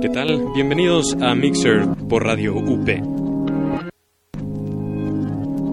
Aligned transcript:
¿Qué 0.00 0.08
tal? 0.08 0.46
Bienvenidos 0.54 1.14
a 1.20 1.34
Mixer 1.34 1.86
por 2.08 2.24
Radio 2.24 2.54
UP. 2.54 2.88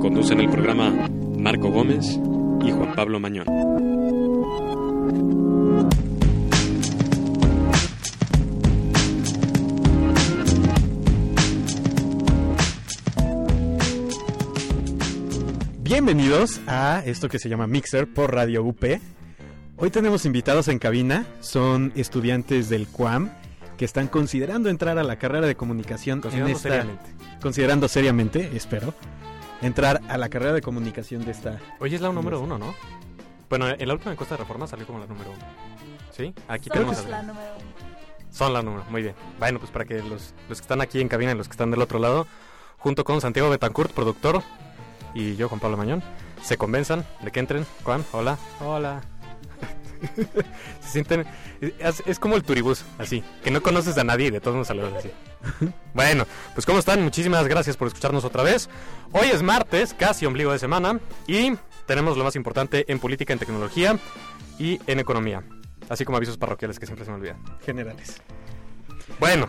Conducen 0.02 0.42
el 0.42 0.50
programa 0.50 1.08
Marco 1.38 1.70
Gómez 1.72 2.20
y 2.62 2.72
Juan 2.72 2.94
Pablo 2.94 3.22
Mañón. 3.22 3.46
Bienvenidos 15.84 16.60
a 16.68 17.02
esto 17.06 17.30
que 17.30 17.40
se 17.40 17.48
llama 17.48 17.66
Mixer 17.66 18.14
por 18.14 18.36
Radio 18.36 18.66
UP. 18.66 18.84
Hoy 19.78 19.90
tenemos 19.90 20.26
invitados 20.26 20.68
en 20.68 20.80
cabina, 20.80 21.26
son 21.40 21.94
estudiantes 21.96 22.68
del 22.68 22.88
CUAM 22.88 23.30
que 23.78 23.86
están 23.86 24.08
considerando 24.08 24.70
entrar 24.70 24.98
a 24.98 25.04
la 25.04 25.18
carrera 25.18 25.46
de 25.48 25.56
comunicación 25.56 26.20
Considerando 26.22 26.50
en 26.52 26.56
esta, 26.58 26.70
seriamente. 26.70 27.06
considerando 27.42 27.88
seriamente, 27.88 28.50
espero, 28.56 28.94
entrar 29.62 30.02
a 30.10 30.18
la 30.18 30.30
carrera 30.30 30.54
de 30.54 30.62
comunicación 30.62 31.24
de 31.26 31.32
esta. 31.32 31.60
Hoy 31.80 31.94
es 31.96 32.02
la 32.02 32.12
número 32.12 32.40
uno, 32.42 32.58
¿no? 32.58 32.74
Bueno, 33.50 33.68
en 33.70 33.88
la 33.88 33.94
última 33.94 34.12
encuesta 34.12 34.36
de 34.36 34.40
reforma 34.42 34.68
salió 34.68 34.86
como 34.86 35.00
la 35.00 35.06
número 35.06 35.32
uno. 35.32 35.40
¿Sí? 36.12 36.34
Aquí 36.48 36.70
tenemos 36.70 36.98
Somos 36.98 37.14
a- 37.14 37.18
la 37.18 37.24
número 37.24 37.54
uno. 37.56 37.88
Son 38.32 38.54
la 38.54 38.62
número, 38.62 38.84
muy 38.90 39.02
bien. 39.04 39.16
Bueno, 39.40 39.60
pues 39.60 39.72
para 39.72 39.86
que 39.86 39.96
los, 40.02 40.34
los 40.50 40.60
que 40.60 40.64
están 40.64 40.82
aquí 40.82 41.00
en 41.00 41.08
cabina 41.08 41.32
y 41.32 41.36
los 41.36 41.48
que 41.48 41.54
están 41.54 41.72
del 41.72 41.82
otro 41.82 41.98
lado, 42.00 42.28
junto 42.78 43.04
con 43.06 43.22
Santiago 43.22 43.50
Betancourt, 43.50 43.92
productor, 43.94 44.44
y 45.14 45.36
yo, 45.38 45.48
Juan 45.50 45.60
Pablo 45.60 45.78
Mañón, 45.78 46.04
se 46.44 46.58
convenzan 46.58 47.06
de 47.22 47.32
que 47.32 47.40
entren. 47.40 47.66
Juan, 47.84 48.04
hola. 48.12 48.38
Hola. 48.60 49.02
se 50.82 50.90
sienten... 50.90 51.26
Es, 51.80 52.04
es 52.06 52.20
como 52.20 52.36
el 52.36 52.44
turibús, 52.44 52.84
así, 52.98 53.24
que 53.44 53.52
no 53.52 53.62
conoces 53.62 53.98
a 53.98 54.04
nadie 54.04 54.28
y 54.28 54.32
de 54.32 54.40
todos 54.40 54.58
nos 54.58 54.68
saludas 54.68 54.94
así. 54.94 55.12
bueno, 55.94 56.26
pues 56.54 56.66
¿cómo 56.66 56.80
están? 56.80 57.04
Muchísimas 57.04 57.48
gracias 57.48 57.78
por 57.78 57.88
escucharnos 57.88 58.26
otra 58.26 58.44
vez. 58.44 58.70
Hoy 59.12 59.28
es 59.32 59.42
martes, 59.42 59.94
casi 59.94 60.26
ombligo 60.26 60.52
de 60.52 60.60
semana, 60.60 61.00
y 61.28 61.54
tenemos 61.86 62.18
lo 62.18 62.24
más 62.24 62.36
importante 62.36 62.86
en 62.92 63.00
política, 63.00 63.34
en 63.34 63.40
tecnología 63.40 63.98
y 64.60 64.80
en 64.88 65.00
economía. 65.00 65.44
Así 65.90 66.06
como 66.06 66.18
avisos 66.18 66.38
parroquiales 66.38 66.80
que 66.80 66.86
siempre 66.86 67.06
se 67.06 67.12
me 67.12 67.18
olvidan. 67.18 67.38
Generales. 67.66 68.22
Bueno, 69.20 69.48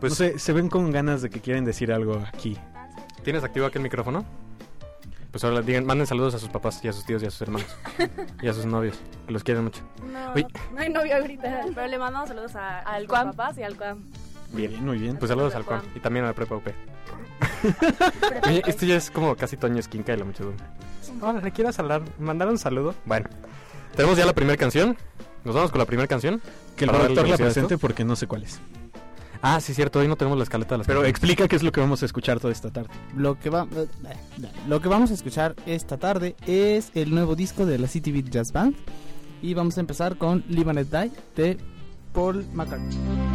pues 0.00 0.12
no 0.12 0.16
sé, 0.16 0.38
se 0.38 0.52
ven 0.52 0.68
con 0.68 0.90
ganas 0.90 1.22
de 1.22 1.30
que 1.30 1.40
quieren 1.40 1.64
decir 1.64 1.92
algo 1.92 2.24
aquí. 2.32 2.58
¿tienes 3.24 3.42
activo 3.42 3.66
aquel 3.66 3.82
micrófono? 3.82 4.24
Pues 5.34 5.42
ahora 5.42 5.62
digan, 5.62 5.84
manden 5.84 6.06
saludos 6.06 6.32
a 6.36 6.38
sus 6.38 6.48
papás 6.48 6.78
y 6.84 6.86
a 6.86 6.92
sus 6.92 7.04
tíos 7.04 7.20
y 7.20 7.26
a 7.26 7.30
sus 7.32 7.42
hermanos 7.42 7.66
y 8.40 8.46
a 8.46 8.52
sus 8.52 8.66
novios, 8.66 8.96
que 9.26 9.32
los 9.32 9.42
quieren 9.42 9.64
mucho. 9.64 9.82
No, 10.12 10.32
Uy. 10.32 10.46
no 10.72 10.80
hay 10.80 10.88
novio 10.90 11.16
ahorita, 11.16 11.62
pero 11.74 11.88
le 11.88 11.98
mandamos 11.98 12.28
saludos 12.28 12.54
a, 12.54 12.78
a 12.78 13.00
los 13.00 13.08
Cuam. 13.08 13.32
papás 13.32 13.58
y 13.58 13.64
al 13.64 13.76
Cuam. 13.76 14.04
Bien, 14.52 14.84
muy 14.84 14.96
bien. 14.98 15.16
Pues 15.16 15.30
saludos 15.30 15.56
al 15.56 15.64
Juan 15.64 15.82
y 15.96 15.98
también 15.98 16.24
a 16.24 16.28
la 16.28 16.34
prepa 16.34 16.54
UP. 16.54 16.68
Oye, 18.46 18.62
esto 18.64 18.86
ya 18.86 18.94
es 18.94 19.10
como 19.10 19.34
casi 19.34 19.56
Toño 19.56 19.80
Esquinca 19.80 20.12
y 20.14 20.18
la 20.18 20.24
muchedumbre. 20.24 20.64
Hola, 21.20 21.40
¿le 21.40 21.50
quieres 21.50 21.76
hablar? 21.80 22.02
¿Mandar 22.20 22.46
un 22.48 22.56
saludo? 22.58 22.94
Bueno, 23.04 23.28
tenemos 23.96 24.16
ya 24.16 24.26
la 24.26 24.34
primera 24.34 24.56
canción. 24.56 24.96
Nos 25.42 25.56
vamos 25.56 25.72
con 25.72 25.80
la 25.80 25.84
primera 25.86 26.06
canción. 26.06 26.40
Que 26.76 26.84
el 26.84 26.90
productor 26.92 27.26
la 27.26 27.34
esto. 27.34 27.44
presente 27.44 27.76
porque 27.76 28.04
no 28.04 28.14
sé 28.14 28.28
cuál 28.28 28.44
es. 28.44 28.60
Ah, 29.46 29.60
sí, 29.60 29.74
cierto, 29.74 29.98
hoy 29.98 30.08
no 30.08 30.16
tenemos 30.16 30.38
la 30.38 30.44
escaleta 30.44 30.74
de 30.74 30.78
las 30.78 30.86
Pero 30.86 31.00
canciones. 31.00 31.10
explica 31.10 31.46
qué 31.48 31.56
es 31.56 31.62
lo 31.62 31.70
que 31.70 31.78
vamos 31.78 32.02
a 32.02 32.06
escuchar 32.06 32.40
toda 32.40 32.50
esta 32.50 32.70
tarde. 32.70 32.88
Lo 33.14 33.38
que, 33.38 33.50
va, 33.50 33.68
eh, 33.74 33.86
lo 34.66 34.80
que 34.80 34.88
vamos 34.88 35.10
a 35.10 35.14
escuchar 35.14 35.54
esta 35.66 35.98
tarde 35.98 36.34
es 36.46 36.90
el 36.94 37.10
nuevo 37.10 37.36
disco 37.36 37.66
de 37.66 37.78
la 37.78 37.86
City 37.86 38.10
Beat 38.10 38.30
Jazz 38.30 38.52
Band. 38.52 38.74
Y 39.42 39.52
vamos 39.52 39.76
a 39.76 39.80
empezar 39.80 40.16
con 40.16 40.42
Live 40.48 40.70
and 40.70 40.90
Die 40.90 41.12
de 41.36 41.58
Paul 42.14 42.46
McCartney. 42.54 43.33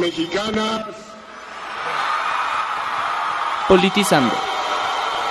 Mexicanas 0.00 0.86
Politizando. 3.68 4.34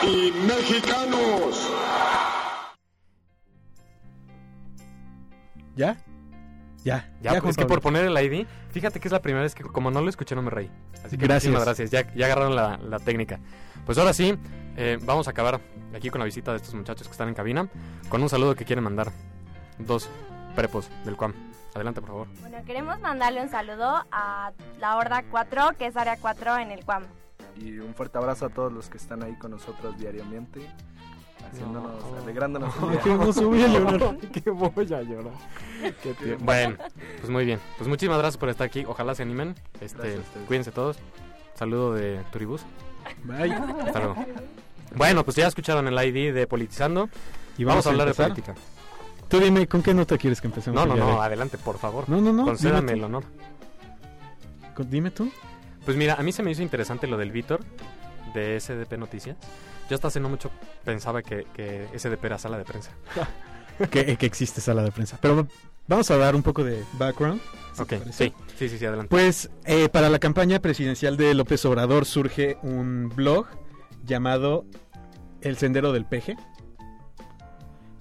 y 0.04 0.32
mexicanos. 0.48 1.70
¿Ya? 5.76 5.98
Ya. 6.86 7.12
Ya, 7.22 7.32
Juan 7.32 7.50
es 7.50 7.58
que 7.58 7.66
por 7.66 7.82
poner 7.82 8.06
el 8.06 8.18
ID, 8.18 8.48
fíjate 8.72 9.00
que 9.02 9.10
es 9.10 9.12
la 9.12 9.22
primera 9.22 9.44
vez 9.44 9.54
que 9.56 9.64
como 9.64 9.92
no 9.92 10.02
lo 10.02 10.10
escuché 10.10 10.36
no 10.36 10.42
me 10.42 10.50
reí. 10.52 10.72
Así 11.04 11.18
que 11.18 11.26
Gracias. 11.26 11.52
muchísimas 11.52 11.66
gracias, 11.66 11.92
ya, 11.92 12.14
ya 12.14 12.28
agarraron 12.28 12.56
la, 12.56 12.78
la 12.78 13.00
técnica. 13.00 13.40
Pues 13.86 13.98
ahora 13.98 14.14
sí, 14.14 14.38
eh, 14.78 14.98
vamos 15.02 15.28
a 15.28 15.32
acabar 15.32 15.60
aquí 15.94 16.10
con 16.10 16.20
la 16.20 16.26
visita 16.26 16.52
de 16.52 16.58
estos 16.58 16.74
muchachos 16.76 17.08
que 17.08 17.12
están 17.12 17.28
en 17.28 17.34
cabina, 17.34 17.68
con 18.08 18.22
un 18.22 18.30
saludo 18.30 18.56
que 18.56 18.64
quieren 18.64 18.84
mandar 18.86 19.12
dos 19.80 20.10
prepos 20.56 20.90
del 21.04 21.18
CUAM. 21.18 21.34
Adelante, 21.76 22.02
por 22.02 22.10
favor. 22.10 22.28
Bueno, 22.42 22.58
queremos 22.66 23.00
mandarle 23.00 23.42
un 23.44 23.50
saludo 23.50 24.04
a 24.12 24.52
la 24.80 24.98
Horda 24.98 25.24
4, 25.30 25.72
que 25.78 25.86
es 25.88 25.96
área 25.98 26.18
4 26.18 26.58
en 26.58 26.72
el 26.72 26.84
CUAM. 26.84 27.04
Y 27.58 27.78
un 27.80 27.94
fuerte 27.94 28.18
abrazo 28.18 28.46
a 28.48 28.50
todos 28.50 28.72
los 28.72 28.90
que 28.90 28.98
están 28.98 29.22
ahí 29.24 29.34
con 29.36 29.52
nosotros 29.52 29.98
diariamente, 29.98 30.62
haciéndonos, 31.52 32.04
No. 32.12 32.18
alegrándonos 32.24 32.76
el 32.76 32.84
Ay, 32.84 32.90
día. 32.92 33.00
qué 33.04 33.12
hermoso, 33.12 33.42
voy 33.50 33.64
a 33.64 33.68
llorar. 33.68 34.18
que 34.44 34.50
voy 34.50 34.94
a 34.94 35.02
llorar. 35.02 35.34
Bueno, 36.40 36.78
pues 37.20 37.30
muy 37.30 37.46
bien. 37.46 37.60
Pues 37.78 37.88
muchísimas 37.88 38.18
gracias 38.18 38.38
por 38.38 38.50
estar 38.50 38.66
aquí. 38.66 38.86
Ojalá 38.88 39.14
se 39.16 39.24
animen. 39.24 39.56
Este, 39.82 40.20
cuídense 40.48 40.72
todos. 40.72 40.98
Saludo 41.56 41.94
de 41.94 42.22
Turibus. 42.32 42.64
Bye. 43.26 43.54
Hasta 43.54 44.00
luego. 44.00 44.16
Bueno, 44.96 45.24
pues 45.24 45.36
ya 45.38 45.48
escucharon 45.48 45.88
el 45.88 45.94
ID 45.94 46.34
de 46.34 46.48
Politizando. 46.48 47.10
Y 47.58 47.64
Vamos, 47.66 47.86
a 47.86 47.90
hablar 47.90 48.08
empezar. 48.08 48.34
de 48.34 48.42
política. 48.42 48.56
Tú 49.30 49.40
dime, 49.40 49.68
¿con 49.68 49.84
qué 49.84 49.94
nota 49.94 50.18
quieres 50.18 50.42
que 50.42 50.48
empecemos? 50.48 50.86
No, 50.86 50.96
no, 50.96 50.98
no, 50.98 51.22
adelante, 51.22 51.58
por 51.58 51.78
favor. 51.78 52.10
No, 52.10 52.20
no, 52.20 52.34
no. 52.34 52.46
Concédame 52.46 52.94
el 52.94 53.04
honor. 53.04 53.24
Dime 54.90 55.12
tú. 55.12 55.32
Pues 55.86 55.98
mira, 55.98 56.16
a 56.16 56.24
mí 56.24 56.32
se 56.32 56.42
me 56.42 56.52
hizo 56.52 56.62
interesante 56.62 57.08
lo 57.08 57.18
del 57.18 57.32
Víctor 57.32 57.62
de 58.34 58.60
SDP 58.60 58.98
Noticias. 58.98 59.38
Yo 59.90 59.96
hasta 59.96 60.08
hace 60.08 60.20
no 60.20 60.30
mucho 60.30 60.52
pensaba 60.84 61.22
que, 61.22 61.46
que 61.54 61.88
SDP 61.98 62.26
era 62.26 62.38
sala 62.38 62.58
de 62.58 62.66
prensa. 62.66 62.92
que, 63.92 64.18
que 64.18 64.26
existe 64.26 64.62
sala 64.62 64.84
de 64.84 64.92
prensa. 64.92 65.18
Pero 65.22 65.48
vamos 65.88 66.10
a 66.12 66.18
dar 66.18 66.36
un 66.36 66.44
poco 66.44 66.64
de 66.64 66.84
background. 66.94 67.42
si 67.74 67.82
ok, 67.82 67.94
sí, 68.12 68.34
sí, 68.58 68.70
sí, 68.70 68.86
adelante. 68.86 69.10
Pues 69.10 69.50
eh, 69.66 69.90
para 69.90 70.10
la 70.10 70.20
campaña 70.20 70.60
presidencial 70.60 71.18
de 71.18 71.34
López 71.34 71.64
Obrador 71.66 72.06
surge 72.06 72.58
un 72.62 73.10
blog 73.16 73.48
llamado 74.06 74.66
El 75.42 75.58
Sendero 75.58 75.92
del 75.92 76.06
Peje, 76.06 76.38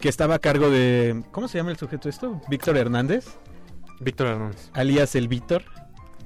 que 0.01 0.09
estaba 0.09 0.37
a 0.37 0.39
cargo 0.39 0.71
de... 0.71 1.23
¿Cómo 1.31 1.49
se 1.49 1.59
llama 1.59 1.71
el 1.71 1.77
sujeto 1.77 2.09
esto? 2.09 2.41
Víctor 2.49 2.77
Hernández, 2.77 3.27
Víctor 4.01 4.29
Hernández. 4.29 4.71
alias 4.73 5.15
el 5.15 5.29
Víctor. 5.29 5.65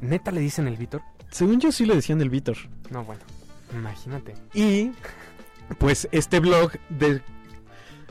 ¿Neta 0.00 0.30
le 0.30 0.40
dicen 0.40 0.66
el 0.69 0.76
Víctor? 0.76 1.02
Según 1.30 1.60
yo 1.60 1.72
sí 1.72 1.86
le 1.86 1.94
decían 1.94 2.20
el 2.20 2.28
Víctor. 2.28 2.56
No, 2.90 3.04
bueno, 3.04 3.22
imagínate. 3.72 4.34
Y 4.52 4.92
pues 5.78 6.08
este 6.12 6.40
blog, 6.40 6.72
de, 6.90 7.22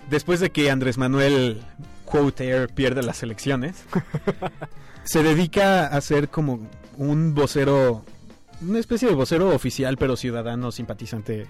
después 0.10 0.40
de 0.40 0.52
que 0.52 0.72
Andrés 0.72 0.98
Manuel 0.98 1.62
Quotair 2.06 2.70
pierde 2.70 3.04
las 3.04 3.22
elecciones, 3.22 3.84
se 5.04 5.22
dedica 5.22 5.88
a 5.88 6.02
ser 6.02 6.30
como 6.30 6.68
un 6.98 7.36
vocero, 7.36 8.04
una 8.62 8.80
especie 8.80 9.08
de 9.08 9.16
vocero 9.16 9.54
oficial, 9.54 9.98
pero 9.98 10.16
ciudadano 10.16 10.72
simpatizante, 10.72 11.46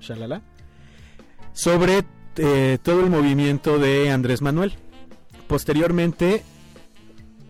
shalala, 0.00 0.42
sobre 1.52 2.04
eh, 2.42 2.78
todo 2.82 3.00
el 3.00 3.10
movimiento 3.10 3.78
de 3.78 4.10
Andrés 4.10 4.40
Manuel. 4.40 4.72
Posteriormente, 5.46 6.42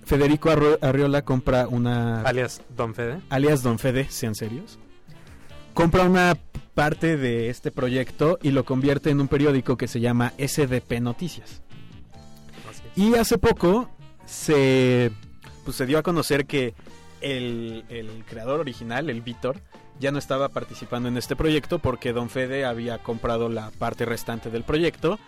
Federico 0.05 0.51
Arriola 0.81 1.23
compra 1.23 1.69
una 1.69 2.23
Alias 2.23 2.61
Don 2.77 2.93
Fede. 2.93 3.21
alias 3.29 3.63
Don 3.63 3.79
Fede, 3.79 4.09
sean 4.11 4.35
serios, 4.35 4.81
compra 5.75 6.03
una 6.03 6.37
parte 6.75 7.17
de 7.17 7.51
este 7.51 7.71
proyecto 7.71 8.41
y 8.43 8.51
lo 8.51 8.65
convierte 8.65 9.11
en 9.11 9.21
un 9.21 9.29
periódico 9.29 9.77
que 9.77 9.87
se 9.87 10.01
llama 10.01 10.33
SDP 10.39 11.01
Noticias. 11.01 11.63
Y 12.97 13.15
hace 13.15 13.39
poco 13.39 13.89
se, 14.27 15.13
pues, 15.65 15.77
se 15.77 15.87
dio 15.87 15.99
a 15.99 16.03
conocer 16.03 16.47
que 16.47 16.75
el, 17.21 17.85
el 17.89 18.25
creador 18.29 18.61
original, 18.61 19.11
el 19.11 19.21
Víctor, 19.21 19.61
ya 19.99 20.11
no 20.11 20.19
estaba 20.19 20.49
participando 20.49 21.09
en 21.09 21.17
este 21.17 21.37
proyecto 21.37 21.79
porque 21.79 22.13
Don 22.13 22.31
Fede 22.31 22.65
había 22.65 22.99
comprado 22.99 23.49
la 23.49 23.71
parte 23.79 24.05
restante 24.05 24.51
del 24.51 24.65
proyecto. 24.65 25.19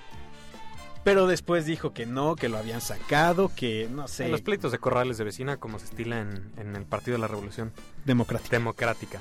Pero 1.05 1.27
después 1.27 1.67
dijo 1.67 1.93
que 1.93 2.07
no, 2.07 2.37
que 2.37 2.49
lo 2.49 2.59
habían 2.59 2.81
sacado, 2.81 3.51
que 3.57 3.89
no 3.91 4.07
sé, 4.07 4.27
En 4.27 4.31
los 4.31 4.41
pleitos 4.41 4.71
de 4.71 4.79
corrales 4.79 5.19
de 5.19 5.25
vecina, 5.25 5.57
como 5.57 5.81
se 5.81 5.87
estila 5.87 6.21
en, 6.21 6.53
en 6.57 6.77
el 6.77 6.85
Partido 6.85 7.17
de 7.17 7.21
la 7.21 7.27
Revolución 7.27 7.73
democrático. 8.05 8.51
Democrática. 8.53 9.21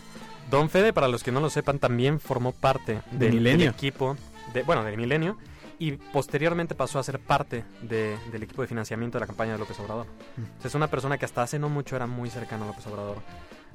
Don 0.51 0.69
Fede, 0.69 0.93
para 0.93 1.07
los 1.07 1.23
que 1.23 1.31
no 1.31 1.39
lo 1.39 1.49
sepan, 1.49 1.79
también 1.79 2.19
formó 2.19 2.51
parte 2.51 3.01
del 3.11 3.47
equipo, 3.63 4.15
de, 4.53 4.61
bueno, 4.61 4.83
del 4.83 4.97
Milenio, 4.97 5.37
y 5.81 5.93
posteriormente 5.93 6.75
pasó 6.75 6.99
a 6.99 7.03
ser 7.03 7.17
parte 7.19 7.63
de- 7.81 8.15
del 8.31 8.43
equipo 8.43 8.61
de 8.61 8.67
financiamiento 8.67 9.17
de 9.17 9.21
la 9.21 9.25
campaña 9.27 9.53
de 9.53 9.57
López 9.57 9.79
Obrador. 9.79 10.05
Mm. 10.37 10.65
Es 10.67 10.75
una 10.75 10.87
persona 10.87 11.17
que 11.17 11.25
hasta 11.25 11.41
hace 11.41 11.57
no 11.57 11.69
mucho 11.69 11.95
era 11.95 12.05
muy 12.05 12.29
cercano 12.29 12.65
a 12.65 12.67
López 12.67 12.85
Obrador. 12.85 13.17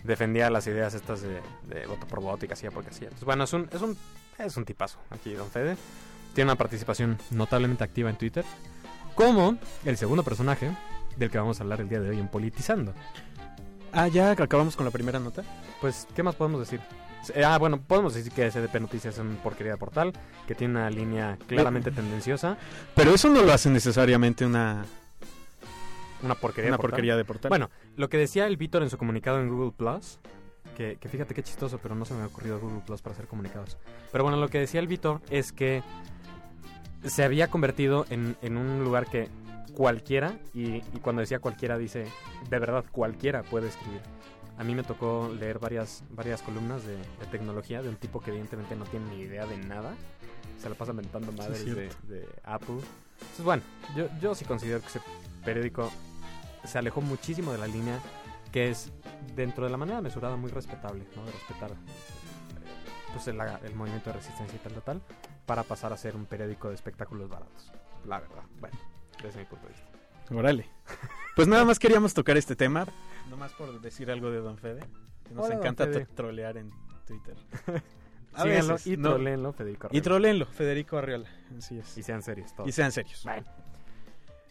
Defendía 0.04 0.48
las 0.48 0.66
ideas 0.68 0.94
estas 0.94 1.22
de, 1.22 1.40
de 1.64 1.84
voto 1.86 2.06
por 2.06 2.20
voto 2.20 2.44
y 2.44 2.48
que 2.48 2.54
hacía 2.54 2.70
porque 2.70 2.90
hacía. 2.90 3.08
Entonces, 3.08 3.24
bueno, 3.24 3.42
es 3.42 3.52
un, 3.52 3.68
es 3.72 3.82
un, 3.82 3.96
es 4.38 4.56
un 4.56 4.64
tipazo 4.64 4.98
aquí, 5.10 5.32
Don 5.34 5.50
Fede. 5.50 5.76
Tiene 6.32 6.50
una 6.52 6.56
participación 6.58 7.18
notablemente 7.32 7.82
activa 7.82 8.08
en 8.08 8.16
Twitter. 8.16 8.44
Como 9.16 9.56
el 9.84 9.96
segundo 9.96 10.22
personaje 10.22 10.70
del 11.16 11.28
que 11.30 11.38
vamos 11.38 11.58
a 11.58 11.64
hablar 11.64 11.80
el 11.80 11.88
día 11.88 11.98
de 11.98 12.10
hoy 12.10 12.20
en 12.20 12.28
Politizando. 12.28 12.92
Ah, 13.92 14.06
ya 14.06 14.30
acabamos 14.30 14.76
con 14.76 14.84
la 14.84 14.92
primera 14.92 15.18
nota. 15.18 15.42
Pues, 15.80 16.06
¿qué 16.14 16.22
más 16.22 16.36
podemos 16.36 16.60
decir? 16.60 16.80
Ah, 17.44 17.58
bueno, 17.58 17.80
podemos 17.80 18.14
decir 18.14 18.32
que 18.32 18.50
SDP 18.50 18.80
Noticias 18.80 19.14
es 19.14 19.20
una 19.20 19.40
porquería 19.42 19.72
de 19.72 19.78
portal, 19.78 20.12
que 20.46 20.54
tiene 20.54 20.74
una 20.74 20.90
línea 20.90 21.38
claramente 21.46 21.90
tendenciosa, 21.90 22.56
Pero 22.94 23.14
eso 23.14 23.28
no 23.28 23.42
lo 23.42 23.52
hace 23.52 23.70
necesariamente 23.70 24.44
una, 24.44 24.84
una 26.22 26.34
porquería 26.34 26.70
una 26.70 26.76
de 26.76 26.78
portal. 26.78 26.90
porquería 26.90 27.16
de 27.16 27.24
portal. 27.24 27.48
Bueno, 27.48 27.70
lo 27.96 28.08
que 28.08 28.18
decía 28.18 28.46
el 28.46 28.56
Víctor 28.56 28.82
en 28.82 28.90
su 28.90 28.98
comunicado 28.98 29.40
en 29.40 29.48
Google 29.48 29.72
Plus, 29.76 30.18
que, 30.76 30.96
que 31.00 31.08
fíjate 31.08 31.34
qué 31.34 31.42
chistoso, 31.42 31.78
pero 31.82 31.94
no 31.94 32.04
se 32.04 32.14
me 32.14 32.22
ha 32.22 32.26
ocurrido 32.26 32.58
Google 32.60 32.82
Plus 32.84 33.02
para 33.02 33.14
hacer 33.14 33.26
comunicados. 33.26 33.78
Pero 34.12 34.24
bueno, 34.24 34.38
lo 34.38 34.48
que 34.48 34.58
decía 34.58 34.80
el 34.80 34.88
Víctor 34.88 35.20
es 35.30 35.52
que 35.52 35.82
se 37.04 37.22
había 37.24 37.48
convertido 37.48 38.04
en, 38.10 38.36
en 38.42 38.56
un 38.56 38.82
lugar 38.82 39.06
que 39.06 39.28
cualquiera, 39.74 40.38
y, 40.54 40.76
y 40.76 41.00
cuando 41.02 41.20
decía 41.20 41.38
cualquiera 41.38 41.76
dice, 41.78 42.06
de 42.50 42.58
verdad, 42.58 42.84
cualquiera 42.90 43.42
puede 43.42 43.68
escribir. 43.68 44.00
A 44.58 44.64
mí 44.64 44.74
me 44.74 44.82
tocó 44.82 45.30
leer 45.38 45.58
varias, 45.58 46.02
varias 46.10 46.42
columnas 46.42 46.84
de, 46.84 46.96
de 46.96 47.26
tecnología 47.30 47.82
de 47.82 47.88
un 47.88 47.96
tipo 47.96 48.20
que 48.20 48.30
evidentemente 48.30 48.74
no 48.74 48.84
tiene 48.84 49.06
ni 49.10 49.20
idea 49.22 49.46
de 49.46 49.58
nada. 49.58 49.94
Se 50.58 50.68
la 50.68 50.74
pasa 50.74 50.92
inventando 50.92 51.30
madres 51.32 51.64
de, 51.64 51.74
cierto. 51.74 52.06
de 52.06 52.26
Apple. 52.44 52.78
Entonces, 53.20 53.44
bueno, 53.44 53.62
yo, 53.94 54.08
yo 54.20 54.34
sí 54.34 54.44
considero 54.44 54.80
que 54.80 54.86
ese 54.86 55.00
periódico 55.44 55.90
se 56.64 56.78
alejó 56.78 57.00
muchísimo 57.00 57.52
de 57.52 57.58
la 57.58 57.66
línea 57.66 58.00
que 58.50 58.70
es 58.70 58.90
dentro 59.34 59.64
de 59.64 59.70
la 59.70 59.76
manera 59.76 60.00
mesurada 60.00 60.36
muy 60.36 60.50
respetable, 60.50 61.04
¿no? 61.14 61.24
De 61.26 61.32
respetar 61.32 61.70
pues 63.12 63.28
el, 63.28 63.38
el 63.40 63.74
movimiento 63.74 64.10
de 64.10 64.16
resistencia 64.16 64.56
y 64.56 64.58
tal, 64.58 64.72
tal, 64.72 64.82
tal, 64.82 65.02
para 65.44 65.62
pasar 65.62 65.92
a 65.92 65.96
ser 65.96 66.16
un 66.16 66.26
periódico 66.26 66.68
de 66.68 66.74
espectáculos 66.74 67.28
baratos. 67.28 67.72
La 68.06 68.20
verdad, 68.20 68.44
bueno, 68.60 68.78
desde 69.22 69.40
mi 69.40 69.44
punto 69.46 69.66
de 69.66 69.72
vista. 69.72 69.95
Órale. 70.30 70.68
Pues 71.34 71.48
nada 71.48 71.64
más 71.64 71.78
queríamos 71.78 72.14
tocar 72.14 72.36
este 72.36 72.56
tema. 72.56 72.86
Nomás 73.30 73.52
por 73.52 73.80
decir 73.80 74.10
algo 74.10 74.30
de 74.30 74.38
Don 74.38 74.56
Fede. 74.58 74.80
Que 75.26 75.34
nos 75.34 75.46
Hola, 75.46 75.56
encanta 75.56 75.86
trolear 76.14 76.56
en 76.56 76.70
Twitter. 77.06 77.34
A 78.32 78.42
Síganlo 78.42 78.74
veces, 78.74 78.86
y 78.86 78.96
no. 78.98 79.10
troléenlo, 79.14 79.52
Federico. 79.54 79.86
Y 79.86 79.88
Arreola. 79.98 80.02
trolenlo, 80.04 80.46
Federico 80.46 80.98
Arriola. 80.98 81.28
Así 81.56 81.78
es. 81.78 81.96
Y 81.96 82.02
sean 82.02 82.22
serios 82.22 82.54
todos. 82.54 82.68
Y 82.68 82.72
sean 82.72 82.92
serios. 82.92 83.22
Bueno. 83.24 83.46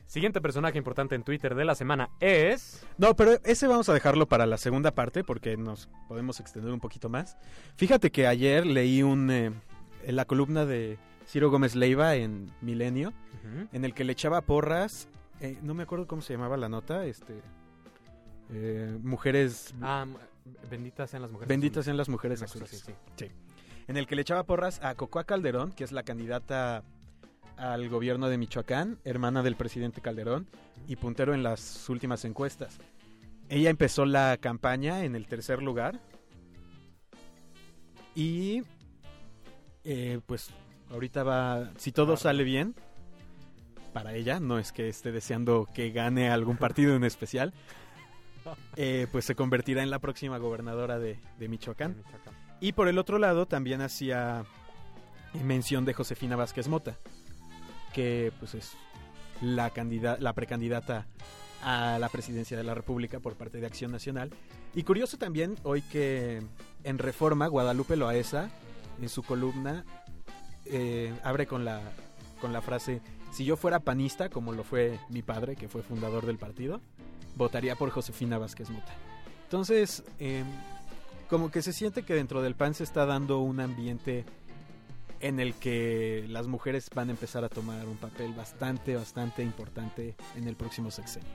Siguiente 0.08 0.42
personaje 0.42 0.78
importante 0.78 1.14
en 1.16 1.24
Twitter 1.24 1.56
de 1.56 1.66
la 1.66 1.76
semana 1.76 2.10
es... 2.20 2.84
No, 2.98 3.16
pero 3.16 3.40
ese 3.44 3.68
vamos 3.68 3.90
a 3.90 3.94
dejarlo 3.94 4.28
para 4.28 4.46
la 4.46 4.58
segunda 4.58 4.92
parte 4.92 5.24
porque 5.24 5.58
nos 5.58 5.90
podemos 6.08 6.40
extender 6.40 6.72
un 6.72 6.80
poquito 6.80 7.10
más. 7.10 7.38
Fíjate 7.76 8.12
que 8.12 8.26
ayer 8.28 8.66
leí 8.66 9.04
un 9.04 9.30
eh, 9.32 9.52
en 10.04 10.16
la 10.16 10.26
columna 10.26 10.66
de 10.66 10.98
Ciro 11.28 11.50
Gómez 11.50 11.76
Leiva 11.76 12.16
en 12.16 12.52
Milenio, 12.62 13.14
en 13.72 13.86
el 13.86 13.94
que 13.94 14.04
le 14.04 14.14
echaba 14.14 14.42
porras, 14.42 15.08
eh, 15.42 15.58
no 15.62 15.74
me 15.74 15.84
acuerdo 15.84 16.08
cómo 16.08 16.22
se 16.22 16.34
llamaba 16.34 16.58
la 16.58 16.70
nota, 16.70 17.06
este 17.06 17.42
eh, 18.52 18.98
mujeres 19.04 19.74
Ah, 19.82 20.06
benditas 20.70 21.10
sean 21.10 21.22
las 21.24 21.32
mujeres. 21.32 21.50
benditas 21.50 21.78
azules. 21.80 21.86
sean 21.86 21.98
las 21.98 22.10
mujeres 22.10 22.40
cosa 22.42 22.52
azules. 22.60 22.84
así, 22.84 22.94
sí. 23.18 23.32
en 23.88 23.98
el 23.98 24.08
que 24.08 24.16
le 24.16 24.22
echaba 24.22 24.44
porras 24.44 24.84
a 24.84 24.96
Cocoa 24.96 25.24
Calderón, 25.24 25.72
que 25.72 25.84
es 25.84 25.92
la 25.92 26.04
candidata 26.04 26.84
al 27.58 27.88
gobierno 27.90 28.28
de 28.30 28.38
Michoacán, 28.38 29.00
hermana 29.06 29.42
del 29.42 29.56
presidente 29.56 30.02
Calderón 30.02 30.48
y 30.88 30.98
puntero 30.98 31.34
en 31.34 31.42
las 31.44 31.88
últimas 31.90 32.26
encuestas. 32.26 32.78
Ella 33.48 33.70
empezó 33.70 34.06
la 34.06 34.38
campaña 34.42 35.06
en 35.06 35.16
el 35.16 35.28
tercer 35.28 35.62
lugar 35.64 36.00
y 38.16 38.64
eh, 39.84 40.20
pues 40.26 40.50
ahorita 40.92 41.24
va, 41.24 41.72
si 41.78 41.92
todo 41.92 42.18
sale 42.18 42.44
bien, 42.44 42.76
para 43.96 44.14
ella, 44.14 44.42
no 44.42 44.60
es 44.60 44.74
que 44.74 44.90
esté 44.90 45.14
deseando 45.14 45.70
que 45.74 45.92
gane 45.92 46.30
algún 46.30 46.58
partido 46.58 46.98
en 46.98 47.06
especial, 47.06 47.54
eh, 48.76 49.08
pues 49.10 49.24
se 49.24 49.36
convertirá 49.36 49.84
en 49.84 49.90
la 49.90 50.00
próxima 50.00 50.38
gobernadora 50.38 51.00
de, 51.00 51.18
de 51.40 51.48
Michoacán. 51.48 51.96
Michoacán. 51.98 52.34
Y 52.60 52.74
por 52.74 52.90
el 52.90 52.98
otro 52.98 53.20
lado 53.20 53.46
también 53.46 53.82
hacía 53.82 54.44
mención 55.46 55.86
de 55.86 55.94
Josefina 55.94 56.36
Vázquez 56.36 56.68
Mota, 56.68 56.98
que 57.94 58.34
pues 58.40 58.54
es 58.56 58.74
la, 59.42 59.70
candida- 59.70 60.18
la 60.20 60.34
precandidata 60.34 61.06
a 61.64 61.98
la 61.98 62.10
presidencia 62.10 62.58
de 62.58 62.64
la 62.66 62.74
República 62.76 63.22
por 63.22 63.36
parte 63.36 63.60
de 63.62 63.66
Acción 63.66 63.94
Nacional. 63.94 64.30
Y 64.74 64.84
curioso 64.84 65.18
también 65.18 65.56
hoy 65.64 65.82
que 65.84 66.42
en 66.84 66.98
Reforma 66.98 67.48
Guadalupe 67.48 67.96
Loaesa, 67.96 68.50
en 69.02 69.08
su 69.08 69.24
columna, 69.24 69.86
eh, 70.66 71.14
abre 71.24 71.48
con 71.48 71.64
la, 71.64 71.82
con 72.42 72.52
la 72.52 72.62
frase, 72.62 73.02
si 73.36 73.44
yo 73.44 73.58
fuera 73.58 73.82
panista, 73.82 74.30
como 74.30 74.54
lo 74.54 74.64
fue 74.64 74.98
mi 75.10 75.22
padre, 75.22 75.58
que 75.58 75.68
fue 75.68 75.84
fundador 75.84 76.26
del 76.26 76.38
partido, 76.38 76.80
votaría 77.36 77.76
por 77.76 77.90
Josefina 77.90 78.38
Vázquez 78.38 78.70
Mota. 78.70 78.94
Entonces, 79.44 80.06
em, 80.20 80.46
como 81.30 81.52
que 81.52 81.62
se 81.62 81.74
siente 81.74 82.04
que 82.04 82.14
dentro 82.14 82.42
del 82.42 82.56
PAN 82.56 82.76
se 82.76 82.86
está 82.86 83.06
dando 83.06 83.40
un 83.40 83.60
ambiente 83.60 84.24
en 85.20 85.42
el 85.42 85.54
que 85.54 86.26
las 86.30 86.48
mujeres 86.48 86.90
van 86.96 87.10
a 87.10 87.12
empezar 87.12 87.44
a 87.44 87.50
tomar 87.50 87.86
un 87.90 87.98
papel 87.98 88.32
bastante, 88.34 88.96
bastante 88.96 89.44
importante 89.44 90.16
en 90.38 90.48
el 90.48 90.56
próximo 90.56 90.90
sexenio. 90.90 91.28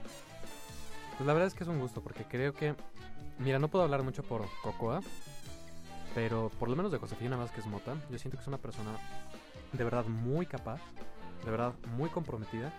Pues 1.19 1.27
la 1.27 1.35
verdad 1.35 1.49
es 1.49 1.55
que 1.55 1.65
es 1.65 1.69
un 1.69 1.81
gusto 1.81 2.01
porque 2.01 2.25
creo 2.25 2.55
que, 2.55 2.77
mira, 3.39 3.59
no 3.59 3.69
puedo 3.69 3.85
hablar 3.85 4.05
mucho 4.05 4.23
por 4.23 4.47
Cocoa, 4.63 5.03
pero 6.15 6.51
por 6.59 6.71
lo 6.71 6.77
menos 6.77 6.93
de 6.93 6.97
Josefina 6.97 7.37
Vázquez 7.37 7.67
Mota, 7.67 7.95
yo 8.09 8.19
siento 8.19 8.39
que 8.39 8.43
es 8.43 8.49
una 8.49 8.57
persona 8.57 8.93
de 9.75 9.85
verdad 9.85 10.07
muy 10.07 10.47
capaz, 10.47 10.81
de 11.45 11.51
verdad 11.51 11.75
muy 11.97 12.11
comprometida 12.11 12.73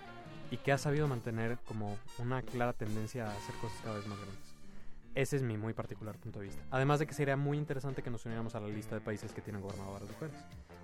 y 0.50 0.58
que 0.58 0.72
ha 0.72 0.77
sabido 0.77 1.08
mantener 1.08 1.58
como 1.65 1.98
una 2.20 2.41
clara 2.41 2.74
tendencia 2.74 3.25
a 3.27 3.32
hacer 3.32 3.56
cosas 3.56 3.80
cada 3.84 3.98
vez 3.98 4.08
más 4.08 4.18
grandes. 4.20 4.56
Ese 5.13 5.36
es 5.36 5.44
mi 5.44 5.58
muy 5.58 5.74
particular 5.74 6.15
punto 6.18 6.39
de 6.39 6.46
vista. 6.46 6.63
Además 6.72 7.00
de 7.00 7.08
que 7.08 7.13
sería 7.13 7.36
muy 7.36 7.58
interesante 7.58 8.01
que 8.01 8.10
nos 8.10 8.25
uniéramos 8.25 8.56
a 8.56 8.60
la 8.62 8.68
lista 8.68 8.96
de 8.96 9.01
países 9.01 9.34
que 9.34 9.41
tienen 9.41 9.62
gobernadoras 9.62 10.10
mujeres 10.10 10.36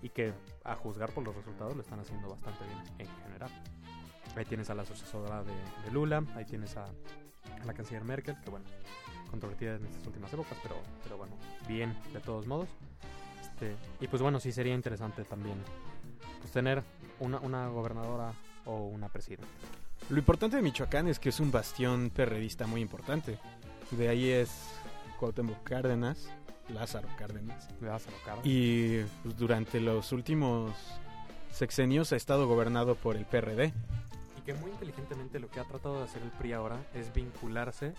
y 0.02 0.10
que, 0.10 0.34
a 0.64 0.76
juzgar 0.76 1.12
por 1.12 1.24
los 1.24 1.36
resultados, 1.36 1.76
lo 1.76 1.82
están 1.82 2.00
haciendo 2.00 2.30
bastante 2.30 2.64
bien 2.66 3.08
en 3.10 3.24
general. 3.24 3.50
Ahí 4.36 4.46
tienes 4.46 4.70
a 4.70 4.76
la 4.76 4.86
sucesora 4.86 5.44
de, 5.44 5.54
de 5.86 5.92
Lula, 5.92 6.24
ahí 6.36 6.46
tienes 6.46 6.76
a, 6.76 6.86
la 7.66 7.74
canciller 7.74 8.04
Merkel, 8.04 8.36
que 8.44 8.50
bueno, 8.50 8.66
controvertida 9.32 9.76
en 9.76 9.86
estas 9.86 10.06
últimas 10.06 10.32
épocas, 10.34 10.58
pero, 10.62 10.76
pero 11.04 11.18
bueno, 11.18 11.38
bien 11.68 11.98
de 12.14 12.20
todos 12.20 12.48
modos. 12.48 12.70
Este, 13.42 13.76
y 14.00 14.08
pues 14.08 14.22
bueno, 14.22 14.40
sí 14.40 14.52
sería 14.52 14.74
interesante 14.74 15.24
también 15.24 15.58
pues, 16.40 16.52
tener 16.52 16.84
una, 17.20 17.40
una 17.40 17.68
gobernadora 17.68 18.34
o 18.66 18.88
una 18.88 19.10
presidenta. 19.10 19.48
Lo 20.10 20.18
importante 20.18 20.56
de 20.56 20.62
Michoacán 20.62 21.08
es 21.08 21.20
que 21.20 21.30
es 21.30 21.40
un 21.40 21.52
bastión 21.52 22.10
perredista 22.10 22.66
muy 22.68 22.82
importante. 22.82 23.38
De 23.92 24.08
ahí 24.08 24.30
es 24.30 24.50
Cuauhtémoc 25.20 25.64
Cárdenas, 25.64 26.30
Lázaro 26.70 27.08
Cárdenas. 27.18 27.68
Lo 27.82 27.90
caro. 28.26 28.42
Y 28.44 29.02
pues, 29.24 29.38
durante 29.38 29.80
los 29.82 30.12
últimos 30.12 30.72
sexenios 31.52 32.14
ha 32.14 32.16
estado 32.16 32.48
gobernado 32.48 32.96
por 32.96 33.16
el 33.16 33.26
PRD. 33.26 33.74
Y 34.38 34.42
que 34.46 34.54
muy 34.54 34.72
inteligentemente 34.72 35.40
lo 35.40 35.50
que 35.50 35.60
ha 35.60 35.64
tratado 35.64 35.98
de 35.98 36.04
hacer 36.04 36.22
el 36.22 36.30
PRI 36.32 36.54
ahora 36.54 36.78
es 36.94 37.14
vincularse 37.14 37.94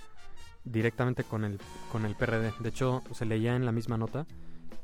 directamente 0.65 1.25
con 1.25 1.45
el, 1.45 1.59
con 1.93 2.05
el 2.07 2.15
PRD. 2.15 2.53
De 2.61 2.69
hecho, 2.69 3.03
se 3.13 3.27
leía 3.27 3.57
en 3.57 3.67
la 3.67 3.73
misma 3.73 3.99
nota 3.99 4.27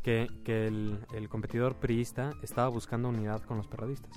que, 0.04 0.28
que 0.44 0.68
el, 0.68 0.99
el 1.14 1.28
competidor 1.28 1.75
priista 1.76 2.32
estaba 2.42 2.68
buscando 2.68 3.08
unidad 3.08 3.42
con 3.42 3.56
los 3.56 3.66
perredistas. 3.66 4.12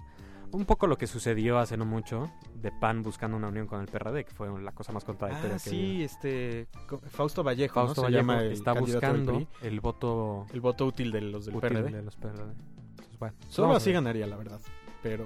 Un 0.51 0.65
poco 0.65 0.87
lo 0.87 0.97
que 0.97 1.07
sucedió 1.07 1.57
hace 1.59 1.75
no 1.75 1.85
mucho 1.85 2.31
de 2.55 2.71
PAN 2.71 3.03
buscando 3.03 3.35
una 3.35 3.47
unión 3.49 3.67
con 3.67 3.81
el 3.81 3.87
PRD, 3.87 4.23
que 4.23 4.31
fue 4.33 4.47
la 4.61 4.71
cosa 4.71 4.91
más 4.93 5.03
contradictoria 5.03 5.55
Ah, 5.55 5.59
que 5.61 5.69
sí, 5.69 6.03
este 6.03 6.67
Fausto 7.09 7.43
Vallejo. 7.43 7.73
Fausto 7.73 8.03
Vallejo 8.03 8.31
está 8.33 8.73
buscando 8.73 9.45
el 9.61 9.79
voto 9.81 10.45
el 10.53 10.61
voto 10.61 10.85
útil 10.85 11.11
de 11.11 11.21
los 11.21 11.45
del 11.45 11.55
útil 11.55 11.69
PRD. 11.69 11.91
de 11.91 12.01
los 12.01 12.15
PRD. 12.15 12.29
Entonces, 12.43 13.17
bueno, 13.19 13.35
Solo 13.49 13.73
así 13.75 13.91
ganaría, 13.91 14.25
la 14.27 14.37
verdad. 14.37 14.59
Pero 15.03 15.25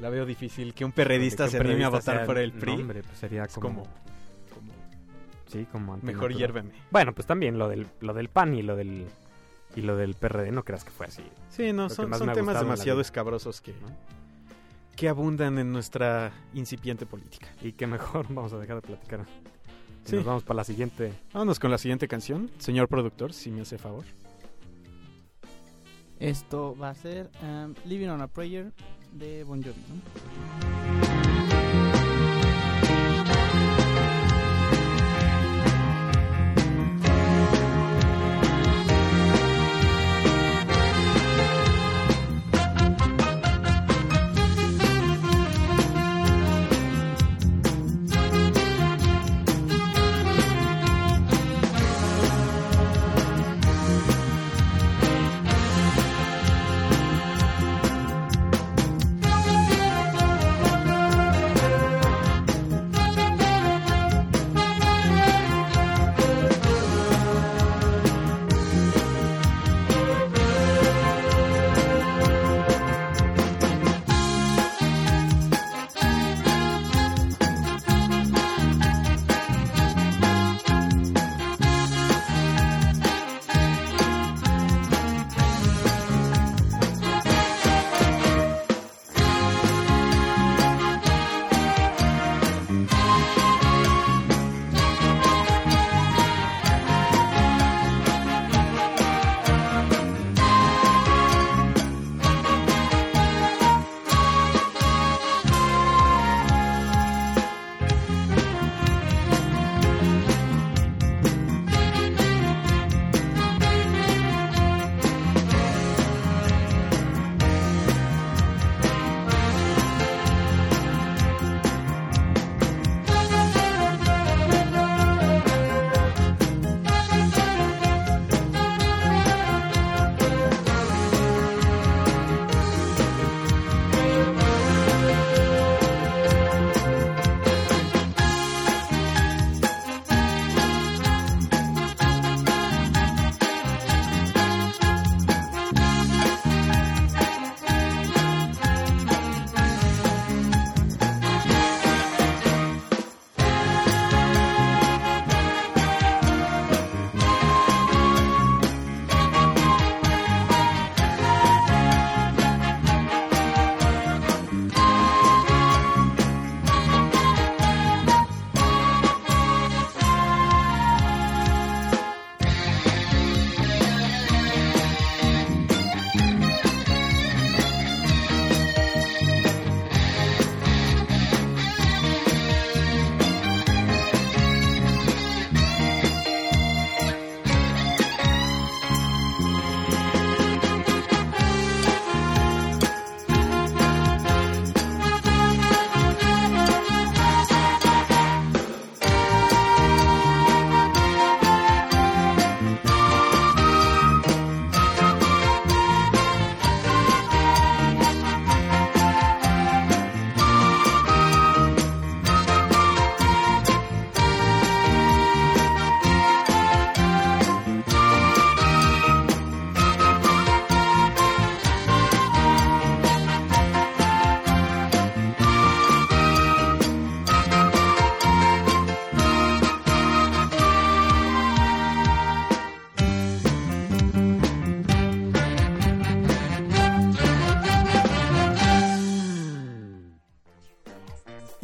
la 0.00 0.10
veo 0.10 0.24
difícil 0.26 0.74
que 0.74 0.84
un 0.84 0.92
perredista 0.92 1.44
Que 1.48 1.56
un 1.56 1.62
se 1.64 1.68
anime 1.68 1.84
a 1.84 1.88
votar 1.88 2.24
por 2.26 2.38
el 2.38 2.52
PRI. 2.52 2.76
no, 2.76 2.82
hombre, 2.82 3.02
pues 3.02 3.18
sería 3.18 3.46
como, 3.48 3.68
como, 3.70 3.82
como 4.54 4.72
sí, 5.46 5.66
como 5.72 5.96
mejor 6.02 6.32
hiérveme. 6.32 6.70
Bueno, 6.92 7.12
pues 7.14 7.26
también 7.26 7.58
lo 7.58 7.68
del, 7.68 7.86
lo 8.00 8.14
del 8.14 8.28
PAN 8.28 8.54
y 8.54 8.62
lo 8.62 8.76
del 8.76 9.06
y 9.76 9.82
lo 9.82 9.96
del 9.96 10.14
PRD, 10.14 10.50
no 10.50 10.64
creas 10.64 10.84
que 10.84 10.90
fue 10.90 11.06
así. 11.06 11.22
Sí, 11.50 11.72
no, 11.72 11.84
Lo 11.84 11.90
son, 11.90 12.12
son 12.14 12.32
temas 12.32 12.58
demasiado 12.58 13.00
escabrosos 13.00 13.60
que, 13.60 13.72
¿no? 13.72 13.88
que 14.96 15.08
abundan 15.08 15.58
en 15.58 15.72
nuestra 15.72 16.32
incipiente 16.54 17.06
política. 17.06 17.48
Y 17.62 17.72
que 17.72 17.86
mejor 17.86 18.26
vamos 18.30 18.52
a 18.52 18.58
dejar 18.58 18.76
de 18.76 18.82
platicar. 18.82 19.20
Y 19.20 20.08
Sí. 20.08 20.16
Nos 20.16 20.24
vamos 20.24 20.44
para 20.44 20.58
la 20.58 20.64
siguiente. 20.64 21.12
Vámonos 21.32 21.58
con 21.58 21.70
la 21.70 21.78
siguiente 21.78 22.06
canción. 22.06 22.50
Señor 22.58 22.88
productor, 22.88 23.32
si 23.32 23.50
me 23.50 23.62
hace 23.62 23.76
favor. 23.76 24.04
Esto 26.20 26.76
va 26.80 26.90
a 26.90 26.94
ser 26.94 27.28
um, 27.42 27.74
Living 27.84 28.08
on 28.08 28.22
a 28.22 28.28
Prayer 28.28 28.72
de 29.12 29.44
Bon 29.44 29.62
Jovi. 29.62 29.74
¿no? 29.88 32.05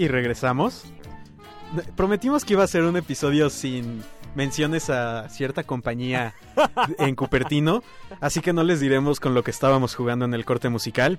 Y 0.03 0.09
regresamos. 0.09 0.85
Prometimos 1.97 2.45
que 2.45 2.55
iba 2.55 2.65
a 2.65 2.67
ser 2.67 2.83
un 2.83 2.97
episodio 2.97 3.49
sin 3.51 4.03
menciones 4.35 4.91
a 4.91 5.29
cierta 5.29 5.63
compañía 5.63 6.35
en 6.99 7.15
Cupertino, 7.15 7.83
así 8.21 8.41
que 8.41 8.53
no 8.53 8.63
les 8.63 8.81
diremos 8.81 9.21
con 9.21 9.35
lo 9.35 9.43
que 9.45 9.51
estábamos 9.51 9.95
jugando 9.95 10.25
en 10.25 10.35
el 10.35 10.45
corte 10.45 10.69
musical, 10.69 11.19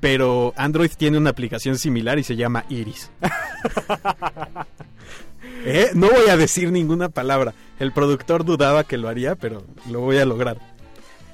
pero 0.00 0.52
Android 0.56 0.90
tiene 0.96 1.18
una 1.18 1.30
aplicación 1.30 1.78
similar 1.78 2.18
y 2.18 2.24
se 2.24 2.36
llama 2.36 2.64
Iris. 2.68 3.10
Eh, 5.64 5.90
No 5.94 6.08
voy 6.10 6.28
a 6.28 6.36
decir 6.36 6.72
ninguna 6.72 7.08
palabra. 7.08 7.54
El 7.78 7.92
productor 7.92 8.44
dudaba 8.44 8.82
que 8.82 8.96
lo 8.98 9.08
haría, 9.08 9.36
pero 9.36 9.62
lo 9.88 10.00
voy 10.00 10.18
a 10.18 10.24
lograr. 10.24 10.58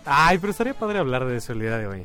Ay, 0.05 0.37
pero 0.37 0.51
estaría 0.51 0.75
padre 0.75 0.99
hablar 0.99 1.25
de 1.27 1.37
eso 1.39 1.53
el 1.55 1.61
día 1.61 1.79
de 1.79 1.87
hoy. 1.87 2.05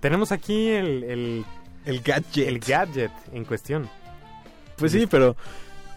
Tenemos 0.00 0.32
aquí 0.32 0.70
el, 0.70 1.04
el, 1.04 1.44
El 1.86 2.00
gadget. 2.00 2.48
el 2.48 2.58
gadget 2.58 3.12
en 3.32 3.44
cuestión. 3.44 3.88
Pues 4.82 4.92
sí, 4.92 5.06
pero 5.06 5.36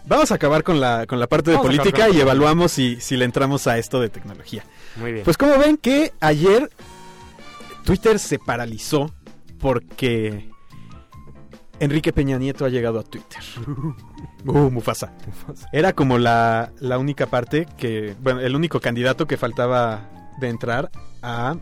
vamos 0.06 0.30
a 0.30 0.36
acabar 0.36 0.62
con 0.62 0.80
la, 0.80 1.06
con 1.06 1.18
la 1.18 1.26
parte 1.26 1.50
de 1.50 1.56
Vamos 1.56 1.76
política 1.76 2.08
y 2.08 2.20
evaluamos 2.20 2.70
si, 2.72 3.00
si 3.00 3.16
le 3.16 3.24
entramos 3.24 3.66
a 3.66 3.78
esto 3.78 4.00
de 4.00 4.08
tecnología. 4.08 4.64
Muy 4.96 5.12
bien. 5.12 5.24
Pues 5.24 5.36
como 5.36 5.58
ven 5.58 5.76
que 5.76 6.12
ayer 6.20 6.70
Twitter 7.84 8.18
se 8.18 8.38
paralizó 8.38 9.12
porque 9.58 10.48
Enrique 11.80 12.12
Peña 12.12 12.38
Nieto 12.38 12.64
ha 12.64 12.68
llegado 12.68 12.98
a 13.00 13.02
Twitter. 13.02 13.42
Uh, 14.46 14.70
Mufasa. 14.70 15.12
Era 15.72 15.92
como 15.92 16.18
la, 16.18 16.70
la 16.78 16.98
única 16.98 17.26
parte 17.26 17.66
que, 17.76 18.14
bueno, 18.22 18.38
el 18.38 18.54
único 18.54 18.78
candidato 18.78 19.26
que 19.26 19.36
faltaba 19.36 20.08
de 20.38 20.48
entrar 20.48 20.88
a... 21.20 21.56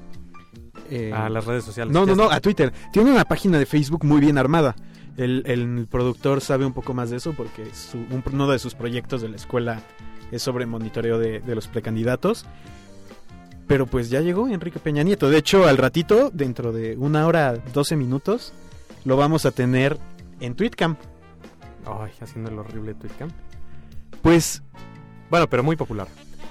eh, 0.91 1.11
a 1.15 1.31
las 1.31 1.47
redes 1.47 1.65
sociales. 1.65 1.95
no, 1.95 2.05
no, 2.05 2.15
no, 2.15 2.31
a 2.31 2.41
Twitter. 2.41 2.75
Tiene 2.93 3.11
una 3.11 3.25
página 3.25 3.59
de 3.59 3.65
Facebook 3.65 4.05
muy 4.05 4.21
bien 4.21 4.37
armada. 4.37 4.77
El, 5.17 5.43
el 5.47 5.87
productor 5.91 6.41
sabe 6.41 6.67
un 6.67 6.73
poco 6.73 6.93
más 6.95 7.11
de 7.11 7.17
eso 7.19 7.33
porque 7.35 7.67
su- 7.75 7.99
un- 7.99 8.23
uno 8.33 8.49
de 8.51 8.59
sus 8.59 8.75
proyectos 8.75 9.23
de 9.23 9.29
la 9.29 9.37
escuela 9.37 9.81
es 10.33 10.43
sobre 10.43 10.67
monitoreo 10.67 11.19
de, 11.19 11.41
de 11.41 11.55
los 11.55 11.69
precandidatos. 11.69 12.47
Pero 13.67 13.87
pues 13.87 14.11
ya 14.11 14.21
llegó 14.21 14.47
Enrique 14.49 14.79
Peña 14.79 15.03
Nieto. 15.03 15.31
De 15.31 15.39
hecho, 15.39 15.67
al 15.67 15.79
ratito, 15.79 16.31
dentro 16.35 16.73
de 16.73 16.97
una 16.99 17.27
hora, 17.27 17.55
12 17.73 17.97
minutos, 17.97 18.53
lo 19.05 19.17
vamos 19.17 19.47
a 19.47 19.53
tener 19.53 19.99
en 20.41 20.55
Tweetcam. 20.55 20.97
Ay, 21.87 22.11
haciendo 22.21 22.51
el 22.51 22.59
horrible 22.59 22.95
Tweetcam. 22.95 23.31
Pues 24.23 24.63
Bueno, 25.31 25.49
pero 25.49 25.63
muy 25.63 25.77
popular. 25.77 26.09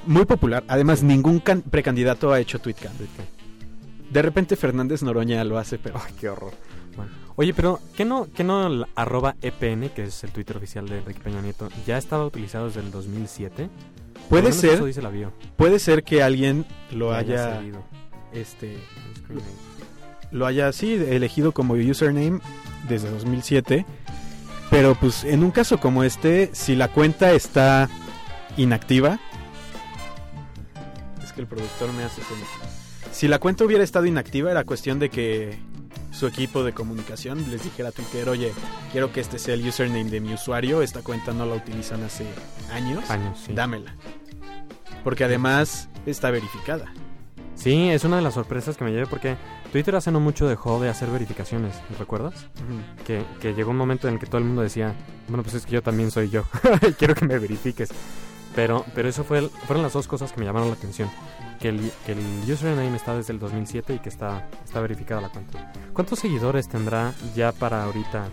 muy 0.07 0.25
popular. 0.25 0.63
Además, 0.67 1.03
ningún 1.03 1.39
can- 1.39 1.61
precandidato 1.61 2.31
ha 2.31 2.39
hecho. 2.39 2.59
Tweetcam. 2.59 2.93
De 4.09 4.21
repente 4.21 4.55
Fernández 4.55 5.01
Noroña 5.03 5.43
lo 5.43 5.57
hace, 5.57 5.77
pero... 5.77 5.99
Ay, 6.03 6.13
qué 6.19 6.29
horror. 6.29 6.53
Bueno. 6.95 7.11
Oye, 7.35 7.53
pero 7.53 7.79
¿qué 7.95 8.05
no, 8.05 8.27
qué 8.35 8.43
no 8.43 8.67
el 8.67 8.85
arroba 8.95 9.35
EPN, 9.41 9.89
que 9.89 10.03
es 10.03 10.23
el 10.23 10.31
Twitter 10.31 10.57
oficial 10.57 10.87
de 10.87 10.99
Enrique 10.99 11.19
Peña 11.19 11.41
Nieto, 11.41 11.69
ya 11.87 11.97
estaba 11.97 12.25
utilizado 12.25 12.67
desde 12.67 12.81
el 12.81 12.91
2007? 12.91 13.69
Por 14.13 14.29
Puede 14.29 14.51
ser, 14.51 14.75
Eso 14.75 14.85
dice 14.85 15.01
la 15.01 15.09
bio. 15.09 15.31
puede 15.57 15.79
ser 15.79 16.03
que 16.03 16.21
alguien 16.23 16.65
lo 16.91 17.09
Que 17.09 17.15
haya, 17.15 17.61
este, 18.31 18.77
lo 20.31 20.45
haya 20.45 20.71
sí 20.71 20.93
elegido 20.93 21.51
como 21.51 21.73
username 21.73 22.39
desde 22.87 23.09
2007 23.09 23.85
pero 24.69 24.95
pues 24.95 25.23
en 25.23 25.43
un 25.43 25.51
caso 25.51 25.79
como 25.79 26.03
este 26.03 26.49
si 26.53 26.75
la 26.75 26.87
cuenta 26.87 27.31
está 27.33 27.89
inactiva 28.57 29.19
es 31.23 31.31
que 31.31 31.41
el 31.41 31.47
productor 31.47 31.93
me 31.93 32.03
hace 32.03 32.21
si 33.11 33.27
la 33.27 33.39
cuenta 33.39 33.65
hubiera 33.65 33.83
estado 33.83 34.05
inactiva 34.07 34.49
era 34.49 34.63
cuestión 34.63 34.97
de 34.97 35.09
que 35.09 35.59
su 36.13 36.27
equipo 36.27 36.63
de 36.63 36.73
comunicación 36.73 37.43
les 37.51 37.63
dijera 37.63 37.89
a 37.89 37.91
Twitter 37.91 38.29
oye 38.29 38.53
quiero 38.91 39.11
que 39.11 39.19
este 39.19 39.39
sea 39.39 39.55
el 39.55 39.67
username 39.67 40.09
de 40.09 40.21
mi 40.21 40.33
usuario 40.33 40.81
esta 40.81 41.01
cuenta 41.01 41.33
no 41.33 41.45
la 41.45 41.55
utilizan 41.55 42.03
hace 42.03 42.25
años 42.71 43.09
Años, 43.09 43.39
sí. 43.45 43.53
dámela 43.53 43.95
porque 45.03 45.23
además 45.25 45.89
está 46.05 46.31
verificada 46.31 46.93
Sí, 47.55 47.89
es 47.89 48.03
una 48.03 48.15
de 48.15 48.23
las 48.23 48.33
sorpresas 48.33 48.75
que 48.77 48.83
me 48.83 48.91
llevé 48.91 49.05
porque 49.05 49.37
Twitter 49.71 49.95
hace 49.95 50.11
no 50.11 50.19
mucho 50.19 50.47
dejó 50.47 50.81
de 50.81 50.89
hacer 50.89 51.09
verificaciones, 51.11 51.75
¿recuerdas? 51.99 52.47
Que, 53.05 53.23
que 53.39 53.53
llegó 53.53 53.69
un 53.69 53.77
momento 53.77 54.07
en 54.07 54.15
el 54.15 54.19
que 54.19 54.25
todo 54.25 54.39
el 54.39 54.43
mundo 54.45 54.63
decía, 54.63 54.95
bueno, 55.27 55.43
pues 55.43 55.53
es 55.55 55.65
que 55.67 55.73
yo 55.73 55.83
también 55.83 56.09
soy 56.09 56.29
yo, 56.31 56.45
y 56.87 56.93
quiero 56.97 57.13
que 57.13 57.25
me 57.25 57.37
verifiques. 57.37 57.89
Pero, 58.55 58.83
pero 58.95 59.07
eso 59.07 59.23
fue 59.23 59.37
el- 59.37 59.49
fueron 59.67 59.83
las 59.83 59.93
dos 59.93 60.07
cosas 60.07 60.33
que 60.33 60.39
me 60.39 60.47
llamaron 60.47 60.67
la 60.69 60.73
atención. 60.73 61.09
Que 61.63 61.69
el, 61.69 61.91
que 62.05 62.11
el 62.11 62.19
username 62.51 62.93
está 62.95 63.15
desde 63.15 63.31
el 63.31 63.39
2007 63.39 63.93
y 63.95 63.99
que 63.99 64.09
está, 64.09 64.49
está 64.65 64.81
verificada 64.81 65.21
la 65.21 65.29
cuenta. 65.29 65.71
¿Cuántos 65.93 66.19
seguidores 66.19 66.67
tendrá 66.67 67.13
ya 67.35 67.53
para 67.53 67.85
ahorita 67.85 68.27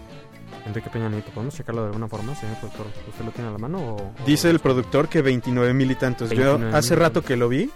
Enrique 0.66 0.90
Peña 0.90 1.08
Nieto? 1.08 1.30
¿Podemos 1.30 1.54
checarlo 1.54 1.82
de 1.82 1.86
alguna 1.88 2.08
forma, 2.08 2.34
señor 2.34 2.56
productor? 2.58 2.86
¿Usted 3.08 3.24
lo 3.24 3.30
tiene 3.30 3.50
a 3.50 3.52
la 3.52 3.58
mano 3.58 3.78
o...? 3.78 3.94
o- 4.02 4.12
Dice 4.26 4.50
el 4.50 4.58
productor 4.58 5.08
que 5.08 5.22
29 5.22 5.72
mil 5.74 5.88
y 5.92 5.94
tantos. 5.94 6.28
Yo 6.30 6.36
29 6.58 6.76
hace 6.76 6.96
rato 6.96 7.22
que 7.22 7.36
lo 7.36 7.48
vi, 7.48 7.70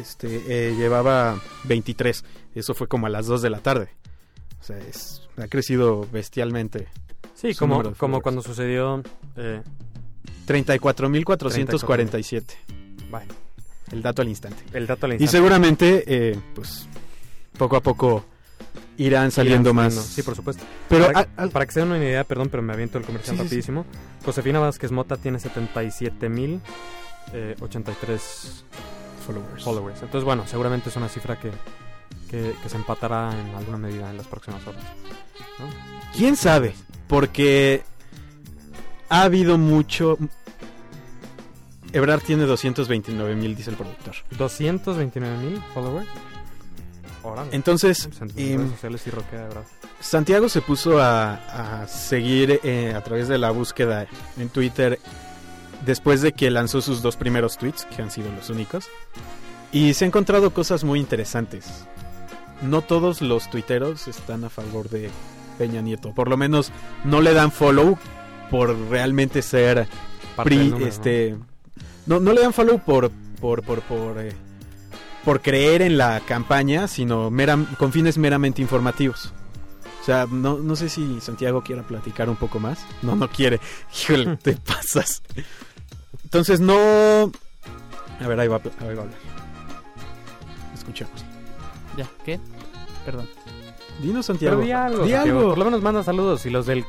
este, 0.00 0.42
eh, 0.48 0.74
llevaba 0.76 1.38
23. 1.64 2.24
Eso 2.56 2.74
fue 2.74 2.88
como 2.88 3.06
a 3.06 3.10
las 3.10 3.26
2 3.26 3.42
de 3.42 3.50
la 3.50 3.60
tarde. 3.60 3.90
O 4.60 4.64
sea, 4.64 4.78
es, 4.78 5.28
ha 5.36 5.46
crecido 5.46 6.08
bestialmente. 6.10 6.88
Sí, 7.34 7.54
como, 7.54 7.94
como 7.94 8.20
cuando 8.20 8.42
sucedió... 8.42 9.00
Eh, 9.36 9.62
34.447. 10.48 12.44
vaya, 13.10 13.26
El 13.92 14.02
dato 14.02 14.22
al 14.22 14.28
instante. 14.28 14.62
el 14.72 14.86
dato 14.86 15.06
al 15.06 15.12
Y 15.12 15.14
instante. 15.14 15.30
seguramente, 15.32 16.04
eh, 16.06 16.38
pues, 16.54 16.86
poco 17.58 17.76
a 17.76 17.80
poco 17.82 18.24
irán 18.96 19.30
saliendo 19.30 19.70
Irán 19.70 19.84
más. 19.86 19.94
Sí, 19.94 20.22
por 20.22 20.36
supuesto. 20.36 20.62
Pero 20.88 21.06
para, 21.06 21.20
a- 21.20 21.42
al- 21.42 21.50
para 21.50 21.66
que 21.66 21.72
se 21.72 21.80
den 21.80 21.88
una 21.90 21.98
idea, 21.98 22.24
perdón, 22.24 22.48
pero 22.50 22.62
me 22.62 22.72
aviento 22.72 22.98
el 22.98 23.04
comercial 23.04 23.36
Sí, 23.36 23.42
sí, 23.42 23.42
sí. 23.42 23.48
rapidísimo. 23.48 23.86
Josefina 24.24 24.58
Vázquez 24.60 24.92
Mota 24.92 25.16
tiene 25.16 25.38
77 25.40 26.28
mil 26.28 26.60
eh, 27.32 27.56
83 27.60 28.64
followers. 29.26 29.64
followers. 29.64 30.02
Entonces, 30.02 30.24
bueno, 30.24 30.44
seguramente 30.46 30.88
es 30.90 30.96
una 30.96 31.08
cifra 31.08 31.38
que, 31.38 31.50
que, 32.30 32.54
que 32.62 32.68
se 32.68 32.76
empatará 32.76 33.32
en 33.32 33.54
alguna 33.54 33.78
medida 33.78 34.10
en 34.10 34.16
las 34.16 34.26
próximas 34.26 34.66
horas. 34.66 34.82
¿no? 35.58 35.66
¿Quién 36.16 36.36
sabe? 36.36 36.74
Porque 37.08 37.82
ha 39.08 39.22
habido 39.22 39.58
mucho... 39.58 40.18
Ebrard 41.92 42.22
tiene 42.22 42.44
229 42.44 43.34
mil, 43.34 43.56
dice 43.56 43.70
el 43.70 43.76
productor. 43.76 44.14
229 44.38 45.36
mil 45.38 45.62
followers. 45.74 46.08
Órale. 47.22 47.50
Entonces, 47.52 48.08
sociales 48.12 49.00
sí 49.02 49.10
roquea. 49.10 49.48
Santiago 50.00 50.48
se 50.48 50.62
puso 50.62 51.00
a, 51.00 51.82
a 51.82 51.86
seguir 51.86 52.60
eh, 52.64 52.94
a 52.96 53.02
través 53.04 53.28
de 53.28 53.36
la 53.36 53.50
búsqueda 53.50 54.06
en 54.38 54.48
Twitter 54.48 54.98
después 55.84 56.22
de 56.22 56.32
que 56.32 56.50
lanzó 56.50 56.80
sus 56.80 57.02
dos 57.02 57.16
primeros 57.16 57.58
tweets, 57.58 57.84
que 57.86 58.00
han 58.00 58.10
sido 58.10 58.30
los 58.32 58.48
únicos. 58.48 58.88
Y 59.72 59.92
se 59.94 60.04
ha 60.04 60.08
encontrado 60.08 60.52
cosas 60.54 60.82
muy 60.84 60.98
interesantes. 60.98 61.84
No 62.62 62.82
todos 62.82 63.20
los 63.20 63.50
tuiteros 63.50 64.08
están 64.08 64.44
a 64.44 64.50
favor 64.50 64.88
de 64.88 65.10
Peña 65.58 65.82
Nieto. 65.82 66.14
Por 66.14 66.28
lo 66.28 66.36
menos 66.36 66.72
no 67.04 67.20
le 67.20 67.34
dan 67.34 67.52
follow 67.52 67.98
por 68.50 68.74
realmente 68.88 69.42
ser 69.42 69.86
Parte 70.36 70.48
pri- 70.48 70.56
del 70.58 70.70
número, 70.70 70.86
¿no? 70.86 70.90
este 70.90 71.30
¿no? 71.38 71.46
No 72.18 72.32
le 72.32 72.40
dan 72.40 72.52
follow 72.52 72.78
por 72.80 73.10
por 73.40 73.62
por 73.62 73.82
por 73.82 74.18
eh, 74.18 74.32
por 75.24 75.40
creer 75.42 75.82
en 75.82 75.98
la 75.98 76.18
campaña 76.20 76.88
sino 76.88 77.30
meram- 77.30 77.76
con 77.76 77.92
fines 77.92 78.18
meramente 78.18 78.60
informativos 78.62 79.32
o 80.00 80.04
sea 80.04 80.26
no, 80.30 80.58
no 80.58 80.74
sé 80.76 80.88
si 80.88 81.20
Santiago 81.20 81.62
quiera 81.62 81.82
platicar 81.82 82.28
un 82.30 82.36
poco 82.36 82.58
más 82.58 82.84
no 83.02 83.14
no 83.14 83.28
quiere 83.28 83.60
híjole 83.94 84.36
te 84.38 84.56
pasas 84.66 85.22
entonces 86.24 86.58
no 86.60 86.74
a 88.20 88.26
ver 88.26 88.40
ahí 88.40 88.48
va, 88.48 88.56
a- 88.56 88.84
ahí 88.84 88.94
va 88.94 89.02
a 89.02 89.04
hablar 89.04 89.18
escuchemos 90.74 91.24
Ya, 91.96 92.06
¿qué? 92.24 92.40
Perdón. 93.04 93.28
dinos 94.02 94.26
Santiago 94.26 94.56
Pero 94.56 94.66
di 94.66 94.72
algo, 94.72 94.98
Santiago. 94.98 95.48
Por 95.50 95.58
lo 95.58 95.64
menos 95.64 95.82
manda 95.82 96.02
saludos. 96.02 96.42
Si 96.42 96.50
los 96.50 96.66
del 96.66 96.84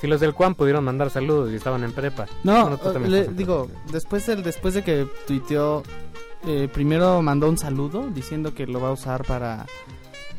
si 0.00 0.06
los 0.06 0.20
del 0.20 0.32
Juan 0.32 0.54
pudieron 0.54 0.84
mandar 0.84 1.10
saludos 1.10 1.50
y 1.52 1.56
estaban 1.56 1.82
en 1.84 1.92
prepa. 1.92 2.26
No, 2.44 2.76
tú 2.78 2.98
le- 3.00 3.28
digo, 3.28 3.68
después, 3.92 4.26
del, 4.26 4.42
después 4.42 4.74
de 4.74 4.82
que 4.84 5.06
tuiteó, 5.26 5.82
eh, 6.46 6.68
primero 6.72 7.22
mandó 7.22 7.48
un 7.48 7.58
saludo 7.58 8.08
diciendo 8.12 8.54
que 8.54 8.66
lo 8.66 8.80
va 8.80 8.88
a 8.88 8.92
usar 8.92 9.24
para, 9.24 9.66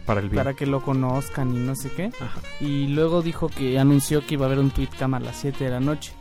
para 0.06 0.22
el 0.22 0.30
para 0.30 0.54
que 0.54 0.66
lo 0.66 0.82
conozcan 0.82 1.54
y 1.56 1.60
no 1.60 1.76
sé 1.76 1.90
qué. 1.92 2.12
Ajá. 2.20 2.40
Y 2.62 2.88
luego 2.88 3.22
dijo 3.22 3.50
que 3.50 3.78
anunció 3.80 4.26
que 4.26 4.36
iba 4.36 4.46
a 4.46 4.48
haber 4.48 4.60
un 4.60 4.72
tweetcam 4.72 5.14
a 5.16 5.20
las 5.20 5.36
7 5.38 5.64
de 5.66 5.70
la 5.72 5.80
noche. 5.80 6.14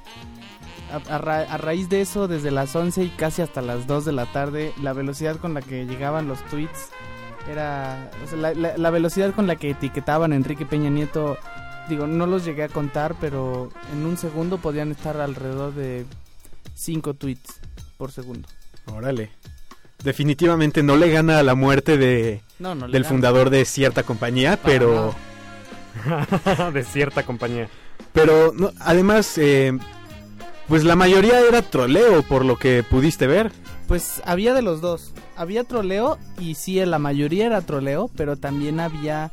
A, 0.91 1.15
a 1.15 1.19
ra- 1.19 1.47
a 1.51 1.57
raíz 1.59 1.89
de 1.89 2.01
eso, 2.01 2.29
desde 2.29 2.51
las 2.51 2.75
11 2.75 3.03
y 3.05 3.09
casi 3.11 3.43
hasta 3.43 3.61
las 3.61 3.87
2 3.87 4.05
de 4.05 4.13
la 4.13 4.27
tarde, 4.27 4.73
la 4.83 4.93
velocidad 4.93 5.37
con 5.37 5.53
la 5.53 5.61
que 5.61 5.85
llegaban 5.85 6.29
los 6.29 6.43
tweets 6.47 6.91
era... 7.51 8.11
o 8.25 8.27
sea, 8.29 8.39
la, 8.39 8.55
la- 8.55 8.77
la 8.77 8.91
velocidad 8.91 9.35
con 9.35 9.47
la 9.47 9.57
que 9.57 9.71
etiquetaban 9.71 10.33
a 10.33 10.37
Enrique 10.37 10.65
Peña 10.67 10.91
Nieto, 10.91 11.37
digo, 11.89 12.07
no 12.07 12.27
los 12.27 12.45
llegué 12.45 12.65
a 12.65 12.69
contar, 12.69 13.15
pero 13.21 13.71
en 13.93 14.05
un 14.07 14.17
segundo 14.17 14.59
podían 14.59 14.91
estar 14.91 15.17
alrededor 15.21 15.75
de 15.75 16.05
5 16.75 17.15
tweets 17.15 17.61
por 17.97 18.13
segundo. 18.13 18.49
órale 18.87 19.31
definitivamente 20.03 20.83
no 20.83 20.97
le 20.97 21.11
gana 21.11 21.39
a 21.39 21.43
la 21.43 21.55
muerte 21.55 21.97
de 21.99 22.43
No, 22.59 22.75
no 22.75 22.87
le 22.87 22.93
del 22.93 23.03
gana. 23.03 23.13
fundador 23.13 23.51
de 23.51 23.65
cierta 23.65 24.03
compañía 24.03 24.57
Para 24.57 24.73
pero 24.73 25.15
de 26.73 26.85
cierta 26.85 27.25
compañía. 27.25 27.69
Pero 28.13 28.53
no, 28.55 28.71
además, 28.81 29.37
eh, 29.39 29.77
pues 30.69 30.85
la 30.85 30.97
mayoría 30.97 31.41
era 31.41 31.63
troleo, 31.63 32.23
por 32.23 32.45
lo 32.45 32.57
que 32.57 32.83
pudiste 32.83 33.27
ver. 33.27 33.53
Pues 33.89 34.23
había 34.25 34.55
de 34.55 34.63
los 34.63 34.81
dos. 34.81 35.13
Había 35.37 35.65
troleo 35.65 36.19
y 36.39 36.55
sí, 36.55 36.85
la 36.85 36.99
mayoría 36.99 37.47
era 37.47 37.61
troleo, 37.63 38.11
pero 38.17 38.37
también 38.37 38.81
había 38.81 39.33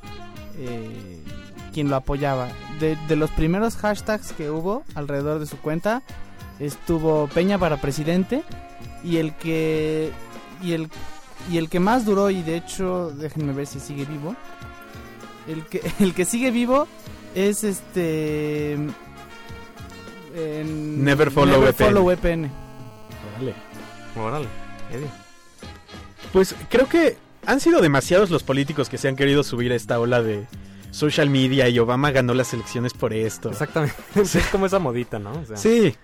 eh, 0.58 1.23
quien 1.74 1.90
lo 1.90 1.96
apoyaba. 1.98 2.48
De, 2.80 2.96
de 3.08 3.16
los 3.16 3.30
primeros 3.32 3.76
hashtags 3.76 4.32
que 4.34 4.50
hubo 4.50 4.84
alrededor 4.96 5.40
de 5.40 5.46
su 5.46 5.58
cuenta, 5.58 6.02
estuvo 6.60 7.28
Peña 7.28 7.58
para 7.58 7.78
presidente 7.82 8.44
y 9.04 9.18
el 9.18 9.34
que 9.36 10.12
y 10.62 10.74
el 10.74 10.90
y 11.52 11.58
el 11.58 11.68
que 11.70 11.80
más 11.82 12.06
duró 12.06 12.30
y 12.30 12.42
de 12.42 12.56
hecho 12.56 13.12
déjenme 13.12 13.52
ver 13.52 13.68
si 13.68 13.80
sigue 13.82 14.06
vivo 14.06 14.34
el 15.48 15.66
que 15.66 15.82
el 16.00 16.14
que 16.14 16.24
sigue 16.24 16.52
vivo 16.52 16.88
es 17.36 17.64
este 17.66 18.78
en- 20.36 21.04
Never 21.04 21.32
Follow 21.32 21.60
Never 21.60 21.74
VPN. 21.74 21.86
Follow 21.86 22.06
VPN. 22.06 22.52
Órale. 23.36 23.54
Órale, 24.16 24.48
Eddie. 24.92 25.10
Pues 26.32 26.56
creo 26.70 26.88
que 26.88 27.18
han 27.46 27.60
sido 27.60 27.82
demasiados 27.82 28.30
los 28.30 28.44
políticos 28.44 28.90
que 28.90 28.98
se 28.98 29.08
han 29.08 29.16
querido 29.16 29.44
subir 29.44 29.72
a 29.72 29.76
esta 29.76 30.00
ola 30.00 30.22
de 30.22 30.46
social 30.94 31.30
media 31.30 31.68
y 31.68 31.80
Obama 31.80 32.12
ganó 32.12 32.34
las 32.34 32.54
elecciones 32.54 32.94
por 32.94 33.14
esto. 33.14 33.50
Exactamente. 33.50 33.96
es 34.16 34.48
como 34.52 34.68
esa 34.68 34.80
modita, 34.80 35.20
¿no? 35.20 35.32
O 35.34 35.46
sea, 35.46 35.58
Sí, 35.58 35.96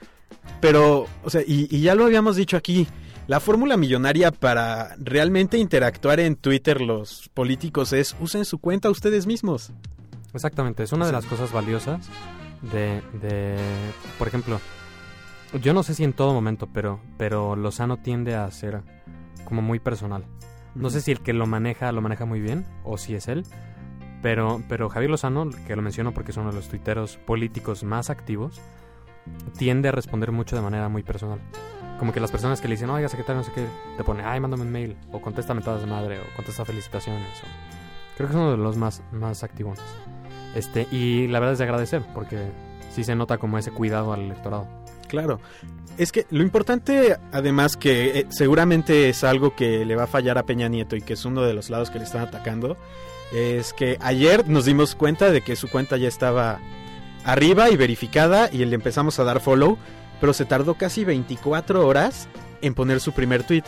pero, 0.59 1.05
o 1.23 1.29
sea, 1.29 1.41
y, 1.41 1.67
y 1.69 1.81
ya 1.81 1.95
lo 1.95 2.05
habíamos 2.05 2.35
dicho 2.35 2.57
aquí, 2.57 2.87
la 3.27 3.39
fórmula 3.39 3.77
millonaria 3.77 4.31
para 4.31 4.95
realmente 4.97 5.57
interactuar 5.57 6.19
en 6.19 6.35
Twitter 6.35 6.81
los 6.81 7.29
políticos 7.33 7.93
es 7.93 8.15
usen 8.19 8.43
su 8.43 8.57
cuenta 8.57 8.89
ustedes 8.89 9.27
mismos. 9.27 9.71
Exactamente, 10.33 10.83
es 10.83 10.91
una 10.91 11.05
de 11.05 11.11
las 11.11 11.25
cosas 11.25 11.51
valiosas 11.51 12.07
de, 12.61 13.01
de, 13.21 13.57
por 14.17 14.27
ejemplo, 14.27 14.59
yo 15.61 15.73
no 15.73 15.83
sé 15.83 15.93
si 15.95 16.03
en 16.03 16.13
todo 16.13 16.33
momento, 16.33 16.67
pero, 16.73 16.99
pero 17.17 17.55
Lozano 17.55 17.97
tiende 17.97 18.35
a 18.35 18.49
ser 18.51 18.81
como 19.45 19.61
muy 19.61 19.79
personal. 19.79 20.25
No 20.75 20.89
sé 20.89 21.01
si 21.01 21.11
el 21.11 21.21
que 21.21 21.33
lo 21.33 21.47
maneja 21.47 21.91
lo 21.91 22.01
maneja 22.01 22.25
muy 22.25 22.39
bien 22.39 22.65
o 22.83 22.97
si 22.97 23.15
es 23.15 23.27
él, 23.27 23.43
pero, 24.21 24.61
pero 24.67 24.89
Javier 24.89 25.11
Lozano, 25.11 25.49
que 25.67 25.75
lo 25.75 25.81
menciono 25.81 26.13
porque 26.13 26.31
es 26.31 26.37
uno 26.37 26.49
de 26.49 26.55
los 26.55 26.67
tuiteros 26.69 27.17
políticos 27.17 27.83
más 27.83 28.09
activos, 28.09 28.59
tiende 29.57 29.89
a 29.89 29.91
responder 29.91 30.31
mucho 30.31 30.55
de 30.55 30.61
manera 30.61 30.89
muy 30.89 31.03
personal. 31.03 31.39
Como 31.99 32.13
que 32.13 32.19
las 32.19 32.31
personas 32.31 32.61
que 32.61 32.67
le 32.67 32.75
dicen, 32.75 32.89
oiga, 32.89 33.09
secretario, 33.09 33.41
no 33.41 33.43
sé 33.45 33.51
qué, 33.53 33.65
te 33.97 34.03
pone, 34.03 34.23
ay, 34.23 34.39
mándame 34.39 34.63
un 34.63 34.71
mail, 34.71 34.95
o 35.11 35.21
contesta 35.21 35.53
mentadas 35.53 35.81
de 35.81 35.87
madre, 35.87 36.19
o 36.19 36.35
contesta 36.35 36.63
felicitaciones. 36.65 37.27
o- 37.43 38.15
Creo 38.17 38.27
que 38.29 38.33
es 38.33 38.39
uno 38.39 38.51
de 38.51 38.57
los 38.57 38.75
más, 38.77 39.01
más 39.11 39.43
activos. 39.43 39.79
Este, 40.55 40.87
y 40.91 41.27
la 41.27 41.39
verdad 41.39 41.53
es 41.53 41.59
de 41.59 41.65
agradecer, 41.65 42.01
porque 42.13 42.37
sí 42.91 43.03
se 43.03 43.15
nota 43.15 43.37
como 43.37 43.57
ese 43.57 43.71
cuidado 43.71 44.13
al 44.13 44.21
electorado. 44.21 44.67
Claro. 45.07 45.39
Es 45.97 46.11
que 46.11 46.25
lo 46.29 46.41
importante, 46.43 47.17
además, 47.31 47.75
que 47.75 48.19
eh, 48.19 48.25
seguramente 48.29 49.09
es 49.09 49.23
algo 49.23 49.55
que 49.55 49.85
le 49.85 49.95
va 49.95 50.03
a 50.03 50.07
fallar 50.07 50.37
a 50.37 50.43
Peña 50.43 50.67
Nieto 50.69 50.95
y 50.95 51.01
que 51.01 51.13
es 51.13 51.25
uno 51.25 51.41
de 51.41 51.53
los 51.53 51.69
lados 51.69 51.89
que 51.89 51.97
le 51.99 52.05
están 52.05 52.21
atacando, 52.21 52.77
es 53.31 53.73
que 53.73 53.97
ayer 54.01 54.47
nos 54.47 54.65
dimos 54.65 54.95
cuenta 54.95 55.31
de 55.31 55.41
que 55.41 55.55
su 55.55 55.69
cuenta 55.69 55.97
ya 55.97 56.07
estaba 56.07 56.59
arriba 57.23 57.69
y 57.69 57.77
verificada 57.77 58.49
y 58.51 58.63
le 58.65 58.75
empezamos 58.75 59.19
a 59.19 59.23
dar 59.23 59.39
follow, 59.39 59.77
pero 60.19 60.33
se 60.33 60.45
tardó 60.45 60.75
casi 60.75 61.05
24 61.05 61.85
horas 61.85 62.27
en 62.61 62.73
poner 62.73 62.99
su 62.99 63.11
primer 63.11 63.43
tweet. 63.43 63.63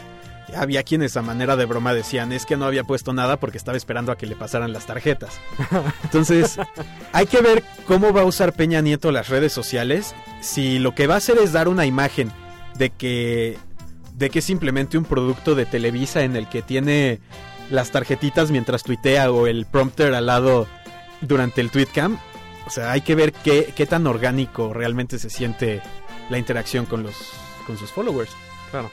Había 0.55 0.83
quienes 0.83 1.15
a 1.15 1.21
manera 1.21 1.55
de 1.55 1.65
broma 1.65 1.93
decían 1.93 2.33
es 2.33 2.45
que 2.45 2.57
no 2.57 2.65
había 2.65 2.83
puesto 2.83 3.13
nada 3.13 3.37
porque 3.37 3.57
estaba 3.57 3.77
esperando 3.77 4.11
a 4.11 4.17
que 4.17 4.25
le 4.25 4.35
pasaran 4.35 4.73
las 4.73 4.85
tarjetas. 4.85 5.39
Entonces, 6.03 6.57
hay 7.13 7.25
que 7.27 7.41
ver 7.41 7.63
cómo 7.87 8.11
va 8.11 8.21
a 8.21 8.25
usar 8.25 8.53
Peña 8.53 8.81
Nieto 8.81 9.11
las 9.11 9.29
redes 9.29 9.53
sociales. 9.53 10.13
Si 10.41 10.79
lo 10.79 10.93
que 10.93 11.07
va 11.07 11.15
a 11.15 11.17
hacer 11.17 11.37
es 11.37 11.53
dar 11.53 11.67
una 11.69 11.85
imagen 11.85 12.31
de 12.77 12.89
que 12.89 13.57
de 14.15 14.29
que 14.29 14.39
es 14.39 14.45
simplemente 14.45 14.97
un 14.97 15.05
producto 15.05 15.55
de 15.55 15.65
Televisa 15.65 16.21
en 16.23 16.35
el 16.35 16.47
que 16.47 16.61
tiene 16.61 17.19
las 17.71 17.91
tarjetitas 17.91 18.51
mientras 18.51 18.83
tuitea 18.83 19.31
o 19.31 19.47
el 19.47 19.65
prompter 19.65 20.13
al 20.13 20.27
lado 20.27 20.67
durante 21.21 21.61
el 21.61 21.71
tweetcam. 21.71 22.19
O 22.67 22.69
sea, 22.69 22.91
hay 22.91 23.01
que 23.01 23.15
ver 23.15 23.33
qué, 23.33 23.73
qué 23.75 23.85
tan 23.85 24.05
orgánico 24.05 24.73
realmente 24.73 25.17
se 25.17 25.29
siente 25.29 25.81
la 26.29 26.37
interacción 26.37 26.85
con 26.85 27.03
los 27.03 27.15
con 27.65 27.77
sus 27.77 27.91
followers. 27.91 28.31
Claro. 28.69 28.91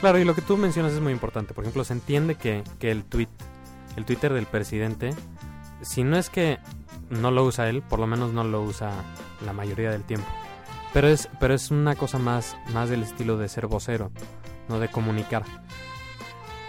Claro, 0.00 0.18
y 0.18 0.24
lo 0.24 0.34
que 0.34 0.42
tú 0.42 0.56
mencionas 0.56 0.92
es 0.92 1.00
muy 1.00 1.12
importante. 1.12 1.54
Por 1.54 1.64
ejemplo, 1.64 1.84
se 1.84 1.92
entiende 1.92 2.36
que, 2.36 2.62
que 2.78 2.90
el 2.90 3.04
tweet, 3.04 3.28
el 3.96 4.04
Twitter 4.04 4.32
del 4.32 4.46
presidente, 4.46 5.10
si 5.82 6.04
no 6.04 6.16
es 6.16 6.30
que 6.30 6.58
no 7.10 7.30
lo 7.30 7.44
usa 7.44 7.68
él, 7.68 7.82
por 7.82 7.98
lo 7.98 8.06
menos 8.06 8.32
no 8.32 8.44
lo 8.44 8.62
usa 8.62 8.92
la 9.44 9.52
mayoría 9.52 9.90
del 9.90 10.04
tiempo. 10.04 10.28
Pero 10.92 11.08
es, 11.08 11.28
pero 11.40 11.54
es 11.54 11.70
una 11.70 11.96
cosa 11.96 12.18
más, 12.18 12.56
más 12.72 12.88
del 12.88 13.02
estilo 13.02 13.36
de 13.36 13.48
ser 13.48 13.66
vocero, 13.66 14.10
no 14.68 14.78
de 14.78 14.88
comunicar. 14.88 15.44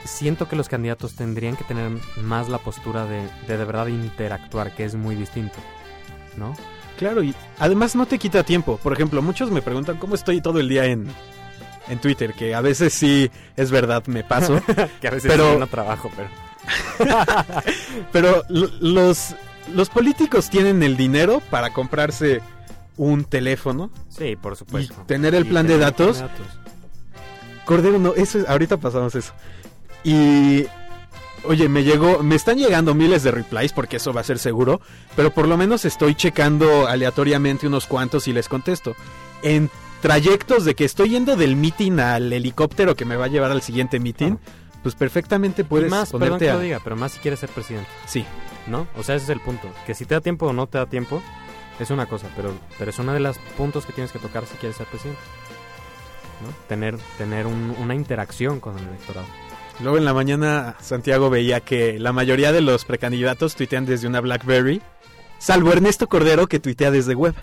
Siento 0.06 0.48
que 0.48 0.56
los 0.56 0.70
candidatos 0.70 1.14
tendrían 1.16 1.56
que 1.56 1.64
tener 1.66 1.92
más 2.22 2.48
la 2.50 2.58
postura 2.58 3.06
de 3.06 3.24
de, 3.48 3.58
de 3.58 3.66
verdad 3.66 3.88
interactuar, 3.88 4.74
que 4.76 4.86
es 4.86 4.96
muy 4.96 5.16
distinto, 5.16 5.58
¿no? 6.38 6.56
Claro, 6.98 7.24
y 7.24 7.34
además 7.60 7.96
no 7.96 8.06
te 8.06 8.18
quita 8.20 8.44
tiempo. 8.44 8.78
Por 8.82 8.94
ejemplo, 8.94 9.22
muchos 9.22 9.52
me 9.52 9.62
preguntan 9.62 9.98
cómo 9.98 10.16
estoy 10.16 10.42
todo 10.42 10.60
el 10.60 10.68
día 10.70 10.86
en, 10.86 11.08
en 11.88 12.00
Twitter, 12.00 12.34
que 12.34 12.54
a 12.56 12.62
veces 12.62 12.94
sí 12.94 13.30
es 13.56 13.72
verdad, 13.72 14.04
me 14.08 14.24
paso. 14.24 14.62
Que 15.02 15.08
a 15.08 15.12
veces 15.12 15.32
Pero- 15.32 15.54
sí 15.54 15.60
no 15.60 15.68
trabajo, 15.68 16.10
pero... 16.16 16.30
Pero 18.12 18.44
lo- 18.50 18.70
los, 18.80 19.36
los 19.74 19.90
políticos 19.90 20.50
tienen 20.50 20.84
el 20.84 20.98
dinero 20.98 21.42
para 21.50 21.72
comprarse 21.72 22.42
un 22.98 23.24
teléfono. 23.24 23.90
Sí, 24.10 24.36
por 24.36 24.56
supuesto. 24.56 24.94
Y 25.04 25.08
tener 25.08 25.34
el 25.36 25.46
plan 25.46 25.66
de 25.68 25.74
tener 25.74 25.86
datos. 25.86 26.18
de 26.18 26.24
datos. 26.24 26.48
Cordero, 27.66 27.98
no, 28.00 28.14
eso 28.16 28.40
es- 28.40 28.50
ahorita 28.50 28.78
pasamos 28.78 29.16
eso. 29.16 29.34
Y 30.04 30.66
oye, 31.44 31.70
me 31.70 31.84
llegó, 31.84 32.22
me 32.24 32.36
están 32.36 32.58
llegando 32.58 32.94
miles 32.94 33.24
de 33.24 33.32
replies 33.32 33.74
porque 33.74 33.98
eso 33.98 34.14
va 34.14 34.22
a 34.22 34.24
ser 34.24 34.40
seguro, 34.40 34.82
pero 35.16 35.32
por 35.32 35.48
lo 35.48 35.58
menos 35.58 35.86
estoy 35.86 36.16
checando 36.16 36.88
aleatoriamente 36.88 37.68
unos 37.68 37.86
cuantos 37.88 38.28
y 38.28 38.34
les 38.34 38.48
contesto. 38.50 38.96
En 39.42 39.70
trayectos 40.02 40.66
de 40.66 40.76
que 40.76 40.86
estoy 40.86 41.10
yendo 41.10 41.36
del 41.36 41.56
meeting 41.56 42.00
al 42.00 42.32
helicóptero 42.32 42.96
que 42.96 43.06
me 43.06 43.16
va 43.16 43.26
a 43.26 43.30
llevar 43.30 43.52
al 43.52 43.62
siguiente 43.62 44.00
meeting, 44.00 44.38
pues 44.84 44.96
perfectamente 44.96 45.62
Y 45.64 45.66
puedes 45.66 45.90
más, 45.92 46.10
perdón 46.12 46.28
ponerte 46.28 46.46
que 46.46 46.52
a 46.52 46.56
lo 46.56 46.60
diga, 46.62 46.80
pero 46.84 46.96
más 46.96 47.12
si 47.14 47.20
quieres 47.20 47.40
ser 47.42 47.50
presidente, 47.50 47.90
Sí, 48.06 48.26
¿no? 48.68 48.88
O 48.98 49.04
sea, 49.04 49.16
ese 49.16 49.26
es 49.26 49.30
el 49.30 49.42
punto. 49.42 49.70
Que 49.86 49.94
si 49.94 50.06
te 50.06 50.16
da 50.16 50.22
tiempo 50.22 50.48
o 50.48 50.54
no 50.54 50.68
te 50.68 50.78
da 50.78 50.86
tiempo, 50.86 51.22
es 51.80 51.90
una 51.90 52.06
cosa, 52.06 52.28
pero, 52.36 52.54
pero 52.78 52.92
es 52.92 53.00
uno 53.00 53.14
de 53.14 53.20
los 53.20 53.38
puntos 53.58 53.86
que 53.86 53.92
tienes 53.94 54.12
que 54.14 54.20
tocar 54.20 54.46
si 54.46 54.56
quieres 54.58 54.78
ser 54.78 54.88
presidente. 54.88 55.20
¿no? 56.46 56.54
Tener, 56.70 56.98
tener 57.18 57.46
un- 57.48 57.76
una 57.80 57.94
interacción 57.96 58.62
con 58.62 58.78
el 58.78 58.88
electorado. 58.88 59.28
Luego 59.82 59.98
en 59.98 60.06
la 60.06 60.13
mañana 60.13 60.76
Santiago 60.82 61.30
veía 61.30 61.62
que 61.62 62.00
la 62.00 62.12
mayoría 62.12 62.52
de 62.52 62.62
los 62.62 62.84
precandidatos 62.86 63.56
tuitean 63.56 63.86
desde 63.86 64.08
una 64.08 64.20
BlackBerry, 64.20 64.82
salvo 65.39 65.72
Ernesto 65.72 66.08
Cordero 66.08 66.48
que 66.48 66.60
tuitea 66.60 66.92
desde 66.92 67.15
web. 67.15 67.34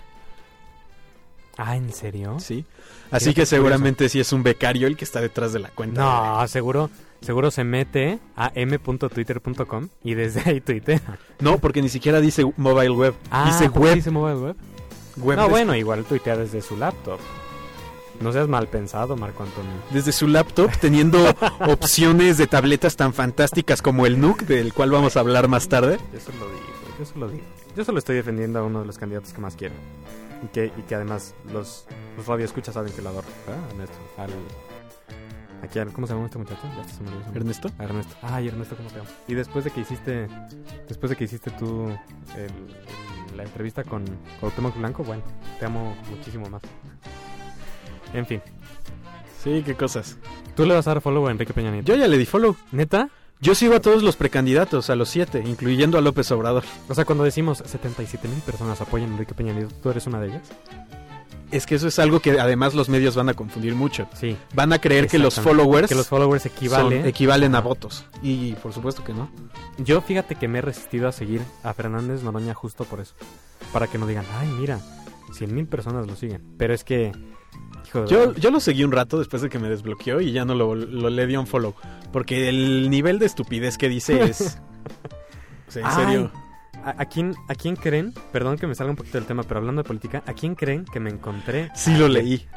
Ah, 1.57 1.75
¿en 1.75 1.91
serio? 1.91 2.37
Sí. 2.39 2.65
Así 3.09 3.29
que 3.29 3.41
curioso. 3.41 3.49
seguramente 3.55 4.09
sí 4.09 4.19
es 4.19 4.31
un 4.31 4.43
becario 4.43 4.87
el 4.87 4.95
que 4.95 5.05
está 5.05 5.19
detrás 5.21 5.53
de 5.53 5.59
la 5.59 5.69
cuenta. 5.69 6.01
No, 6.01 6.47
seguro, 6.47 6.91
seguro 7.21 7.49
se 7.49 7.63
mete 7.63 8.19
a 8.35 8.51
m.twitter.com 8.53 9.87
y 10.03 10.13
desde 10.13 10.41
ahí 10.45 10.61
tuitea. 10.61 11.01
No, 11.39 11.57
porque 11.57 11.81
ni 11.81 11.89
siquiera 11.89 12.21
dice 12.21 12.43
mobile 12.57 12.91
web. 12.91 13.15
dice 13.45 13.71
¿por 13.71 13.73
qué 13.73 13.79
web. 13.79 13.95
dice 13.95 14.11
mobile 14.11 14.39
web? 14.39 14.55
web 15.17 15.37
no, 15.37 15.49
bueno, 15.49 15.75
igual 15.75 16.03
tuitea 16.05 16.37
desde 16.37 16.61
su 16.61 16.77
laptop. 16.77 17.19
No 18.21 18.31
seas 18.33 18.47
mal 18.47 18.67
pensado, 18.67 19.15
Marco 19.15 19.43
Antonio. 19.43 19.71
Desde 19.91 20.11
su 20.11 20.27
laptop, 20.27 20.71
teniendo 20.81 21.19
opciones 21.67 22.37
de 22.37 22.47
tabletas 22.47 22.95
tan 22.95 23.13
fantásticas 23.13 23.81
como 23.81 24.05
el 24.07 24.19
Nook, 24.19 24.39
del 24.41 24.73
cual 24.73 24.89
vamos 24.91 25.15
a 25.17 25.19
hablar 25.19 25.47
más 25.47 25.69
tarde. 25.69 25.99
Yo 26.13 26.19
solo 26.19 26.45
digo, 26.47 26.95
yo 26.99 27.05
solo 27.05 27.27
digo. 27.29 27.43
Yo 27.75 27.85
solo 27.85 27.99
estoy 27.99 28.15
defendiendo 28.15 28.57
a 28.59 28.63
uno 28.63 28.79
de 28.79 28.85
los 28.87 28.97
candidatos 28.97 29.33
que 29.33 29.39
más 29.41 29.55
quiero. 29.55 29.75
Y 30.43 30.47
que, 30.47 30.65
y 30.77 30.81
que 30.83 30.95
además 30.95 31.35
los, 31.53 31.85
los 32.15 32.25
radioescuchas 32.25 32.73
saben 32.73 32.91
que 32.91 33.01
lo 33.03 33.09
adoro. 33.09 33.27
¿verdad? 33.45 33.63
Ernesto. 33.71 33.95
Al, 34.17 34.29
aquí, 35.63 35.77
al- 35.79 35.93
¿Cómo 35.93 36.07
se 36.07 36.13
llama 36.13 36.25
este 36.25 36.39
muchacho? 36.39 36.61
Ya 36.75 36.83
se 36.91 37.03
me 37.03 37.09
olvidó. 37.11 37.33
Ernesto. 37.35 37.71
A 37.77 37.83
Ernesto. 37.83 38.15
Ay, 38.23 38.47
Ernesto, 38.47 38.75
¿cómo 38.75 38.89
te 38.89 38.95
llamas? 38.95 39.13
Y 39.27 39.35
después 39.35 39.63
de 39.63 39.69
que 39.71 39.81
hiciste, 39.81 40.27
después 40.87 41.11
de 41.11 41.15
que 41.15 41.23
hiciste 41.25 41.51
tú 41.51 41.87
el- 42.35 42.41
el- 42.41 43.37
la 43.37 43.43
entrevista 43.43 43.83
con 43.83 44.03
Cuauhtémoc 44.39 44.75
Blanco, 44.77 45.03
bueno, 45.03 45.21
te 45.59 45.65
amo 45.67 45.95
muchísimo 46.09 46.49
más. 46.49 46.61
En 48.13 48.25
fin, 48.25 48.41
Sí, 49.43 49.63
qué 49.65 49.75
cosas. 49.75 50.17
tú 50.55 50.65
le 50.65 50.73
vas 50.73 50.87
a 50.87 50.91
dar 50.91 51.01
follow 51.01 51.27
a 51.27 51.31
Enrique 51.31 51.53
Peña 51.53 51.71
Nieto. 51.71 51.87
Yo 51.93 51.97
ya 51.99 52.07
le 52.07 52.17
di 52.17 52.25
follow. 52.25 52.55
¿Neta? 52.71 53.09
Yo 53.39 53.53
sigo 53.53 53.75
a 53.75 53.79
todos 53.81 54.01
los 54.01 54.15
precandidatos, 54.15 54.89
a 54.89 54.95
los 54.95 55.09
siete, 55.09 55.43
incluyendo 55.45 55.97
a 55.97 56.01
López 56.01 56.31
Obrador. 56.31 56.63
O 56.89 56.95
sea, 56.95 57.05
cuando 57.05 57.23
decimos 57.23 57.61
77 57.63 58.27
mil 58.27 58.39
personas 58.39 58.81
apoyan 58.81 59.09
a 59.09 59.13
Enrique 59.13 59.35
Peña 59.35 59.53
Nieto, 59.53 59.73
¿tú 59.81 59.89
eres 59.91 60.07
una 60.07 60.19
de 60.19 60.29
ellas? 60.29 60.41
Es 61.51 61.65
que 61.65 61.75
eso 61.75 61.87
es 61.87 61.97
algo 61.99 62.19
que 62.19 62.39
además 62.41 62.73
los 62.73 62.89
medios 62.89 63.15
van 63.15 63.29
a 63.29 63.33
confundir 63.33 63.73
mucho. 63.75 64.09
Sí. 64.15 64.35
Van 64.53 64.73
a 64.73 64.79
creer 64.81 65.07
que 65.07 65.17
los 65.19 65.35
followers 65.39 65.87
Que 65.87 65.95
los 65.95 66.07
followers 66.07 66.43
son- 66.43 66.51
equivalen. 66.51 67.05
equivalen 67.05 67.55
a 67.55 67.61
votos. 67.61 68.05
Y 68.21 68.53
por 68.55 68.73
supuesto 68.73 69.03
que 69.05 69.13
no. 69.13 69.29
Yo 69.77 70.01
fíjate 70.01 70.35
que 70.35 70.47
me 70.49 70.57
he 70.57 70.61
resistido 70.61 71.07
a 71.07 71.11
seguir 71.13 71.41
a 71.63 71.73
Fernández 71.73 72.21
Noroña 72.23 72.53
justo 72.53 72.83
por 72.83 72.99
eso. 72.99 73.13
Para 73.71 73.87
que 73.87 73.97
no 73.97 74.07
digan, 74.07 74.25
ay, 74.39 74.47
mira, 74.59 74.79
100 75.31 75.53
mil 75.55 75.67
personas 75.67 76.05
lo 76.07 76.15
siguen. 76.17 76.43
Pero 76.57 76.73
es 76.73 76.83
que, 76.83 77.13
hijo 77.85 78.01
de 78.01 78.07
Yo, 78.07 78.33
yo 78.33 78.51
lo 78.51 78.59
seguí 78.59 78.83
un 78.83 78.91
rato 78.91 79.19
después 79.19 79.41
de 79.41 79.49
que 79.49 79.59
me 79.59 79.69
desbloqueó 79.69 80.21
y 80.21 80.31
ya 80.31 80.45
no 80.45 80.55
lo, 80.55 80.75
lo 80.75 81.09
le 81.09 81.27
di 81.27 81.35
un 81.35 81.47
follow. 81.47 81.75
Porque 82.11 82.49
el 82.49 82.89
nivel 82.89 83.19
de 83.19 83.25
estupidez 83.25 83.77
que 83.77 83.89
dice 83.89 84.23
es... 84.23 84.59
o 85.67 85.71
sea, 85.71 85.81
en 85.81 85.87
Ay, 85.87 85.95
serio. 85.95 86.31
¿a, 86.83 87.01
a 87.01 87.05
quién, 87.05 87.35
¿A 87.49 87.55
quién 87.55 87.75
creen? 87.75 88.13
Perdón 88.31 88.57
que 88.57 88.67
me 88.67 88.75
salga 88.75 88.91
un 88.91 88.97
poquito 88.97 89.17
del 89.17 89.27
tema, 89.27 89.43
pero 89.43 89.59
hablando 89.59 89.83
de 89.83 89.87
política, 89.87 90.23
¿a 90.25 90.33
quién 90.33 90.55
creen 90.55 90.85
que 90.85 90.99
me 90.99 91.09
encontré? 91.09 91.69
Sí 91.75 91.95
lo 91.95 92.07
leí. 92.07 92.47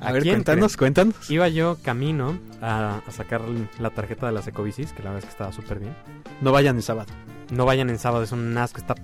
A 0.00 0.08
¿A 0.08 0.12
ver, 0.12 0.22
cuéntanos, 0.22 0.76
cuéntanos. 0.76 1.28
Iba 1.28 1.48
yo 1.48 1.76
camino 1.82 2.38
a, 2.60 3.00
a 3.04 3.10
sacar 3.10 3.40
la 3.80 3.90
tarjeta 3.90 4.26
de 4.26 4.32
las 4.32 4.46
ecobicis, 4.46 4.92
que 4.92 5.02
la 5.02 5.10
verdad 5.10 5.18
es 5.18 5.24
que 5.24 5.30
estaba 5.30 5.52
súper 5.52 5.80
bien. 5.80 5.92
No 6.40 6.52
vayan 6.52 6.76
el 6.76 6.82
sábado. 6.82 7.12
No 7.50 7.64
vayan 7.64 7.90
en 7.90 7.98
sábado, 7.98 8.22
es 8.22 8.30
un 8.30 8.56
asco, 8.56 8.78
está 8.78 8.94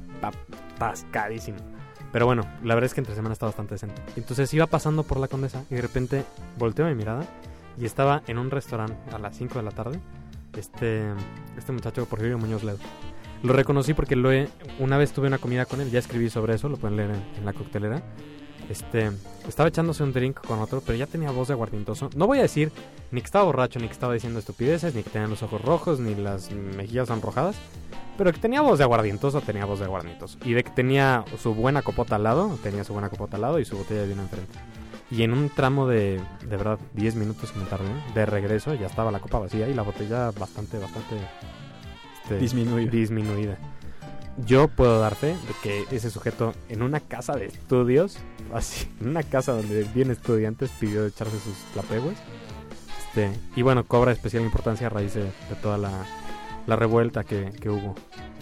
atascadísimo. 0.77 1.59
Pero 2.15 2.27
bueno, 2.27 2.47
la 2.63 2.77
verdad 2.77 2.87
es 2.87 2.95
que 2.95 3.01
entre 3.01 3.17
semana 3.17 3.33
está 3.33 3.47
bastante 3.47 3.75
decente. 3.75 4.01
Entonces 4.15 4.55
iba 4.55 4.69
pasando 4.69 5.03
por 5.03 5.19
la 5.19 5.27
condesa 5.27 5.65
y 5.69 5.75
de 5.75 5.83
repente 5.83 6.25
volteo 6.57 6.87
mi 6.87 6.95
mirada 6.95 7.27
y 7.77 7.87
estaba 7.87 8.23
en 8.29 8.39
un 8.39 8.53
restaurante 8.53 8.95
a 9.13 9.19
las 9.19 9.37
5 9.37 9.59
de 9.59 9.65
la 9.65 9.73
tarde. 9.73 9.99
Este, 10.57 11.03
este 11.59 11.73
muchacho, 11.73 12.07
Porfirio 12.07 12.39
Muñoz 12.39 12.63
Ledo. 12.63 12.79
Lo 13.43 13.53
reconocí 13.53 13.95
porque 13.95 14.15
lo 14.15 14.31
he, 14.31 14.49
una 14.79 14.97
vez 14.97 15.13
tuve 15.13 15.27
una 15.27 15.39
comida 15.39 15.67
con 15.67 15.81
él, 15.81 15.91
ya 15.91 15.99
escribí 15.99 16.31
sobre 16.31 16.55
eso, 16.55 16.69
lo 16.69 16.77
pueden 16.77 16.97
leer 16.97 17.11
en, 17.37 17.45
la 17.45 17.53
coctelera. 17.53 18.01
Este, 18.71 19.11
estaba 19.49 19.69
echándose 19.69 20.05
un 20.05 20.13
drink 20.13 20.39
con 20.41 20.61
otro, 20.61 20.83
pero 20.87 20.97
ya 20.97 21.09
tenía 21.09 21.33
voz 21.33 21.49
de 21.49 21.55
aguardientoso. 21.55 22.11
No 22.15 22.29
voy 22.29 22.39
a 22.39 22.43
decir 22.43 22.71
ni 23.11 23.23
que 23.23 23.27
estaba 23.27 23.45
borracho, 23.45 23.81
ni 23.81 23.89
que 23.89 23.93
estaba 23.93 24.15
diciendo 24.15 24.39
estupideces, 24.39 24.95
ni 24.95 25.03
que 25.03 25.11
tenía 25.11 25.27
los 25.27 25.43
ojos 25.43 25.61
rojos, 25.63 25.99
ni 25.99 26.15
las 26.15 26.53
mejillas 26.53 27.09
sonrojadas. 27.09 27.57
Pero 28.17 28.33
que 28.33 28.39
tenía 28.39 28.61
voz 28.61 28.79
de 28.79 28.85
aguardientoso, 28.85 29.41
tenía 29.41 29.65
voz 29.65 29.81
de 29.81 29.87
aguardientoso. 29.87 30.39
Y 30.45 30.53
de 30.53 30.63
que 30.63 30.71
tenía 30.71 31.25
su 31.37 31.55
buena 31.55 31.83
copota 31.83 32.17
al 32.17 32.23
lado, 32.23 32.59
tenía 32.63 32.85
su 32.85 32.93
buena 32.93 33.09
copota 33.09 33.37
al 33.37 33.43
lado 33.43 33.59
y 33.59 33.65
su 33.65 33.77
botella 33.77 34.03
de 34.03 34.09
vino 34.09 34.23
enfrente. 34.23 34.59
Y 35.11 35.23
en 35.23 35.33
un 35.33 35.51
tramo 35.51 35.87
de, 35.87 36.21
de 36.41 36.57
verdad, 36.57 36.79
10 36.95 37.17
minutos 37.17 37.53
que 37.53 37.59
me 37.59 37.67
tardé, 37.67 37.89
de 38.15 38.27
regreso, 38.27 38.75
ya 38.75 38.87
estaba 38.87 39.11
la 39.11 39.21
copa 39.21 39.39
vacía 39.39 39.69
y 39.69 39.75
la 39.75 39.83
botella 39.83 40.31
bastante, 40.31 40.79
bastante 40.79 41.17
este, 42.23 42.39
Disminuida. 42.39 42.91
disminuida. 42.91 43.59
Yo 44.47 44.69
puedo 44.69 44.99
dar 44.99 45.15
fe 45.15 45.29
de 45.29 45.55
que 45.63 45.85
ese 45.95 46.11
sujeto 46.11 46.55
en 46.69 46.83
una 46.83 47.01
casa 47.01 47.37
de 47.37 47.47
estudios, 47.47 48.19
así, 48.53 48.91
en 49.01 49.09
una 49.09 49.23
casa 49.23 49.53
donde 49.53 49.85
vienen 49.95 50.13
estudiantes, 50.13 50.71
pidió 50.71 51.07
echarse 51.07 51.39
sus 51.39 51.55
lapegües. 51.77 52.17
Este, 53.07 53.31
y 53.55 53.63
bueno, 53.63 53.85
cobra 53.85 54.11
especial 54.11 54.43
importancia 54.43 54.87
a 54.89 54.91
raíz 54.91 55.15
de, 55.15 55.23
de 55.23 55.55
toda 55.63 55.79
la, 55.79 55.91
la 56.67 56.77
revuelta 56.77 57.25
que, 57.25 57.53
que 57.61 57.71
hubo. 57.71 57.95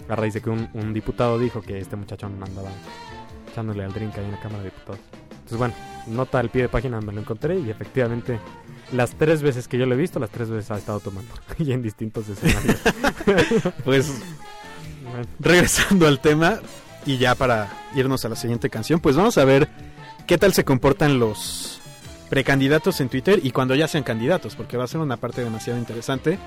A 0.09 0.15
raíz 0.15 0.33
de 0.33 0.41
que 0.41 0.49
un, 0.49 0.69
un 0.73 0.93
diputado 0.93 1.39
dijo 1.39 1.61
que 1.61 1.79
este 1.79 1.95
muchacho 1.95 2.25
andaba 2.25 2.69
echándole 3.49 3.83
al 3.83 3.93
drink 3.93 4.17
ahí 4.17 4.25
en 4.25 4.31
la 4.31 4.39
Cámara 4.39 4.63
de 4.63 4.69
Diputados. 4.69 4.99
Entonces, 5.31 5.57
bueno, 5.57 5.73
nota 6.07 6.39
al 6.39 6.49
pie 6.49 6.63
de 6.63 6.69
página 6.69 6.99
me 7.01 7.13
lo 7.13 7.21
encontré 7.21 7.59
y 7.59 7.69
efectivamente 7.69 8.39
las 8.91 9.11
tres 9.11 9.41
veces 9.41 9.67
que 9.67 9.77
yo 9.77 9.85
lo 9.85 9.93
he 9.95 9.97
visto, 9.97 10.19
las 10.19 10.29
tres 10.29 10.49
veces 10.49 10.71
ha 10.71 10.77
estado 10.77 10.99
tomando. 10.99 11.31
y 11.57 11.71
en 11.71 11.81
distintos 11.81 12.27
escenarios. 12.29 12.79
Pues 13.83 14.11
Bueno, 15.03 15.27
regresando 15.39 16.07
al 16.07 16.19
tema 16.19 16.59
y 17.05 17.17
ya 17.17 17.35
para 17.35 17.71
irnos 17.95 18.25
a 18.25 18.29
la 18.29 18.35
siguiente 18.35 18.69
canción, 18.69 18.99
pues 18.99 19.15
vamos 19.15 19.37
a 19.37 19.45
ver 19.45 19.69
qué 20.27 20.37
tal 20.37 20.53
se 20.53 20.63
comportan 20.63 21.19
los 21.19 21.72
precandidatos 22.33 22.99
en 22.99 23.09
Twitter 23.09 23.39
y 23.43 23.51
cuando 23.51 23.75
ya 23.75 23.87
sean 23.87 24.03
candidatos, 24.03 24.55
porque 24.55 24.75
va 24.75 24.85
a 24.85 24.87
ser 24.87 24.99
una 25.01 25.17
parte 25.17 25.43
demasiado 25.43 25.77
interesante, 25.77 26.39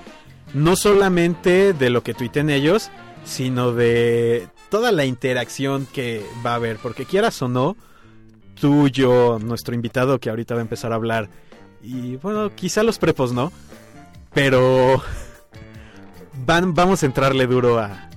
no 0.52 0.74
solamente 0.74 1.74
de 1.74 1.90
lo 1.90 2.02
que 2.02 2.12
tuiten 2.12 2.50
ellos, 2.50 2.90
sino 3.24 3.70
de 3.70 4.48
toda 4.68 4.90
la 4.90 5.04
interacción 5.04 5.86
que 5.86 6.26
va 6.44 6.50
a 6.50 6.54
haber, 6.56 6.78
porque 6.78 7.04
quieras 7.04 7.40
o 7.40 7.46
no, 7.46 7.76
tú, 8.60 8.88
yo, 8.88 9.38
nuestro 9.38 9.76
invitado 9.76 10.18
que 10.18 10.28
ahorita 10.28 10.54
va 10.54 10.60
a 10.60 10.62
empezar 10.62 10.90
a 10.90 10.96
hablar, 10.96 11.28
y 11.80 12.16
bueno, 12.16 12.52
quizá 12.56 12.82
los 12.82 12.98
prepos 12.98 13.32
no, 13.32 13.52
pero 14.34 15.00
van, 16.44 16.74
vamos 16.74 17.04
a 17.04 17.06
entrarle 17.06 17.46
duro 17.46 17.78
a, 17.78 18.10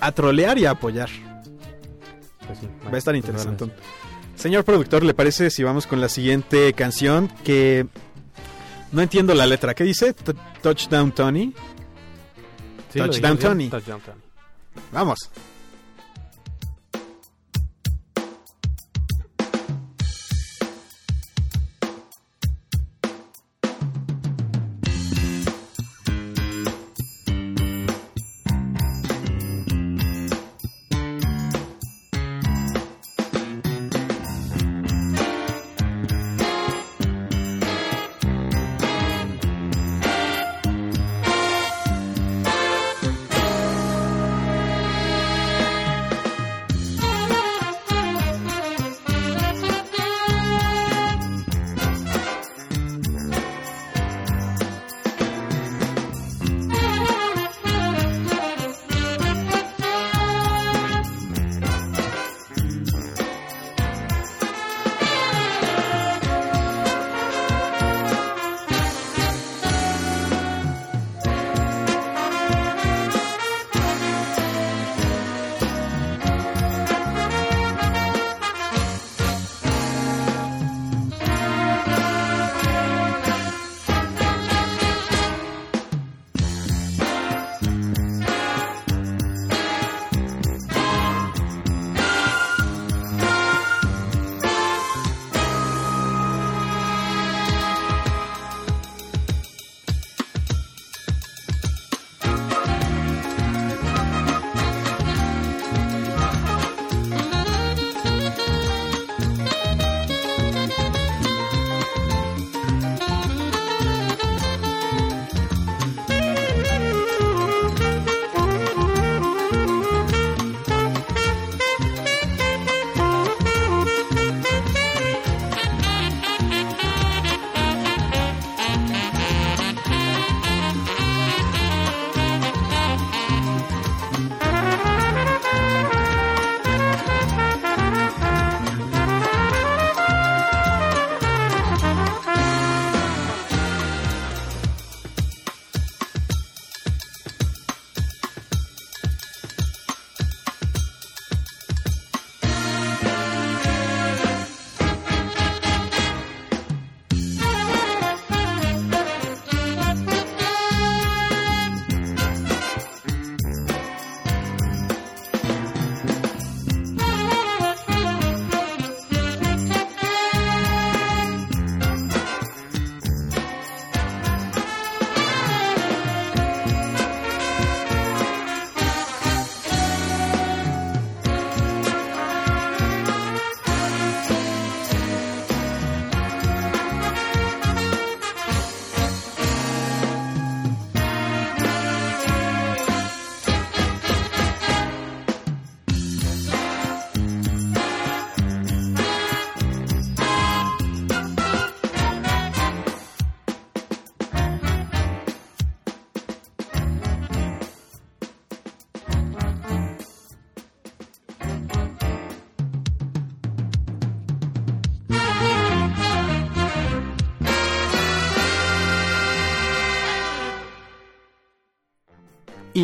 a 0.00 0.12
trolear 0.12 0.58
y 0.58 0.66
a 0.66 0.72
apoyar. 0.72 1.08
pues 2.46 2.58
sí, 2.58 2.68
Va 2.84 2.92
a 2.92 2.98
estar 2.98 3.14
pues 3.14 3.24
interesante. 3.24 3.72
Señor 4.36 4.64
productor, 4.64 5.02
¿le 5.02 5.14
parece 5.14 5.50
si 5.50 5.62
vamos 5.62 5.86
con 5.86 6.00
la 6.00 6.08
siguiente 6.08 6.72
canción 6.74 7.28
que 7.42 7.86
no 8.92 9.02
entiendo 9.02 9.34
la 9.34 9.46
letra? 9.46 9.74
¿Qué 9.74 9.84
dice? 9.84 10.14
Touchdown 10.62 11.12
Tony. 11.12 11.54
Sí, 12.92 12.98
Touchdown 12.98 13.38
Tony. 13.38 13.68
Touchdown 13.68 14.00
Tony. 14.02 14.20
Vamos. 14.92 15.30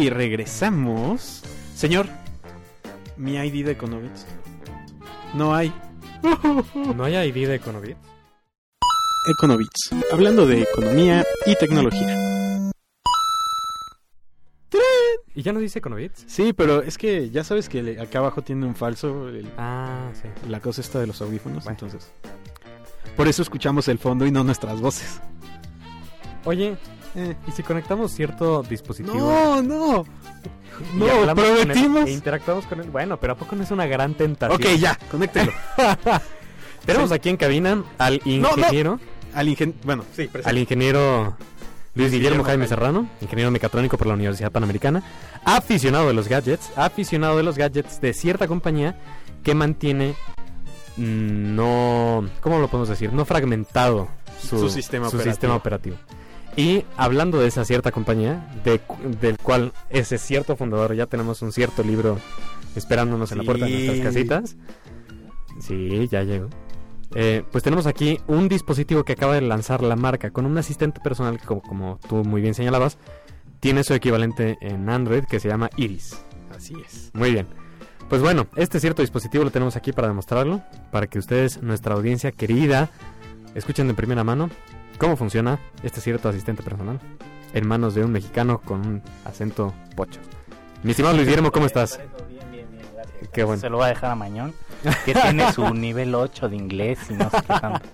Y 0.03 0.11
regresamos. 0.11 1.45
Señor, 1.77 2.09
mi 3.17 3.35
ID 3.37 3.65
de 3.65 3.73
Econovits. 3.73 4.27
No 5.33 5.55
hay. 5.55 5.73
¿No 6.97 7.05
hay 7.05 7.15
ID 7.29 7.47
de 7.47 7.55
Econovit? 7.55 7.97
Econovits. 9.31 9.91
Hablando 10.13 10.45
de 10.45 10.63
economía 10.63 11.25
y 11.47 11.55
tecnología. 11.55 12.19
¿Y 15.37 15.43
ya 15.43 15.53
no 15.53 15.61
dice 15.61 15.79
Econovit? 15.79 16.13
Sí, 16.27 16.53
pero 16.53 16.83
es 16.83 16.99
que 16.99 17.31
ya 17.31 17.45
sabes 17.45 17.69
que 17.69 18.01
acá 18.01 18.19
abajo 18.19 18.43
tiene 18.43 18.67
un 18.67 18.75
falso. 18.75 19.29
el- 19.29 19.49
Ah, 19.57 20.11
sí. 20.21 20.29
la 20.49 20.59
cosa 20.59 20.81
está 20.81 20.99
de 20.99 21.07
los 21.07 21.23
audífonos, 21.23 21.63
Bueno. 21.63 21.79
entonces. 21.81 22.11
Por 23.17 23.29
eso 23.29 23.43
escuchamos 23.43 23.87
el 23.87 23.99
fondo 23.99 24.27
y 24.27 24.33
no 24.33 24.43
nuestras 24.43 24.81
voces. 24.81 25.21
Oye, 26.45 26.77
Eh. 27.15 27.35
¿y 27.47 27.53
si 27.53 27.63
conectamos 27.63 28.13
cierto 28.13 28.63
dispositivo? 28.63 29.15
No, 29.17 29.63
no. 29.63 30.05
No, 30.95 31.35
prometimos. 31.35 32.07
e 32.09 32.13
interactuamos 32.13 32.65
con 32.67 32.81
él. 32.81 32.91
Bueno, 32.91 33.19
pero 33.19 33.35
¿a 33.35 33.37
poco 33.37 33.55
no 33.55 33.63
es 33.63 33.71
una 33.71 33.87
gran 33.87 34.15
tentación? 34.15 34.59
Ok, 34.61 34.79
ya, 34.79 34.99
conéctelo. 35.11 35.53
Tenemos 36.87 37.11
Sí. 37.11 37.15
aquí 37.15 37.29
en 37.29 37.37
cabina 37.37 37.85
al 37.99 38.21
ingeniero, 38.25 38.99
Al 39.35 39.49
ingen... 39.49 39.75
Bueno, 39.85 40.05
sí, 40.17 40.29
al 40.45 40.59
ingeniero 40.59 41.37
Luis 41.95 42.11
Guillermo 42.11 42.43
Jaime 42.43 42.67
Serrano, 42.67 43.07
ingeniero 43.21 43.51
mecatrónico 43.51 43.97
por 43.99 44.07
la 44.09 44.15
Universidad 44.15 44.51
Panamericana, 44.51 45.03
aficionado 45.45 46.09
de 46.09 46.15
los 46.15 46.27
gadgets, 46.29 46.71
aficionado 46.77 47.37
de 47.37 47.43
los 47.45 47.57
gadgets 47.57 48.01
de 48.01 48.13
cierta 48.15 48.49
compañía 48.49 48.97
que 49.45 49.55
mantiene 49.55 50.15
mm, 50.97 51.55
no, 51.55 52.25
¿cómo 52.41 52.59
lo 52.59 52.69
podemos 52.69 52.89
decir? 52.89 53.13
No 53.13 53.25
fragmentado 53.25 54.09
su, 54.41 54.59
Su 54.59 54.71
sistema 54.71 55.05
su 55.09 55.17
operativo. 55.17 55.33
sistema 55.35 55.55
operativo. 55.55 55.97
Y 56.57 56.85
hablando 56.97 57.41
de 57.41 57.49
esa 57.49 57.65
cierta 57.65 57.93
compañía, 57.93 58.47
de, 58.65 58.81
del 59.21 59.39
cual 59.39 59.73
ese 59.89 60.19
cierto 60.19 60.57
fundador 60.57 60.95
ya 60.95 61.07
tenemos 61.07 61.41
un 61.43 61.51
cierto 61.53 61.83
libro 61.83 62.19
esperándonos 62.77 63.33
en 63.33 63.39
la 63.39 63.45
puerta 63.45 63.65
de 63.65 63.71
nuestras 63.73 64.01
casitas. 64.01 64.57
Sí, 65.61 66.09
ya 66.11 66.23
llegó. 66.23 66.49
Eh, 67.15 67.43
pues 67.51 67.63
tenemos 67.63 67.87
aquí 67.87 68.19
un 68.27 68.49
dispositivo 68.49 69.05
que 69.05 69.13
acaba 69.13 69.35
de 69.35 69.43
lanzar 69.43 69.83
la 69.83 69.97
marca 69.97 70.31
con 70.31 70.47
un 70.47 70.57
asistente 70.59 71.01
personal 71.01 71.39
que, 71.39 71.47
como, 71.47 71.63
como 71.63 71.99
tú 72.09 72.17
muy 72.17 72.41
bien 72.41 72.55
señalabas, 72.55 72.99
tiene 73.61 73.85
su 73.85 73.95
equivalente 73.95 74.59
en 74.61 74.89
Android 74.89 75.25
que 75.25 75.41
se 75.41 75.49
llama 75.49 75.71
Iris. 75.77 76.23
Así 76.55 76.75
es. 76.85 77.11
Muy 77.15 77.33
bien. 77.33 77.47
Pues 78.09 78.21
bueno, 78.21 78.47
este 78.57 78.79
cierto 78.81 79.03
dispositivo 79.03 79.45
lo 79.45 79.51
tenemos 79.51 79.77
aquí 79.77 79.93
para 79.93 80.09
demostrarlo, 80.09 80.63
para 80.91 81.07
que 81.07 81.19
ustedes, 81.19 81.63
nuestra 81.63 81.95
audiencia 81.95 82.31
querida, 82.31 82.91
escuchen 83.55 83.89
de 83.89 83.95
primera 83.95 84.25
mano 84.25 84.51
cómo 84.99 85.17
funciona 85.17 85.59
este 85.83 86.01
cierto 86.01 86.29
asistente 86.29 86.63
personal 86.63 87.01
en 87.55 87.67
manos 87.67 87.95
de 87.95 88.05
un 88.05 88.13
mexicano 88.13 88.61
con 88.61 88.87
un 88.87 89.03
acento 89.25 89.75
pocho. 89.97 90.21
Mi 90.83 90.91
estimado 90.93 91.15
Luis 91.15 91.27
Guillermo, 91.27 91.53
¿cómo 91.53 91.67
estás? 91.67 91.99
Bien, 92.29 92.41
bien, 92.51 92.67
bien, 92.71 92.85
gracias. 92.95 93.29
Qué 93.33 93.45
bueno. 93.45 93.61
Se 93.61 93.69
lo 93.71 93.79
va 93.79 93.87
a 93.87 93.89
dejar 93.91 94.11
a 94.11 94.15
Mañón, 94.17 94.53
que 95.05 95.15
tiene 95.15 95.53
su 95.53 95.73
nivel 95.75 96.15
8 96.15 96.49
de 96.49 96.57
inglés 96.57 96.99
y 97.11 97.15
no 97.15 97.31
sé 97.31 97.37
qué 97.43 97.61
tanto. 97.61 97.89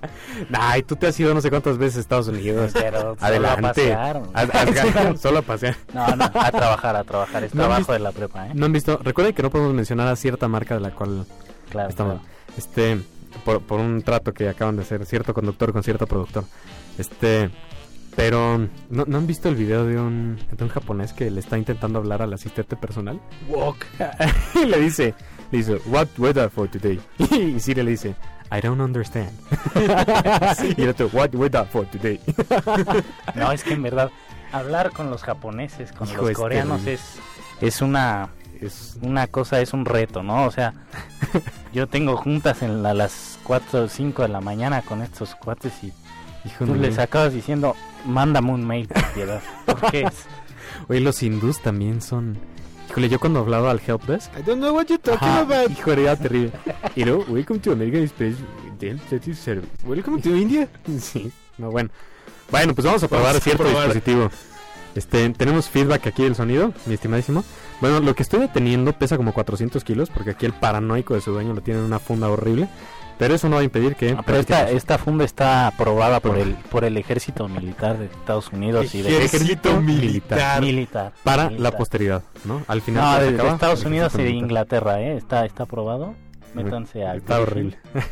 Ay, 0.53 0.83
tú 0.85 0.97
te 0.97 1.07
has 1.09 1.19
ido 1.21 1.35
no 1.35 1.41
sé 1.41 1.51
cuántas 1.51 1.77
veces 1.77 1.99
a 1.99 2.01
Estados 2.01 2.29
Unidos. 2.29 2.71
Pero 2.73 3.01
solo 3.01 3.17
a 3.21 3.27
Adelante. 3.27 3.63
pasear. 3.63 4.23
Haz- 4.33 4.51
haz- 4.51 5.19
Solo 5.21 5.39
a 5.41 5.43
pasear. 5.43 5.77
No, 5.93 6.07
no, 6.17 6.25
a 6.25 6.51
trabajar, 6.51 6.97
a 6.97 7.05
trabajar. 7.05 7.45
Es 7.45 7.55
No 7.55 7.61
trabajo 7.63 7.79
visto- 7.81 7.93
de 7.95 7.99
la 7.99 8.13
prepa, 8.13 8.47
¿eh? 8.47 8.53
No 8.55 8.67
han 8.67 8.73
visto. 8.73 8.99
Recuerden 9.03 9.35
que 9.35 9.43
no 9.43 9.51
podemos 9.51 9.75
mencionar 9.75 10.09
a 10.09 10.17
cierta 10.17 10.49
marca 10.49 10.75
de 10.77 10.81
la 10.81 10.91
cual 10.93 11.27
Claro, 11.69 11.89
estamos. 11.91 12.21
claro. 12.23 12.29
Este, 12.57 12.99
por, 13.45 13.61
por 13.61 13.81
un 13.81 14.01
trato 14.03 14.33
que 14.33 14.49
acaban 14.49 14.77
de 14.77 14.83
hacer 14.83 15.05
cierto 15.05 15.35
conductor 15.35 15.73
con 15.75 15.83
cierto 15.83 16.07
productor. 16.07 16.45
Este, 16.99 17.51
pero 18.17 18.59
¿no, 18.91 19.05
¿no 19.07 19.19
han 19.19 19.27
visto 19.27 19.49
el 19.49 19.55
video 19.55 19.85
de 19.85 19.99
un, 19.99 20.39
de 20.51 20.65
un 20.65 20.71
japonés 20.71 21.13
que 21.13 21.31
le 21.31 21.41
está 21.41 21.57
intentando 21.57 21.99
hablar 21.99 22.23
al 22.23 22.33
asistente 22.33 22.77
personal? 22.77 23.21
Walk. 23.49 23.87
y 24.63 24.67
le 24.67 24.81
dice, 24.81 25.15
le 25.51 25.59
dice, 25.59 25.81
what 25.87 26.09
weather 26.19 26.51
for 26.51 26.69
today? 26.69 27.01
y 27.19 27.59
Siri 27.61 27.83
le 27.83 27.93
dice, 27.93 28.15
I 28.51 28.61
don't 28.61 28.81
understand. 28.81 29.31
y 30.77 30.83
el 30.83 30.89
otro, 30.91 31.09
what 31.13 31.35
weather 31.35 31.67
for 31.67 31.87
today? 31.87 32.19
No, 33.35 33.53
es 33.53 33.63
que 33.63 33.75
en 33.75 33.83
verdad, 33.83 34.11
hablar 34.53 34.91
con 34.91 35.11
los 35.11 35.23
japoneses, 35.23 35.93
con 35.93 36.09
Hijo, 36.09 36.23
los 36.23 36.33
coreanos 36.37 36.87
es, 36.87 37.01
es 37.61 37.81
una 37.83 38.31
es 38.61 38.99
una 39.03 39.29
cosa, 39.29 39.61
es 39.61 39.73
un 39.73 39.85
reto, 39.85 40.25
¿no? 40.25 40.45
O 40.45 40.51
sea, 40.51 40.75
yo 41.73 41.87
tengo 41.87 42.17
juntas 42.17 42.63
en 42.63 42.83
la- 42.83 42.93
las 42.93 43.39
4 43.45 43.85
o 43.85 43.89
5 43.89 44.23
de 44.23 44.29
la 44.29 44.41
mañana 44.41 44.83
con 44.83 45.01
estos 45.01 45.37
cuates 45.37 45.73
y 45.85 45.93
hijo 46.45 46.65
tú 46.65 46.75
les 46.75 46.99
acabas 46.99 47.33
diciendo, 47.33 47.75
mándame 48.05 48.53
un 48.53 48.67
mail, 48.67 48.89
por 48.89 49.05
piedad. 49.13 49.43
Porque 49.67 50.03
es, 50.03 50.27
Oye, 50.89 51.01
los 51.01 51.23
hindús 51.23 51.61
también 51.61 52.01
son... 52.01 52.39
Híjole, 52.91 53.09
yo 53.11 53.21
cuando 53.21 53.41
hablaba 53.41 53.71
al 53.71 53.81
helpdesk, 53.87 54.31
I 54.39 54.43
don't 54.43 54.61
know 54.61 54.75
what 54.75 54.87
you're 54.87 55.03
talking 55.03 55.29
Ajá, 55.29 55.41
about. 55.41 55.71
hijo, 55.71 55.93
era 55.93 56.17
terrible. 56.17 56.53
Y 56.97 57.05
luego, 57.05 57.25
welcome 57.29 57.61
to 57.61 57.73
American 57.73 58.03
Express 58.03 58.37
Del 58.79 58.99
Service. 59.37 59.69
Welcome 59.85 60.23
to 60.23 60.35
India. 60.35 60.69
Sí, 61.01 61.31
no, 61.59 61.71
bueno. 61.71 61.91
Bueno, 62.51 62.75
pues 62.75 62.87
vamos 62.87 63.03
a 63.03 63.09
probar 63.09 63.27
Vamos 63.27 63.41
a 63.43 63.45
cierto 63.45 63.63
probar. 63.65 63.85
dispositivo. 63.93 64.31
Este, 64.95 65.29
tenemos 65.31 65.69
feedback 65.69 66.07
aquí 66.07 66.23
del 66.23 66.35
sonido, 66.35 66.73
mi 66.87 66.95
estimadísimo. 66.95 67.45
Bueno, 67.83 68.01
lo 68.01 68.15
que 68.15 68.23
estoy 68.23 68.41
deteniendo 68.41 68.95
pesa 68.95 69.19
como 69.19 69.35
400 69.35 69.85
kilos, 69.85 70.09
porque 70.09 70.31
aquí 70.31 70.47
el 70.47 70.55
paranoico 70.55 71.13
de 71.15 71.21
su 71.21 71.31
dueño 71.31 71.53
lo 71.53 71.61
tiene 71.61 71.81
en 71.81 71.87
una 71.87 71.99
funda 71.99 72.29
horrible. 72.31 72.71
Pero 73.19 73.35
eso 73.35 73.49
no 73.49 73.57
va 73.57 73.63
a 73.63 73.65
impedir 73.65 73.97
que... 73.97 74.11
Ah, 74.11 74.23
pero 74.25 74.39
esta, 74.39 74.55
practiquemos. 74.55 74.83
esta 74.83 74.99
funda 74.99 75.25
está 75.25 75.67
aprobada 75.67 76.21
por 76.21 76.39
el, 76.39 76.55
por 76.71 76.85
el 76.85 76.97
ejército 76.97 77.49
militar 77.49 77.99
de 77.99 78.05
Estados 78.07 78.53
Unidos 78.53 78.95
y 78.95 79.03
de 79.03 79.25
Ejército 79.25 79.81
militar. 79.81 80.61
militar. 80.63 81.13
Para 81.25 81.51
la 81.51 81.73
posteridad, 81.73 82.23
¿no? 82.45 82.63
Al 82.69 82.81
final... 82.81 83.37
No, 83.37 83.43
de, 83.45 83.49
Estados 83.51 83.85
Unidos 83.85 84.15
y 84.15 84.23
de. 84.23 84.31
Inglaterra, 84.31 85.01
¿eh? 85.01 85.17
Está, 85.17 85.45
está 85.45 85.65
aprobado. 85.65 86.15
Métanse 86.55 87.05
a 87.05 87.17
Está 87.17 87.41
horrible. 87.41 87.77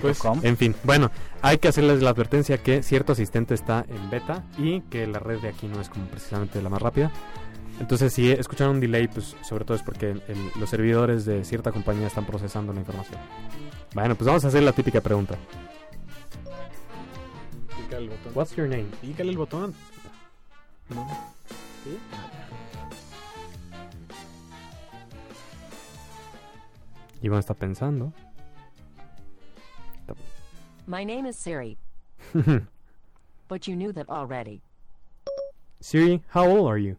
Pues. 0.00 0.18
En 0.42 0.56
fin, 0.56 0.74
bueno, 0.82 1.10
hay 1.42 1.58
que 1.58 1.68
hacerles 1.68 2.02
la 2.02 2.10
advertencia 2.10 2.58
que 2.58 2.82
cierto 2.82 3.12
asistente 3.12 3.54
está 3.54 3.84
en 3.88 4.10
beta 4.10 4.42
y 4.56 4.80
que 4.80 5.06
la 5.06 5.18
red 5.20 5.38
de 5.40 5.48
aquí 5.50 5.68
no 5.68 5.80
es 5.80 5.88
como 5.90 6.06
precisamente 6.06 6.60
la 6.62 6.68
más 6.68 6.80
rápida. 6.82 7.12
Entonces, 7.78 8.12
si 8.12 8.32
escucharon 8.32 8.76
un 8.76 8.80
delay, 8.80 9.06
pues 9.08 9.36
sobre 9.42 9.64
todo 9.64 9.76
es 9.76 9.82
porque 9.84 10.10
el- 10.12 10.22
los 10.58 10.68
servidores 10.70 11.26
de 11.26 11.44
cierta 11.44 11.70
compañía 11.70 12.06
están 12.08 12.24
procesando 12.26 12.72
la 12.72 12.80
información. 12.80 13.20
Bueno, 13.94 14.14
pues 14.14 14.26
vamos 14.26 14.44
a 14.44 14.48
hacer 14.48 14.62
la 14.62 14.72
típica 14.72 15.00
pregunta. 15.00 15.36
Pícale 17.76 18.04
el 18.04 18.10
botón. 18.10 18.32
What's 18.34 18.56
your 18.56 18.68
name? 18.68 18.86
Pícale 19.00 19.30
el 19.30 19.38
botón. 19.38 19.74
No. 20.90 21.06
¿Sí? 21.84 21.98
Iván 27.22 27.40
está 27.40 27.54
pensando. 27.54 28.12
My 30.86 31.04
name 31.04 31.26
is 31.26 31.36
Siri, 31.36 31.76
but 33.48 33.68
you 33.68 33.76
knew 33.76 33.92
that 33.92 34.08
already. 34.08 34.62
Siri, 35.80 36.22
how 36.28 36.48
old 36.48 36.66
are 36.66 36.78
you? 36.78 36.96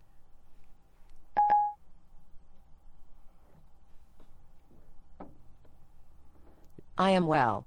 I 6.99 7.15
am 7.15 7.27
well. 7.27 7.65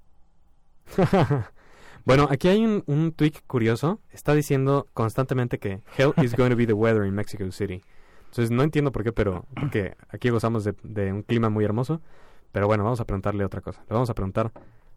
bueno, 2.05 2.27
aquí 2.29 2.49
hay 2.49 2.63
un, 2.63 2.83
un 2.85 3.11
tweak 3.13 3.43
curioso. 3.47 3.99
Está 4.11 4.35
diciendo 4.35 4.87
constantemente 4.93 5.57
que 5.57 5.81
hell 5.97 6.13
is 6.21 6.33
going 6.37 6.51
to 6.51 6.55
be 6.55 6.67
the 6.67 6.73
weather 6.73 7.03
in 7.03 7.15
Mexico 7.15 7.51
City. 7.51 7.81
Entonces 8.25 8.51
no 8.51 8.61
entiendo 8.61 8.91
por 8.91 9.03
qué, 9.03 9.11
pero 9.11 9.45
porque 9.55 9.95
aquí 10.09 10.29
gozamos 10.29 10.63
de, 10.63 10.75
de 10.83 11.11
un 11.11 11.23
clima 11.23 11.49
muy 11.49 11.65
hermoso. 11.65 11.99
Pero 12.51 12.67
bueno, 12.67 12.83
vamos 12.83 12.99
a 12.99 13.05
preguntarle 13.05 13.43
otra 13.43 13.61
cosa. 13.61 13.81
Le 13.89 13.93
vamos 13.93 14.11
a 14.11 14.13
preguntar 14.13 14.51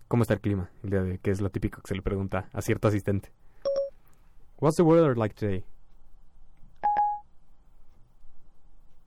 cómo 0.06 0.22
está 0.22 0.34
el 0.34 0.40
clima 0.40 0.70
el 0.82 0.90
día 0.90 1.02
de 1.02 1.12
hoy, 1.12 1.18
que 1.18 1.30
es 1.30 1.40
lo 1.40 1.50
típico 1.50 1.80
que 1.80 1.88
se 1.88 1.94
le 1.94 2.02
pregunta 2.02 2.50
a 2.52 2.60
cierto 2.60 2.88
asistente. 2.88 3.32
What's 4.58 4.76
the 4.76 4.82
weather 4.82 5.16
like 5.16 5.34
today? 5.34 5.64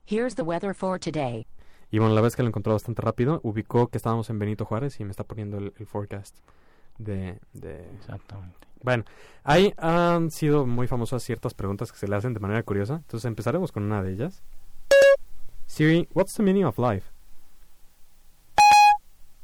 Here's 0.04 0.34
the 0.34 0.42
weather 0.42 0.74
for 0.74 0.98
today. 0.98 1.46
Y 1.90 1.98
bueno, 1.98 2.14
la 2.14 2.20
vez 2.20 2.36
que 2.36 2.42
lo 2.42 2.48
encontró 2.48 2.72
bastante 2.72 3.02
rápido, 3.02 3.40
ubicó 3.42 3.88
que 3.88 3.98
estábamos 3.98 4.30
en 4.30 4.38
Benito 4.38 4.64
Juárez 4.64 5.00
y 5.00 5.04
me 5.04 5.10
está 5.10 5.24
poniendo 5.24 5.58
el, 5.58 5.72
el 5.78 5.86
forecast 5.86 6.38
de, 6.98 7.38
de 7.52 7.84
Exactamente. 7.98 8.68
Bueno, 8.82 9.04
ahí 9.44 9.74
han 9.76 10.30
sido 10.30 10.66
muy 10.66 10.86
famosas 10.86 11.22
ciertas 11.22 11.52
preguntas 11.52 11.92
que 11.92 11.98
se 11.98 12.08
le 12.08 12.16
hacen 12.16 12.32
de 12.32 12.40
manera 12.40 12.62
curiosa. 12.62 12.94
Entonces 12.94 13.26
empezaremos 13.26 13.72
con 13.72 13.82
una 13.82 14.02
de 14.02 14.12
ellas. 14.12 14.42
Siri, 15.66 16.08
what's 16.14 16.34
the 16.34 16.42
meaning 16.42 16.64
of 16.64 16.78
life? 16.78 17.06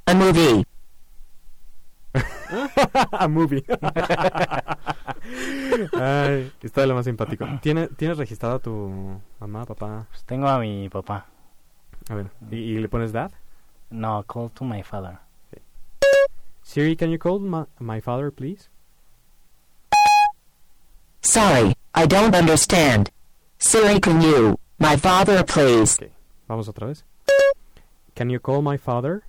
A 0.06 0.14
movie. 0.14 0.64
A 3.12 3.28
movie. 3.28 3.64
Ay, 5.92 6.50
está 6.62 6.80
de 6.80 6.86
lo 6.86 6.94
más 6.94 7.04
simpático. 7.04 7.46
¿Tiene, 7.60 7.88
¿Tienes 7.88 8.16
registrada 8.16 8.58
tu 8.58 9.20
mamá, 9.38 9.66
papá? 9.66 10.06
Pues 10.10 10.24
tengo 10.24 10.48
a 10.48 10.58
mi 10.58 10.88
papá. 10.88 11.26
A 12.08 12.14
ver, 12.14 12.30
¿y, 12.50 12.56
y 12.56 12.78
le 12.78 12.88
pones 12.88 13.12
dad? 13.12 13.32
No, 13.90 14.22
call 14.24 14.50
to 14.50 14.64
my 14.64 14.82
father. 14.82 15.18
Siri, 16.62 16.96
can 16.96 17.10
you 17.10 17.18
call 17.18 17.38
my, 17.38 17.64
my 17.78 18.00
father, 18.00 18.30
please? 18.30 18.68
Sorry, 21.20 21.74
I 21.94 22.06
don't 22.06 22.34
understand. 22.34 23.10
Siri, 23.58 24.00
can 24.00 24.20
you 24.20 24.58
my 24.78 24.96
father, 24.96 25.42
please. 25.44 25.96
Ok, 26.00 26.10
vamos 26.48 26.68
otra 26.68 26.88
vez. 26.88 27.04
Can 28.14 28.30
you 28.30 28.40
call 28.40 28.62
my 28.62 28.76
father? 28.76 29.22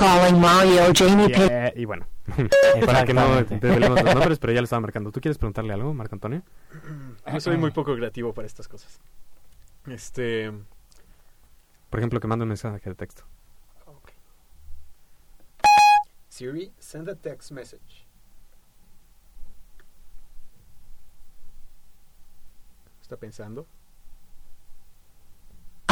Calling 0.00 0.40
Mario 0.40 0.92
Jamie 0.94 1.26
Y, 1.26 1.28
Pitt. 1.28 1.50
eh, 1.50 1.72
y 1.76 1.84
bueno, 1.84 2.06
para 2.86 3.04
que 3.04 3.12
no 3.12 3.42
desvelemos 3.44 4.02
los 4.02 4.14
nombres, 4.14 4.38
pero 4.38 4.52
ya 4.54 4.60
le 4.60 4.64
estaba 4.64 4.80
marcando. 4.80 5.12
¿Tú 5.12 5.20
quieres 5.20 5.36
preguntarle 5.36 5.74
algo, 5.74 5.92
Marco 5.92 6.14
Antonio? 6.14 6.42
Yo 7.30 7.40
soy 7.40 7.58
muy 7.58 7.70
poco 7.70 7.94
creativo 7.94 8.32
para 8.32 8.46
estas 8.46 8.66
cosas. 8.66 8.98
Este. 9.86 10.50
Por 11.90 12.00
ejemplo, 12.00 12.18
que 12.20 12.26
mande 12.28 12.44
un 12.44 12.48
mensaje 12.48 12.88
de 12.88 12.94
texto. 12.94 13.24
Siri, 16.28 16.72
send 16.78 17.08
a 17.10 17.14
text 17.16 17.50
message. 17.50 18.06
Está 23.02 23.16
pensando. 23.16 23.66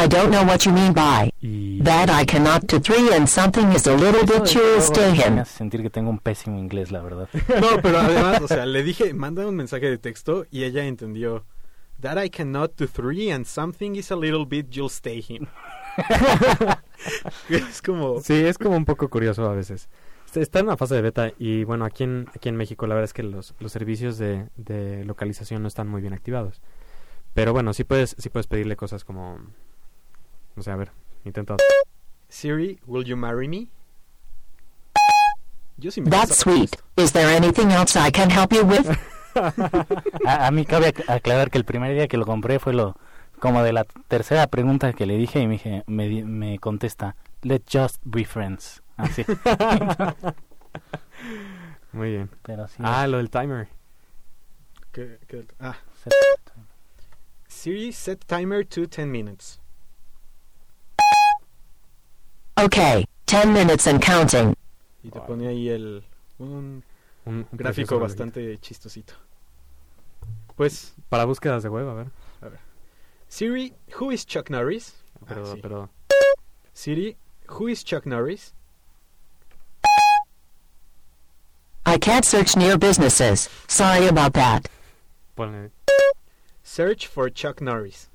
I 0.00 0.06
don't 0.08 0.30
know 0.30 0.44
what 0.44 0.64
you 0.64 0.72
mean 0.72 0.92
by 0.92 1.30
Y 1.42 1.80
that. 1.82 2.08
I 2.10 2.24
cannot 2.24 2.66
to 2.68 2.78
three, 2.80 3.12
and 3.14 3.26
something 3.28 3.72
is 3.72 3.86
a 3.86 3.96
little 3.96 4.24
bit 4.24 4.44
curious 4.44 4.90
to 4.92 5.00
Me 5.00 5.16
him. 5.18 5.38
hace 5.40 5.56
sentir 5.58 5.82
que 5.82 5.90
tengo 5.90 6.10
un 6.10 6.18
pésimo 6.18 6.58
inglés, 6.58 6.90
la 6.92 7.00
verdad. 7.02 7.28
No, 7.60 7.80
pero 7.82 7.98
además, 7.98 8.40
o 8.42 8.48
sea, 8.48 8.64
le 8.66 8.82
dije, 8.82 9.12
manda 9.14 9.46
un 9.46 9.56
mensaje 9.56 9.86
de 9.90 9.98
texto 9.98 10.46
y 10.50 10.64
ella 10.64 10.84
entendió. 10.84 11.44
That 12.00 12.22
I 12.22 12.30
cannot 12.30 12.76
do 12.76 12.86
three 12.86 13.32
and 13.32 13.44
something 13.44 13.96
is 13.96 14.12
a 14.12 14.16
little 14.16 14.44
bit 14.46 14.68
you'll 14.70 14.88
stay 14.88 15.20
him. 15.20 15.46
es 17.48 17.82
como... 17.82 18.20
Sí, 18.20 18.34
es 18.34 18.56
como 18.58 18.76
un 18.76 18.84
poco 18.84 19.08
curioso 19.08 19.48
a 19.50 19.54
veces. 19.54 19.88
Está- 20.26 20.40
Está 20.40 20.58
en 20.60 20.66
una 20.66 20.76
fase 20.76 20.94
de 20.94 21.02
beta 21.02 21.32
y 21.38 21.64
bueno, 21.64 21.84
aquí 21.84 22.04
en, 22.04 22.26
aquí 22.34 22.48
en 22.48 22.56
México 22.56 22.86
la 22.86 22.94
verdad 22.94 23.06
es 23.06 23.12
que 23.14 23.22
los, 23.24 23.54
los 23.58 23.72
servicios 23.72 24.18
de, 24.18 24.46
de 24.56 25.04
localización 25.04 25.62
no 25.62 25.68
están 25.68 25.88
muy 25.88 26.00
bien 26.00 26.12
activados. 26.12 26.60
Pero 27.34 27.52
bueno, 27.52 27.72
sí 27.72 27.82
puedes, 27.84 28.14
sí 28.18 28.28
puedes 28.28 28.46
pedirle 28.46 28.76
cosas 28.76 29.04
como... 29.04 29.38
No 30.58 30.64
sé, 30.64 30.72
a 30.72 30.76
ver, 30.76 30.90
intenta... 31.24 31.54
Siri, 32.28 32.80
will 32.84 33.04
you 33.04 33.16
marry 33.16 33.46
me? 33.46 33.68
Yo 35.76 35.92
sí 35.92 36.00
me 36.00 36.10
That's 36.10 36.34
sweet. 36.36 36.74
Is 36.96 37.12
there 37.12 37.28
anything 37.28 37.70
else 37.70 37.94
I 37.96 38.10
can 38.10 38.28
help 38.28 38.52
you 38.52 38.64
with? 38.64 38.90
A, 40.26 40.48
a 40.48 40.50
mí 40.50 40.64
cabe 40.64 40.88
ac- 40.88 41.04
aclarar 41.08 41.52
que 41.52 41.58
el 41.58 41.64
primer 41.64 41.94
día 41.94 42.08
que 42.08 42.16
lo 42.16 42.26
compré 42.26 42.58
fue 42.58 42.72
lo 42.72 42.96
como 43.38 43.62
de 43.62 43.72
la 43.72 43.84
tercera 44.08 44.48
pregunta 44.48 44.92
que 44.94 45.06
le 45.06 45.16
dije 45.16 45.38
y 45.38 45.46
me, 45.46 45.52
dije, 45.52 45.84
me, 45.86 46.08
di- 46.08 46.24
me 46.24 46.58
contesta, 46.58 47.14
let's 47.42 47.66
just 47.72 48.00
be 48.04 48.24
friends. 48.24 48.82
Así. 48.96 49.24
Muy 51.92 52.10
bien. 52.10 52.30
Pero 52.42 52.66
sí. 52.66 52.74
Ah, 52.80 53.06
lo 53.06 53.18
del 53.18 53.30
timer. 53.30 53.68
¿Qué- 54.90 55.20
qué- 55.28 55.46
ah, 55.60 55.76
se- 56.02 56.10
Siri, 57.46 57.92
set 57.92 58.24
timer 58.26 58.66
to 58.66 58.88
10 58.88 59.06
minutes. 59.06 59.60
Okay, 62.58 63.04
ten 63.26 63.52
minutes 63.52 63.86
and 63.86 64.00
counting. 64.02 64.54
Y 65.04 65.10
te 65.10 65.20
pone 65.20 65.46
ahí 65.48 65.68
el... 65.68 66.02
Un 66.38 66.82
Un, 67.26 67.34
un 67.34 67.46
gráfico 67.52 67.58
precioso 67.58 67.98
relojito. 67.98 68.00
bastante 68.00 68.58
chistosito. 68.60 69.14
Pues, 70.56 70.94
Para 71.08 71.24
búsquedas 71.24 71.62
de 71.62 71.68
web, 71.68 71.86
a 71.88 71.94
ver. 71.94 72.06
Siri, 73.28 73.74
who 74.00 74.10
is 74.10 74.24
Chuck 74.24 74.48
Norris? 74.50 74.94
Pero, 75.28 75.42
Ah, 75.42 75.54
sí. 75.54 75.60
pero 75.60 75.90
Siri, 76.72 77.16
who 77.48 77.68
is 77.68 77.84
Chuck 77.84 78.06
Norris? 78.06 78.54
I 81.84 81.98
can't 81.98 82.24
search 82.24 82.56
near 82.56 82.76
businesses. 82.78 83.48
Sorry 83.66 84.06
about 84.08 84.32
that. 84.34 84.68
ponle... 85.36 85.70
Search 86.62 87.06
for 87.06 87.30
Chuck 87.30 87.60
Norris. 87.60 88.08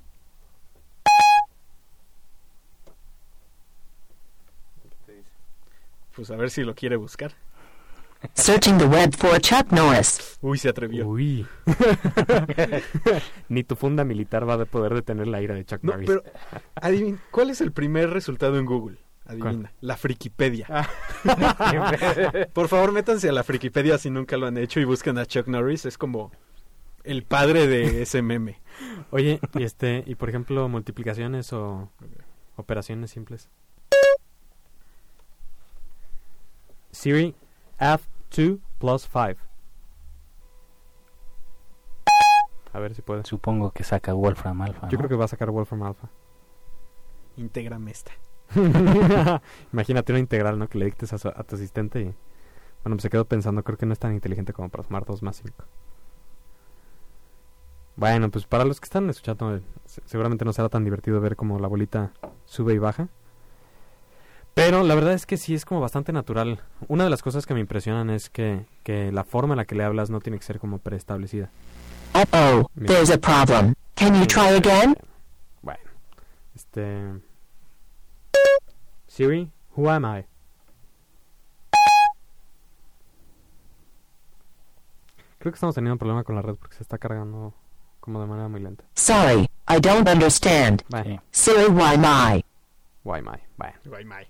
Pues 6.16 6.30
a 6.30 6.36
ver 6.36 6.50
si 6.50 6.62
lo 6.62 6.74
quiere 6.74 6.96
buscar. 6.96 7.32
Searching 8.32 8.78
the 8.78 8.86
web 8.86 9.14
for 9.14 9.38
Chuck 9.38 9.70
Norris. 9.70 10.38
Uy, 10.40 10.56
se 10.56 10.70
atrevió. 10.70 11.06
Uy. 11.06 11.46
Ni 13.48 13.64
tu 13.64 13.76
funda 13.76 14.04
militar 14.04 14.48
va 14.48 14.54
a 14.54 14.64
poder 14.64 14.94
detener 14.94 15.26
la 15.26 15.42
ira 15.42 15.54
de 15.54 15.64
Chuck 15.66 15.82
No, 15.82 15.92
Norris. 15.92 16.08
pero 16.08 16.22
adivina, 16.74 17.18
¿cuál 17.30 17.50
es 17.50 17.60
el 17.60 17.72
primer 17.72 18.10
resultado 18.10 18.58
en 18.58 18.64
Google? 18.64 18.98
Adivina, 19.26 19.72
la 19.80 19.96
Frikipedia. 19.96 20.66
Por 22.52 22.68
favor, 22.68 22.92
métanse 22.92 23.28
a 23.28 23.32
la 23.32 23.42
Frikipedia 23.42 23.98
si 23.98 24.10
nunca 24.10 24.36
lo 24.36 24.46
han 24.46 24.56
hecho 24.58 24.80
y 24.80 24.84
busquen 24.84 25.18
a 25.18 25.26
Chuck 25.26 25.46
Norris. 25.48 25.84
Es 25.86 25.98
como 25.98 26.30
el 27.04 27.24
padre 27.24 27.66
de 27.66 28.02
ese 28.02 28.22
meme. 28.22 28.60
Oye, 29.10 29.40
y 29.54 29.62
este, 29.62 30.02
y 30.06 30.14
por 30.14 30.28
ejemplo, 30.30 30.68
multiplicaciones 30.68 31.52
o 31.52 31.90
operaciones 32.56 33.10
simples. 33.10 33.48
Siri, 36.94 37.34
add 37.78 38.00
2 38.36 38.58
plus 38.78 39.08
5. 39.12 39.36
A 42.72 42.78
ver 42.78 42.94
si 42.94 43.02
puede. 43.02 43.24
Supongo 43.24 43.70
que 43.70 43.84
saca 43.84 44.12
Wolfram 44.14 44.60
Alpha. 44.62 44.88
Yo 44.88 44.92
¿no? 44.92 44.98
creo 44.98 45.08
que 45.08 45.14
va 45.16 45.26
a 45.26 45.28
sacar 45.28 45.50
Wolfram 45.50 45.82
Alpha. 45.84 46.08
Intégrame 47.36 47.90
esta. 47.90 48.12
Imagínate 49.72 50.12
una 50.12 50.18
integral, 50.20 50.58
¿no? 50.58 50.68
Que 50.68 50.78
le 50.78 50.84
dictes 50.86 51.12
a, 51.12 51.18
su- 51.18 51.28
a 51.28 51.42
tu 51.44 51.54
asistente 51.56 52.00
y... 52.00 52.04
Bueno, 52.82 52.96
pues 52.96 53.02
se 53.02 53.10
quedó 53.10 53.24
pensando, 53.24 53.62
creo 53.64 53.78
que 53.78 53.86
no 53.86 53.92
es 53.92 53.98
tan 53.98 54.12
inteligente 54.12 54.52
como 54.52 54.68
para 54.68 54.84
sumar 54.84 55.04
2 55.04 55.22
más 55.22 55.36
5. 55.42 55.64
Bueno, 57.96 58.30
pues 58.30 58.44
para 58.46 58.64
los 58.64 58.80
que 58.80 58.84
están 58.84 59.08
escuchando, 59.08 59.60
se- 59.86 60.02
seguramente 60.04 60.44
no 60.44 60.52
será 60.52 60.68
tan 60.68 60.84
divertido 60.84 61.20
ver 61.20 61.36
cómo 61.36 61.58
la 61.58 61.68
bolita 61.68 62.12
sube 62.44 62.74
y 62.74 62.78
baja. 62.78 63.08
Pero 64.54 64.84
la 64.84 64.94
verdad 64.94 65.14
es 65.14 65.26
que 65.26 65.36
sí 65.36 65.52
es 65.52 65.64
como 65.64 65.80
bastante 65.80 66.12
natural. 66.12 66.60
Una 66.86 67.04
de 67.04 67.10
las 67.10 67.22
cosas 67.22 67.44
que 67.44 67.54
me 67.54 67.60
impresionan 67.60 68.08
es 68.08 68.30
que, 68.30 68.66
que 68.84 69.10
la 69.10 69.24
forma 69.24 69.54
en 69.54 69.58
la 69.58 69.64
que 69.64 69.74
le 69.74 69.82
hablas 69.82 70.10
no 70.10 70.20
tiene 70.20 70.38
que 70.38 70.44
ser 70.44 70.60
como 70.60 70.78
preestablecida. 70.78 71.50
Uh-oh, 72.14 72.70
there's 72.86 73.10
a 73.10 73.18
problem. 73.18 73.74
Can 73.96 74.14
you 74.14 74.26
try 74.26 74.54
again? 74.54 74.96
Bueno, 75.60 75.80
este... 76.54 77.20
Siri, 79.08 79.50
who 79.76 79.90
am 79.90 80.04
I? 80.04 80.24
Creo 85.38 85.52
que 85.52 85.56
estamos 85.56 85.74
teniendo 85.74 85.94
un 85.94 85.98
problema 85.98 86.22
con 86.22 86.36
la 86.36 86.42
red 86.42 86.54
porque 86.54 86.76
se 86.76 86.82
está 86.82 86.96
cargando 86.98 87.52
como 87.98 88.20
de 88.20 88.26
manera 88.26 88.48
muy 88.48 88.60
lenta. 88.60 88.84
Sorry, 88.94 89.48
I 89.68 89.80
don't 89.80 90.08
understand. 90.08 90.82
Bueno, 90.88 91.22
Siri, 91.32 91.66
why 91.66 91.98
my? 91.98 92.44
why 93.04 93.20
my? 93.20 93.38
Bueno, 93.56 93.74
why 93.86 94.04
my? 94.04 94.26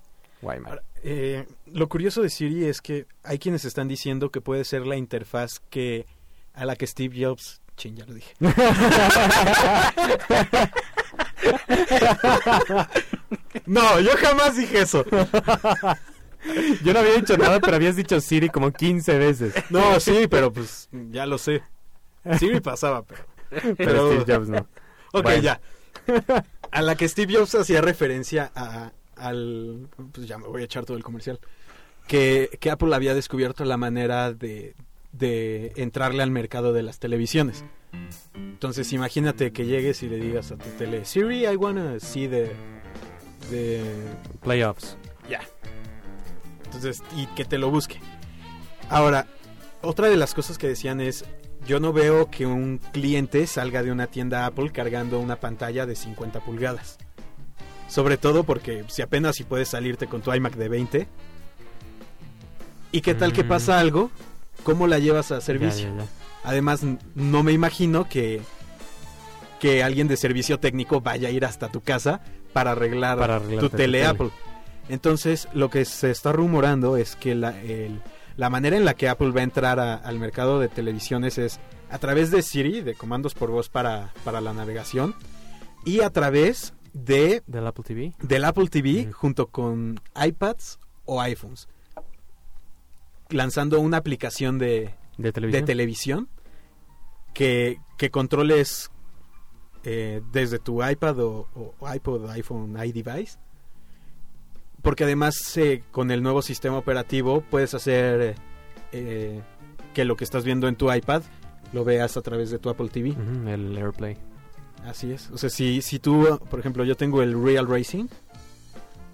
Ahora, 0.49 0.83
eh, 1.03 1.45
lo 1.67 1.87
curioso 1.89 2.21
de 2.21 2.29
Siri 2.29 2.65
es 2.65 2.81
que 2.81 3.05
hay 3.23 3.39
quienes 3.39 3.65
están 3.65 3.87
diciendo 3.87 4.31
que 4.31 4.41
puede 4.41 4.63
ser 4.63 4.85
la 4.85 4.95
interfaz 4.95 5.59
que 5.69 6.05
a 6.53 6.65
la 6.65 6.75
que 6.75 6.87
Steve 6.87 7.23
Jobs, 7.25 7.61
chin, 7.77 7.95
ya 7.97 8.05
lo 8.05 8.13
dije. 8.13 8.33
no, 13.65 13.99
yo 13.99 14.11
jamás 14.17 14.57
dije 14.57 14.81
eso. 14.81 15.05
Yo 16.83 16.93
no 16.93 16.99
había 16.99 17.13
dicho 17.15 17.37
nada, 17.37 17.59
pero 17.59 17.75
habías 17.75 17.95
dicho 17.95 18.19
Siri 18.21 18.49
como 18.49 18.71
15 18.71 19.17
veces. 19.17 19.53
No, 19.69 19.99
sí, 19.99 20.27
pero 20.29 20.51
pues 20.53 20.89
ya 20.91 21.25
lo 21.25 21.37
sé. 21.37 21.63
Siri 22.39 22.59
pasaba, 22.61 23.03
pero. 23.03 23.25
Pero 23.49 23.75
Pero, 23.75 24.21
Steve 24.21 24.35
Jobs 24.35 24.49
no. 24.49 24.67
ok, 25.13 25.23
Bueno. 25.23 25.41
ya. 25.41 25.61
A 26.71 26.81
la 26.81 26.95
que 26.95 27.07
Steve 27.07 27.33
Jobs 27.35 27.55
hacía 27.55 27.81
referencia 27.81 28.51
a, 28.55 28.91
al. 29.17 29.87
Pues 30.11 30.27
ya 30.27 30.37
me 30.37 30.47
voy 30.47 30.61
a 30.61 30.65
echar 30.65 30.85
todo 30.85 30.97
el 30.97 31.03
comercial. 31.03 31.39
Que, 32.07 32.57
que 32.59 32.69
Apple 32.69 32.93
había 32.93 33.15
descubierto 33.15 33.65
la 33.65 33.77
manera 33.77 34.31
de, 34.31 34.75
de 35.11 35.73
entrarle 35.75 36.21
al 36.21 36.31
mercado 36.31 36.71
de 36.71 36.83
las 36.83 36.99
televisiones. 36.99 37.65
Entonces, 38.35 38.91
imagínate 38.93 39.51
que 39.51 39.65
llegues 39.65 40.03
y 40.03 40.09
le 40.09 40.17
digas 40.17 40.51
a 40.51 40.57
tu 40.57 40.69
tele: 40.77 41.05
Siri, 41.05 41.45
I 41.45 41.55
wanna 41.55 41.99
see 41.99 42.27
the. 42.27 42.51
the 43.49 43.81
Playoffs. 44.43 44.97
ya. 45.29 45.41
Entonces, 46.65 47.01
y 47.15 47.25
que 47.27 47.45
te 47.45 47.57
lo 47.57 47.71
busque. 47.71 47.99
Ahora, 48.89 49.27
otra 49.81 50.09
de 50.09 50.17
las 50.17 50.33
cosas 50.33 50.57
que 50.57 50.67
decían 50.67 50.99
es, 50.99 51.25
yo 51.65 51.79
no 51.79 51.93
veo 51.93 52.29
que 52.29 52.45
un 52.45 52.79
cliente 52.91 53.47
salga 53.47 53.81
de 53.81 53.91
una 53.91 54.07
tienda 54.07 54.45
Apple 54.45 54.71
cargando 54.71 55.19
una 55.19 55.37
pantalla 55.39 55.85
de 55.85 55.95
50 55.95 56.41
pulgadas. 56.41 56.97
Sobre 57.87 58.17
todo 58.17 58.43
porque 58.43 58.83
si 58.87 59.01
apenas 59.01 59.35
si 59.35 59.43
puedes 59.43 59.69
salirte 59.69 60.07
con 60.07 60.21
tu 60.21 60.33
iMac 60.33 60.55
de 60.55 60.69
20. 60.69 61.07
¿Y 62.91 63.01
qué 63.01 63.13
tal 63.13 63.33
que 63.33 63.43
Mm. 63.43 63.47
pasa 63.47 63.79
algo? 63.79 64.09
¿Cómo 64.63 64.87
la 64.87 64.99
llevas 64.99 65.31
a 65.31 65.41
servicio? 65.41 65.89
ya, 65.95 66.03
ya. 66.03 66.07
Además, 66.43 66.81
no 67.15 67.43
me 67.43 67.51
imagino 67.51 68.07
que, 68.07 68.41
que 69.59 69.83
alguien 69.83 70.07
de 70.07 70.15
servicio 70.17 70.59
técnico 70.59 71.01
vaya 71.01 71.27
a 71.27 71.31
ir 71.31 71.43
hasta 71.45 71.69
tu 71.69 71.81
casa 71.81 72.21
para 72.53 72.71
arreglar, 72.71 73.17
Para 73.17 73.39
tu 73.39 73.49
tu 73.57 73.69
tele 73.69 73.99
tele. 73.99 74.05
Apple. 74.05 74.29
Entonces, 74.89 75.47
lo 75.53 75.69
que 75.69 75.83
se 75.85 76.11
está 76.11 76.31
rumorando 76.31 76.97
es 76.97 77.15
que 77.15 77.33
la, 77.35 77.59
el- 77.61 78.01
la 78.37 78.49
manera 78.49 78.77
en 78.77 78.85
la 78.85 78.93
que 78.93 79.09
Apple 79.09 79.31
va 79.31 79.41
a 79.41 79.43
entrar 79.43 79.79
a- 79.79 79.95
al 79.95 80.19
mercado 80.19 80.59
de 80.59 80.67
televisiones 80.67 81.37
es 81.37 81.59
a 81.89 81.97
través 81.99 82.31
de 82.31 82.41
Siri, 82.41 82.81
de 82.81 82.93
comandos 82.93 83.33
por 83.33 83.49
voz 83.49 83.69
para, 83.69 84.13
para 84.23 84.41
la 84.41 84.53
navegación, 84.53 85.15
y 85.83 86.01
a 86.01 86.09
través 86.11 86.73
de 86.95 87.43
¿Del 87.45 87.67
Apple 87.67 87.83
TV? 87.83 88.13
del 88.21 88.45
Apple 88.45 88.67
TV 88.69 89.11
junto 89.11 89.47
con 89.47 89.99
iPads 90.15 90.79
o 91.05 91.21
iPhones, 91.21 91.67
lanzando 93.29 93.79
una 93.81 93.97
aplicación 93.97 94.57
de, 94.57 94.95
¿De 95.17 95.31
de 95.31 95.61
televisión? 95.61 96.29
que, 97.33 97.79
que 97.97 98.09
controles 98.09 98.89
eh, 99.83 100.21
desde 100.31 100.57
tu 100.57 100.83
iPad 100.83 101.19
o, 101.19 101.47
o 101.53 101.93
iPod, 101.93 102.29
iPhone, 102.31 102.75
iDevice. 102.83 103.37
Porque 104.81 105.03
además 105.03 105.35
eh, 105.57 105.83
con 105.91 106.11
el 106.11 106.23
nuevo 106.23 106.41
sistema 106.41 106.77
operativo 106.77 107.41
puedes 107.41 107.73
hacer 107.73 108.35
eh, 108.93 109.41
que 109.93 110.05
lo 110.05 110.15
que 110.15 110.23
estás 110.23 110.45
viendo 110.45 110.67
en 110.67 110.75
tu 110.75 110.91
iPad 110.91 111.23
lo 111.73 111.83
veas 111.83 112.15
a 112.15 112.21
través 112.21 112.51
de 112.51 112.57
tu 112.59 112.69
Apple 112.69 112.87
TV. 112.89 113.15
El 113.47 113.77
AirPlay. 113.77 114.17
Así 114.85 115.11
es. 115.11 115.29
O 115.31 115.37
sea, 115.37 115.49
si, 115.49 115.81
si 115.81 115.99
tú, 115.99 116.39
por 116.49 116.59
ejemplo, 116.59 116.83
yo 116.83 116.95
tengo 116.95 117.21
el 117.21 117.41
Real 117.41 117.67
Racing 117.67 118.05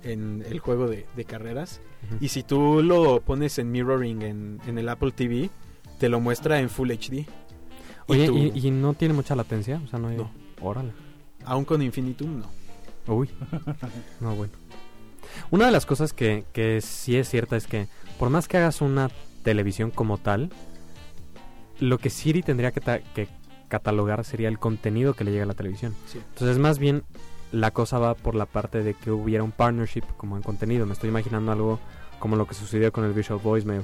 en 0.03 0.43
el 0.49 0.59
juego 0.59 0.87
de, 0.87 1.05
de 1.15 1.25
carreras. 1.25 1.79
Y 2.19 2.29
si 2.29 2.43
tú 2.43 2.81
lo 2.83 3.21
pones 3.21 3.57
en 3.59 3.71
mirroring 3.71 4.21
en, 4.23 4.59
en 4.67 4.77
el 4.77 4.89
Apple 4.89 5.11
TV, 5.11 5.49
te 5.99 6.09
lo 6.09 6.19
muestra 6.19 6.59
en 6.59 6.69
Full 6.69 6.91
HD. 6.91 7.13
Y 7.13 7.25
Oye, 8.07 8.25
tú- 8.27 8.37
¿y, 8.37 8.67
y 8.67 8.71
no 8.71 8.93
tiene 8.95 9.13
mucha 9.13 9.35
latencia? 9.35 9.79
O 9.85 9.87
sea, 9.87 9.99
no 9.99 10.07
hay... 10.09 10.17
No. 10.17 10.31
Órale. 10.59 10.91
Aún 11.45 11.63
con 11.63 11.81
Infinitum, 11.81 12.39
no. 12.39 13.13
Uy. 13.13 13.29
No, 14.19 14.35
bueno. 14.35 14.53
Una 15.51 15.67
de 15.67 15.71
las 15.71 15.85
cosas 15.85 16.11
que, 16.11 16.43
que 16.53 16.81
sí 16.81 17.15
es 17.15 17.29
cierta 17.29 17.55
es 17.55 17.65
que 17.67 17.87
por 18.19 18.29
más 18.29 18.47
que 18.47 18.57
hagas 18.57 18.81
una 18.81 19.09
televisión 19.43 19.89
como 19.91 20.17
tal, 20.17 20.51
lo 21.79 21.97
que 21.99 22.09
Siri 22.09 22.41
tendría 22.43 22.71
que, 22.71 22.81
ta- 22.81 22.99
que 22.99 23.27
catalogar 23.71 24.25
sería 24.25 24.49
el 24.49 24.59
contenido 24.59 25.13
que 25.13 25.23
le 25.23 25.31
llega 25.31 25.43
a 25.43 25.47
la 25.47 25.53
televisión. 25.53 25.95
Sí. 26.05 26.19
Entonces, 26.33 26.57
más 26.57 26.77
bien, 26.77 27.03
la 27.53 27.71
cosa 27.71 27.99
va 27.99 28.15
por 28.15 28.35
la 28.35 28.45
parte 28.45 28.83
de 28.83 28.93
que 28.93 29.11
hubiera 29.11 29.43
un 29.43 29.51
partnership 29.51 30.03
como 30.17 30.35
en 30.35 30.43
contenido. 30.43 30.85
Me 30.85 30.91
estoy 30.91 31.09
imaginando 31.09 31.53
algo 31.53 31.79
como 32.19 32.35
lo 32.35 32.45
que 32.45 32.53
sucedió 32.53 32.91
con 32.91 33.05
el 33.05 33.13
Visual 33.13 33.39
Voicemail 33.41 33.83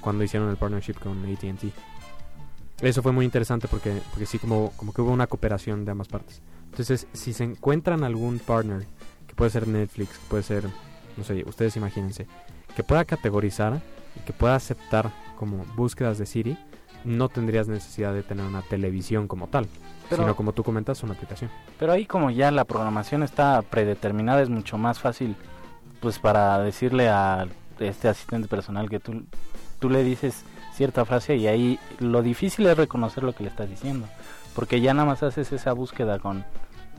cuando 0.00 0.24
hicieron 0.24 0.50
el 0.50 0.56
partnership 0.56 0.94
con 0.94 1.24
ATT. 1.24 1.72
Eso 2.82 3.00
fue 3.02 3.12
muy 3.12 3.24
interesante 3.24 3.68
porque, 3.68 4.00
porque 4.10 4.26
sí, 4.26 4.38
como, 4.40 4.72
como 4.76 4.92
que 4.92 5.02
hubo 5.02 5.12
una 5.12 5.28
cooperación 5.28 5.84
de 5.84 5.92
ambas 5.92 6.08
partes. 6.08 6.42
Entonces, 6.64 7.06
si 7.12 7.32
se 7.32 7.44
encuentran 7.44 8.02
algún 8.02 8.40
partner, 8.40 8.86
que 9.26 9.34
puede 9.34 9.50
ser 9.50 9.68
Netflix, 9.68 10.18
que 10.18 10.26
puede 10.28 10.42
ser, 10.42 10.64
no 11.16 11.22
sé, 11.24 11.44
ustedes 11.46 11.76
imagínense, 11.76 12.26
que 12.74 12.82
pueda 12.82 13.04
categorizar 13.04 13.80
y 14.16 14.20
que 14.20 14.32
pueda 14.32 14.56
aceptar 14.56 15.12
como 15.36 15.64
búsquedas 15.76 16.18
de 16.18 16.26
Siri, 16.26 16.58
no 17.04 17.28
tendrías 17.28 17.68
necesidad 17.68 18.12
de 18.14 18.22
tener 18.22 18.44
una 18.44 18.62
televisión 18.62 19.28
como 19.28 19.46
tal, 19.48 19.66
Pero- 20.08 20.22
sino 20.22 20.36
como 20.36 20.52
tú 20.52 20.62
comentas, 20.62 21.02
una 21.02 21.14
aplicación. 21.14 21.50
Pero 21.78 21.92
ahí 21.92 22.06
como 22.06 22.30
ya 22.30 22.50
la 22.50 22.64
programación 22.64 23.22
está 23.22 23.62
predeterminada 23.62 24.42
es 24.42 24.48
mucho 24.48 24.78
más 24.78 24.98
fácil 24.98 25.36
pues 26.00 26.18
para 26.18 26.58
decirle 26.60 27.08
a 27.08 27.46
este 27.80 28.08
asistente 28.08 28.46
personal 28.48 28.88
que 28.88 29.00
tú, 29.00 29.24
tú 29.80 29.90
le 29.90 30.04
dices 30.04 30.44
cierta 30.74 31.04
frase 31.04 31.36
y 31.36 31.46
ahí 31.48 31.78
lo 31.98 32.22
difícil 32.22 32.66
es 32.66 32.76
reconocer 32.76 33.24
lo 33.24 33.32
que 33.34 33.42
le 33.42 33.48
estás 33.50 33.68
diciendo. 33.68 34.06
Porque 34.54 34.80
ya 34.80 34.94
nada 34.94 35.06
más 35.06 35.22
haces 35.22 35.50
esa 35.52 35.72
búsqueda 35.72 36.18
con, 36.20 36.44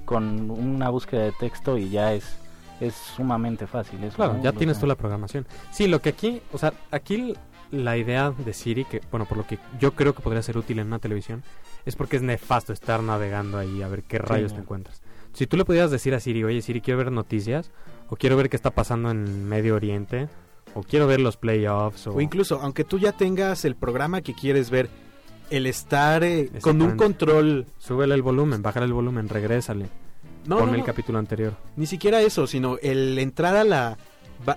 con 0.06 0.50
una 0.52 0.90
búsqueda 0.90 1.24
de 1.24 1.32
texto 1.34 1.78
y 1.78 1.90
ya 1.90 2.14
es, 2.14 2.36
es 2.82 2.94
sumamente 2.94 3.68
fácil. 3.68 4.04
Es 4.04 4.16
Claro, 4.16 4.38
ya 4.42 4.52
tienes 4.52 4.80
tú 4.80 4.86
la 4.88 4.96
programación. 4.96 5.46
Sí, 5.72 5.88
lo 5.88 6.02
que 6.02 6.10
aquí, 6.10 6.42
o 6.52 6.58
sea, 6.58 6.74
aquí 6.92 7.36
la 7.72 7.98
idea 7.98 8.32
de 8.32 8.54
Siri, 8.54 8.86
que, 8.86 9.02
bueno, 9.12 9.26
por 9.26 9.38
lo 9.38 9.46
que 9.46 9.60
yo 9.80 9.94
creo 9.94 10.14
que 10.14 10.22
podría 10.22 10.42
ser 10.42 10.58
útil 10.58 10.80
en 10.80 10.88
una 10.88 11.00
televisión, 11.00 11.44
es 11.86 11.96
porque 11.96 12.18
es 12.18 12.22
nefasto 12.22 12.74
estar 12.74 13.02
navegando 13.04 13.58
ahí 13.58 13.82
a 13.82 13.88
ver 13.88 14.04
qué 14.04 14.18
rayos 14.18 14.54
te 14.54 14.60
encuentras. 14.60 15.02
Si 15.34 15.48
tú 15.48 15.58
le 15.58 15.66
pudieras 15.66 15.92
decir 15.92 16.14
a 16.14 16.20
Siri, 16.20 16.44
oye 16.44 16.62
Siri, 16.62 16.82
quiero 16.82 16.98
ver 16.98 17.12
noticias, 17.12 17.72
o 18.10 18.16
quiero 18.16 18.36
ver 18.36 18.50
qué 18.50 18.56
está 18.56 18.72
pasando 18.72 19.12
en 19.12 19.48
Medio 19.48 19.76
Oriente, 19.76 20.28
o 20.74 20.84
quiero 20.84 21.08
ver 21.08 21.20
los 21.20 21.38
playoffs, 21.38 22.08
o... 22.08 22.16
O 22.16 22.22
incluso, 22.22 22.60
aunque 22.62 22.84
tú 22.84 23.00
ya 23.00 23.12
tengas 23.12 23.66
el 23.66 23.76
programa 23.76 24.22
que 24.22 24.34
quieres 24.34 24.70
ver, 24.70 24.90
el 25.50 25.66
estar 25.66 26.24
eh, 26.24 26.50
con 26.62 26.82
un 26.82 26.96
control... 26.96 27.66
Súbele 27.78 28.16
el 28.16 28.22
volumen, 28.22 28.62
bájale 28.62 28.86
el 28.86 28.94
volumen, 28.94 29.30
regrésale. 29.30 29.88
No, 30.46 30.58
ponme 30.58 30.74
no, 30.74 30.78
el 30.80 30.84
capítulo 30.84 31.20
anterior. 31.20 31.54
ni 31.76 31.86
siquiera 31.86 32.22
eso, 32.22 32.48
sino 32.48 32.78
el 32.82 33.20
entrar 33.20 33.56
a 33.56 33.64
la 33.64 33.98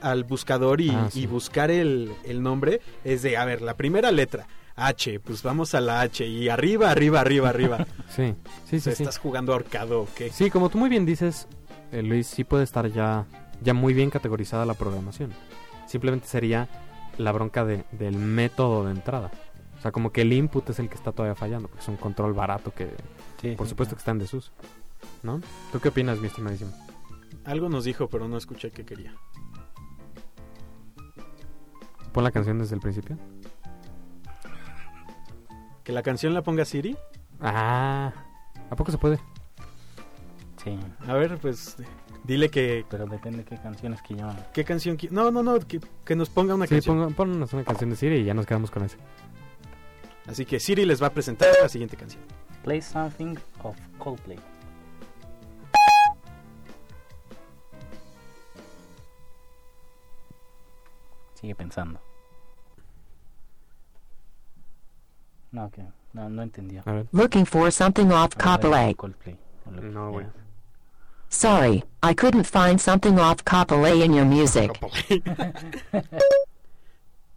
al 0.00 0.24
buscador 0.24 0.80
y, 0.80 0.90
Ah, 0.90 1.08
y 1.14 1.26
buscar 1.26 1.70
el, 1.70 2.12
el 2.24 2.42
nombre 2.42 2.80
es 3.04 3.22
de, 3.22 3.36
a 3.36 3.44
ver, 3.44 3.62
la 3.62 3.76
primera 3.76 4.10
letra, 4.12 4.46
H, 4.76 5.20
pues 5.20 5.42
vamos 5.42 5.74
a 5.74 5.80
la 5.80 6.00
H 6.00 6.26
y 6.26 6.48
arriba, 6.48 6.90
arriba, 6.90 7.20
arriba, 7.20 7.48
arriba. 7.50 7.86
Sí, 8.08 8.34
sí, 8.68 8.78
sí. 8.80 8.90
¿Estás 8.90 9.18
jugando 9.18 9.52
ahorcado 9.52 10.02
o 10.02 10.08
qué? 10.14 10.30
Sí, 10.30 10.50
como 10.50 10.68
tú 10.68 10.78
muy 10.78 10.88
bien 10.90 11.06
dices, 11.06 11.46
eh, 11.92 12.02
Luis, 12.02 12.26
sí 12.26 12.44
puede 12.44 12.64
estar 12.64 12.86
ya, 12.92 13.26
ya 13.62 13.72
muy 13.74 13.94
bien 13.94 14.10
categorizada 14.10 14.66
la 14.66 14.74
programación. 14.74 15.32
Simplemente 15.86 16.26
sería 16.26 16.68
la 17.18 17.32
bronca 17.32 17.64
de, 17.64 17.84
del 17.92 18.16
método 18.16 18.84
de 18.84 18.92
entrada. 18.92 19.30
O 19.78 19.80
sea, 19.82 19.92
como 19.92 20.12
que 20.12 20.22
el 20.22 20.32
input 20.32 20.68
es 20.70 20.78
el 20.78 20.88
que 20.88 20.94
está 20.94 21.10
todavía 21.12 21.34
fallando, 21.34 21.68
porque 21.68 21.82
es 21.82 21.88
un 21.88 21.96
control 21.96 22.32
barato 22.34 22.72
que, 22.72 22.88
Sí, 23.40 23.56
por 23.56 23.66
supuesto, 23.66 23.94
que 23.96 23.98
está 23.98 24.12
en 24.12 24.18
desuso. 24.20 24.52
¿No? 25.22 25.40
¿Tú 25.72 25.80
qué 25.80 25.88
opinas, 25.88 26.18
mi 26.20 26.28
estimadísimo? 26.28 26.70
Algo 27.44 27.68
nos 27.68 27.84
dijo, 27.84 28.08
pero 28.08 28.28
no 28.28 28.36
escuché 28.36 28.70
qué 28.70 28.84
quería. 28.84 29.14
Pon 32.12 32.24
la 32.24 32.30
canción 32.30 32.58
desde 32.58 32.74
el 32.74 32.80
principio. 32.80 33.16
¿Que 35.84 35.92
la 35.92 36.02
canción 36.02 36.34
la 36.34 36.42
ponga 36.42 36.64
Siri? 36.64 36.96
Ah, 37.40 38.12
¿a 38.70 38.76
poco 38.76 38.92
se 38.92 38.98
puede? 38.98 39.18
Sí, 40.62 40.78
A 41.08 41.14
ver, 41.14 41.38
pues 41.38 41.76
dile 42.22 42.48
que... 42.48 42.84
pero 42.88 43.06
depende 43.06 43.44
qué 43.44 43.56
canciones 43.56 44.00
que 44.02 44.14
yo... 44.14 44.28
¿Qué 44.52 44.62
canción? 44.64 44.96
qui- 44.96 45.10
No, 45.10 45.32
no, 45.32 45.42
no, 45.42 45.58
que, 45.58 45.80
que 46.04 46.14
nos 46.14 46.30
ponga 46.30 46.54
una 46.54 46.66
Sí, 46.68 46.74
canción. 46.76 46.98
ponga- 46.98 47.14
ponnos 47.16 47.52
una 47.52 47.64
canción 47.64 47.90
de 47.90 47.96
Siri 47.96 48.16
y 48.18 48.24
ya 48.24 48.34
nos 48.34 48.46
quedamos 48.46 48.70
con 48.70 48.84
ese. 48.84 48.96
Así 50.28 50.44
que 50.44 50.60
Siri 50.60 50.84
les 50.84 51.02
va 51.02 51.08
a 51.08 51.10
presentar 51.12 51.48
la 51.60 51.68
siguiente 51.68 51.96
canción. 51.96 52.22
Play 52.62 52.80
something 52.80 53.34
of 53.64 53.76
Coldplay. 53.98 54.38
Sigue 61.42 61.54
pensando. 61.56 62.00
No, 65.50 65.68
que 65.70 65.82
no, 66.14 66.30
no 66.30 66.42
entendía. 66.42 66.82
Looking 67.12 67.44
for 67.44 67.70
something 67.70 68.10
off 68.10 68.34
A 68.36 68.38
Coldplay. 68.38 68.94
Coldplay, 68.94 69.36
o 69.66 69.70
lo 69.72 69.82
que 69.82 69.88
No, 69.88 70.10
güey. 70.12 70.24
sea. 70.24 70.32
Sorry, 71.28 71.84
I 72.02 72.14
couldn't 72.14 72.44
find 72.46 72.80
something 72.80 73.18
off 73.18 73.44
Coldplay 73.44 74.02
in 74.04 74.14
your 74.14 74.24
music. 74.24 74.70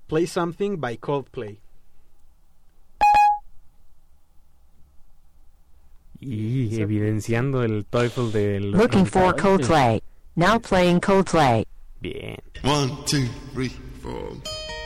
Play 0.08 0.26
Something 0.28 0.78
by 0.80 0.98
Coldplay. 0.98 1.58
Y 6.20 6.80
evidenciando 6.82 7.64
el 7.64 7.86
TOEFL 7.86 8.32
del... 8.32 8.72
Looking 8.72 9.06
for 9.06 9.34
Coldplay. 9.36 10.02
Now 10.36 10.60
playing 10.60 11.00
Coldplay. 11.02 11.66
Bien. 12.02 12.38
One, 12.64 12.92
two, 13.06 13.28
three, 13.54 13.72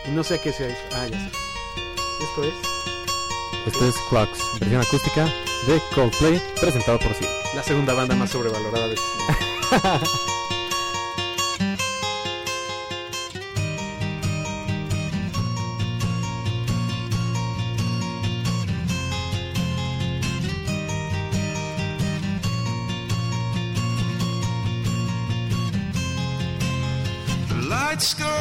Y 0.08 0.12
no 0.12 0.24
sé 0.24 0.40
qué 0.40 0.52
sea 0.52 0.68
eso. 0.68 0.82
Ah, 0.94 1.08
ya 1.08 1.20
sé. 1.20 1.32
Esto 2.24 2.44
es 2.44 2.54
Esto 3.68 3.88
es 3.88 3.96
Clocks, 4.10 4.40
versión 4.60 4.82
acústica 4.82 5.26
de 5.68 5.82
Coldplay, 5.94 6.42
presentado 6.60 7.00
por 7.00 7.14
Siri. 7.14 7.30
la 7.56 7.64
segunda 7.64 7.94
banda 7.94 8.16
más 8.16 8.30
sobrevalorada 8.30 8.88
de 8.88 8.94
este 8.94 9.10
lights 27.70 28.14
go 28.14 28.39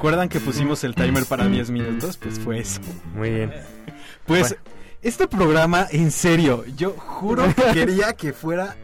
¿Recuerdan 0.00 0.30
que 0.30 0.40
pusimos 0.40 0.82
el 0.84 0.94
timer 0.94 1.26
para 1.26 1.46
10 1.46 1.70
minutos? 1.70 2.16
Pues 2.16 2.40
fue 2.40 2.58
eso. 2.60 2.80
Muy 3.14 3.28
bien. 3.28 3.52
Pues 4.24 4.48
Bueno. 4.48 4.56
este 5.02 5.28
programa, 5.28 5.86
en 5.90 6.10
serio, 6.10 6.64
yo 6.74 6.92
juro 6.96 7.44
que 7.54 7.62
quería 7.74 8.14
que 8.14 8.32
fuera 8.32 8.76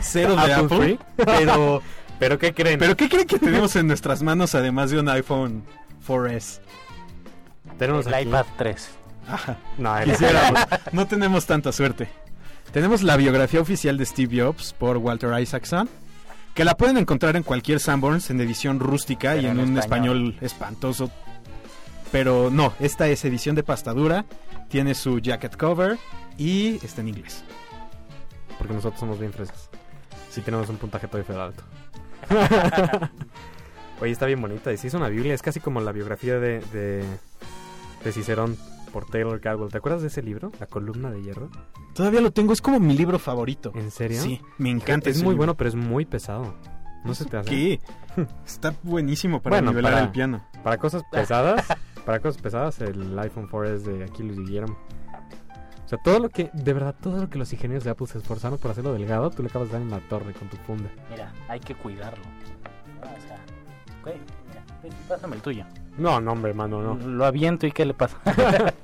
cero 0.00 0.36
de 0.36 0.52
Apple 0.54 0.76
Apple, 0.76 0.98
pero 1.16 1.82
¿Pero 2.20 2.38
qué 2.38 2.54
creen? 2.54 2.78
pero 2.78 2.96
¿qué 2.96 3.08
creen 3.08 3.26
que 3.26 3.40
tenemos 3.40 3.74
en 3.74 3.88
nuestras 3.88 4.22
manos 4.22 4.54
además 4.54 4.92
de 4.92 5.00
un 5.00 5.08
iPhone 5.08 5.64
4S? 6.06 6.60
Tenemos 7.76 8.06
El 8.06 8.14
aquí- 8.14 8.28
iPad 8.28 8.46
3. 8.56 8.90
Ajá. 9.26 9.56
No, 9.76 9.98
el- 9.98 10.08
Quisiéramos. 10.08 10.60
no 10.92 11.06
tenemos 11.08 11.46
tanta 11.46 11.72
suerte. 11.72 12.08
Tenemos 12.70 13.02
la 13.02 13.16
biografía 13.16 13.60
oficial 13.60 13.98
de 13.98 14.06
Steve 14.06 14.40
Jobs 14.40 14.72
por 14.72 14.98
Walter 14.98 15.36
Isaacson, 15.40 15.88
que 16.54 16.64
la 16.64 16.76
pueden 16.76 16.96
encontrar 16.96 17.36
en 17.36 17.42
cualquier 17.42 17.80
Sanborns 17.80 18.30
en 18.30 18.40
edición 18.40 18.80
rústica 18.80 19.36
y 19.36 19.46
en, 19.46 19.58
en 19.58 19.70
un 19.70 19.78
español. 19.78 20.16
español 20.18 20.36
espantoso. 20.40 21.10
Pero 22.10 22.50
no, 22.50 22.74
esta 22.78 23.08
es 23.08 23.24
edición 23.24 23.56
de 23.56 23.62
pastadura, 23.62 24.26
tiene 24.68 24.94
su 24.94 25.18
jacket 25.18 25.56
cover 25.56 25.98
y 26.36 26.76
está 26.84 27.00
en 27.00 27.08
inglés. 27.08 27.42
Porque 28.58 28.74
nosotros 28.74 29.00
somos 29.00 29.18
bien 29.18 29.32
fresas. 29.32 29.70
Sí 30.30 30.42
tenemos 30.42 30.68
un 30.68 30.76
puntaje 30.76 31.06
todavía 31.08 31.26
feo 31.26 31.42
alto. 31.42 31.62
Oye, 34.00 34.12
está 34.12 34.26
bien 34.26 34.40
bonita. 34.40 34.72
Y 34.72 34.76
sí 34.76 34.88
es 34.88 34.94
una 34.94 35.08
Biblia. 35.08 35.34
Es 35.34 35.42
casi 35.42 35.60
como 35.60 35.80
la 35.80 35.92
biografía 35.92 36.38
de, 36.38 36.60
de, 36.72 37.04
de 38.04 38.12
Cicerón 38.12 38.56
por 38.92 39.06
Taylor 39.06 39.40
Caldwell. 39.40 39.70
¿Te 39.70 39.78
acuerdas 39.78 40.02
de 40.02 40.08
ese 40.08 40.22
libro? 40.22 40.52
La 40.60 40.66
columna 40.66 41.10
de 41.10 41.22
hierro. 41.22 41.50
Todavía 41.94 42.20
lo 42.20 42.30
tengo, 42.32 42.52
es 42.52 42.60
como 42.62 42.78
mi 42.80 42.96
libro 42.96 43.18
favorito. 43.18 43.72
¿En 43.74 43.90
serio? 43.90 44.20
Sí, 44.20 44.40
me 44.58 44.70
encanta. 44.70 45.10
Es 45.10 45.16
ese 45.16 45.24
muy 45.24 45.32
libro. 45.32 45.38
bueno, 45.38 45.54
pero 45.56 45.68
es 45.68 45.74
muy 45.74 46.04
pesado. 46.04 46.54
No 47.04 47.14
se 47.14 47.24
te 47.24 47.36
hace. 47.36 47.50
¿Qué? 47.50 47.80
Está 48.46 48.74
buenísimo 48.82 49.40
para 49.42 49.56
Bueno, 49.56 49.70
nivelar 49.70 49.92
para- 49.92 50.04
el 50.04 50.10
piano. 50.12 50.44
Para 50.62 50.78
cosas 50.78 51.02
pesadas, 51.10 51.66
para 52.04 52.20
cosas 52.20 52.40
pesadas, 52.40 52.80
el 52.80 53.18
iPhone 53.18 53.48
4S 53.48 53.82
de 53.98 54.04
Aquiles 54.04 54.38
Guillermo. 54.38 54.76
O 55.84 55.88
sea, 55.88 55.98
todo 56.02 56.20
lo 56.20 56.28
que, 56.30 56.48
de 56.54 56.72
verdad, 56.72 56.94
todo 57.00 57.20
lo 57.20 57.28
que 57.28 57.38
los 57.38 57.52
ingenieros 57.52 57.84
de 57.84 57.90
Apple 57.90 58.06
se 58.06 58.18
esforzaron 58.18 58.58
por 58.58 58.70
hacerlo 58.70 58.92
delgado, 58.94 59.30
tú 59.30 59.42
le 59.42 59.48
acabas 59.48 59.68
de 59.68 59.72
dar 59.74 59.82
en 59.82 59.90
la 59.90 59.98
torre 60.08 60.32
con 60.32 60.48
tu 60.48 60.56
funda. 60.58 60.88
Mira, 61.10 61.32
hay 61.48 61.60
que 61.60 61.74
cuidarlo. 61.74 62.24
O 63.02 63.20
sea, 63.26 63.36
ok, 64.00 64.06
mira, 64.06 64.14
ven, 64.14 64.20
pásame 65.08 65.36
el 65.36 65.42
tuyo. 65.42 65.64
No, 65.98 66.20
no, 66.20 66.32
hombre, 66.32 66.50
hermano, 66.50 66.82
no. 66.82 66.94
Lo 67.06 67.24
aviento 67.24 67.66
y 67.66 67.72
¿qué 67.72 67.84
le 67.84 67.94
pasa? 67.94 68.16
Nada 68.26 68.74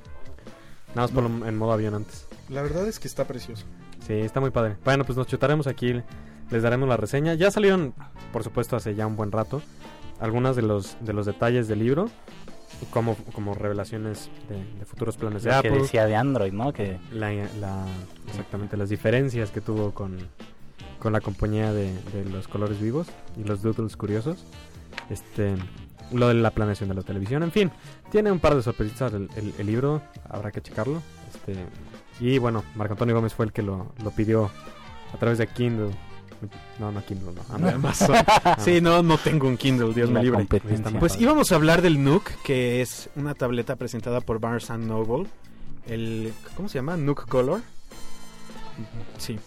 más 0.95 1.11
ponlo 1.11 1.45
en 1.47 1.57
modo 1.57 1.71
avión 1.73 1.93
antes. 1.95 2.27
La 2.49 2.61
verdad 2.61 2.87
es 2.87 2.99
que 2.99 3.07
está 3.07 3.25
precioso. 3.25 3.65
Sí, 4.05 4.13
está 4.13 4.39
muy 4.39 4.49
padre. 4.51 4.75
Bueno, 4.83 5.03
pues 5.05 5.17
nos 5.17 5.27
chutaremos 5.27 5.67
aquí, 5.67 6.01
les 6.49 6.63
daremos 6.63 6.89
la 6.89 6.97
reseña. 6.97 7.33
Ya 7.35 7.51
salieron, 7.51 7.93
por 8.33 8.43
supuesto, 8.43 8.75
hace 8.75 8.95
ya 8.95 9.05
un 9.05 9.15
buen 9.15 9.31
rato, 9.31 9.61
algunas 10.19 10.55
de 10.55 10.63
los, 10.63 10.97
de 11.01 11.13
los 11.13 11.25
detalles 11.27 11.67
del 11.67 11.79
libro, 11.79 12.09
como, 12.91 13.15
como 13.33 13.53
revelaciones 13.53 14.29
de, 14.47 14.55
de 14.79 14.85
futuros 14.85 15.15
planes 15.17 15.43
de 15.43 15.51
Lo 15.53 15.61
que 15.61 15.67
Apple. 15.67 15.81
decía 15.81 16.05
de 16.05 16.15
Android, 16.15 16.53
¿no? 16.53 16.73
Que 16.73 16.97
la, 17.11 17.31
la- 17.59 17.85
exactamente 18.27 18.77
las 18.77 18.89
diferencias 18.89 19.51
que 19.51 19.61
tuvo 19.61 19.91
con, 19.93 20.17
con 20.97 21.13
la 21.13 21.21
compañía 21.21 21.71
de, 21.71 21.93
de 22.13 22.25
los 22.31 22.47
colores 22.47 22.79
vivos 22.81 23.07
y 23.37 23.43
los 23.43 23.61
doodles 23.61 23.95
curiosos 23.97 24.43
este 25.09 25.55
lo 26.13 26.27
de 26.27 26.33
la 26.35 26.51
planeación 26.51 26.89
de 26.89 26.95
la 26.95 27.01
televisión 27.01 27.43
en 27.43 27.51
fin 27.51 27.71
tiene 28.11 28.31
un 28.31 28.39
par 28.39 28.55
de 28.55 28.63
sorpresitas 28.63 29.13
el, 29.13 29.29
el- 29.35 29.53
el 29.57 29.67
libro 29.67 30.01
habrá 30.29 30.51
que 30.51 30.61
checarlo 30.61 31.01
este 31.33 31.55
y 32.19 32.37
bueno 32.37 32.63
Marco 32.75 32.93
Antonio 32.93 33.15
Gómez 33.15 33.33
fue 33.33 33.45
el 33.45 33.51
que 33.53 33.61
lo, 33.61 33.93
lo 34.03 34.11
pidió 34.11 34.49
a 35.13 35.17
través 35.17 35.37
de 35.37 35.47
Kindle 35.47 35.91
no 36.79 36.91
no 36.91 37.03
Kindle 37.05 37.33
no 37.33 37.67
Amazon. 37.69 38.15
Sí, 38.59 38.79
no, 38.81 39.03
no 39.03 39.17
tengo 39.17 39.47
un 39.47 39.57
Kindle, 39.57 39.93
Dios 39.93 40.09
me 40.09 40.23
libre. 40.23 40.47
Pues 40.99 41.19
íbamos 41.19 41.51
a 41.51 41.55
hablar 41.55 41.81
del 41.81 42.01
Nook, 42.01 42.23
que 42.45 42.81
es 42.81 43.09
una 43.17 43.33
tableta 43.35 43.75
presentada 43.75 44.21
por 44.21 44.39
Barnes 44.39 44.69
Noble. 44.69 45.27
El, 45.85 46.31
¿Cómo 46.55 46.69
se 46.69 46.75
llama? 46.77 46.95
Nook 46.95 47.27
Color. 47.27 47.59
Sí. 49.17 49.37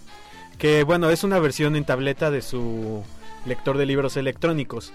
Que 0.59 0.85
bueno, 0.85 1.09
es 1.11 1.25
una 1.25 1.39
versión 1.39 1.77
en 1.77 1.85
tableta 1.87 2.31
de 2.31 2.43
su 2.43 3.03
lector 3.47 3.79
de 3.79 3.87
libros 3.87 4.17
electrónicos. 4.19 4.93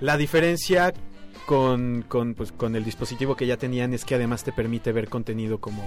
La 0.00 0.16
diferencia 0.16 0.92
con, 1.46 2.04
con, 2.08 2.34
pues, 2.34 2.52
con 2.52 2.76
el 2.76 2.84
dispositivo 2.84 3.36
que 3.36 3.46
ya 3.46 3.56
tenían 3.56 3.94
es 3.94 4.04
que 4.04 4.14
además 4.14 4.44
te 4.44 4.52
permite 4.52 4.92
ver 4.92 5.08
contenido 5.08 5.58
como 5.58 5.82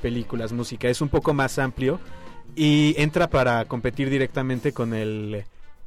películas, 0.00 0.52
música. 0.52 0.88
Es 0.88 1.00
un 1.00 1.08
poco 1.08 1.32
más 1.32 1.58
amplio 1.58 2.00
y 2.56 2.94
entra 2.98 3.28
para 3.30 3.64
competir 3.66 4.10
directamente 4.10 4.72
con 4.72 4.94
el 4.94 5.44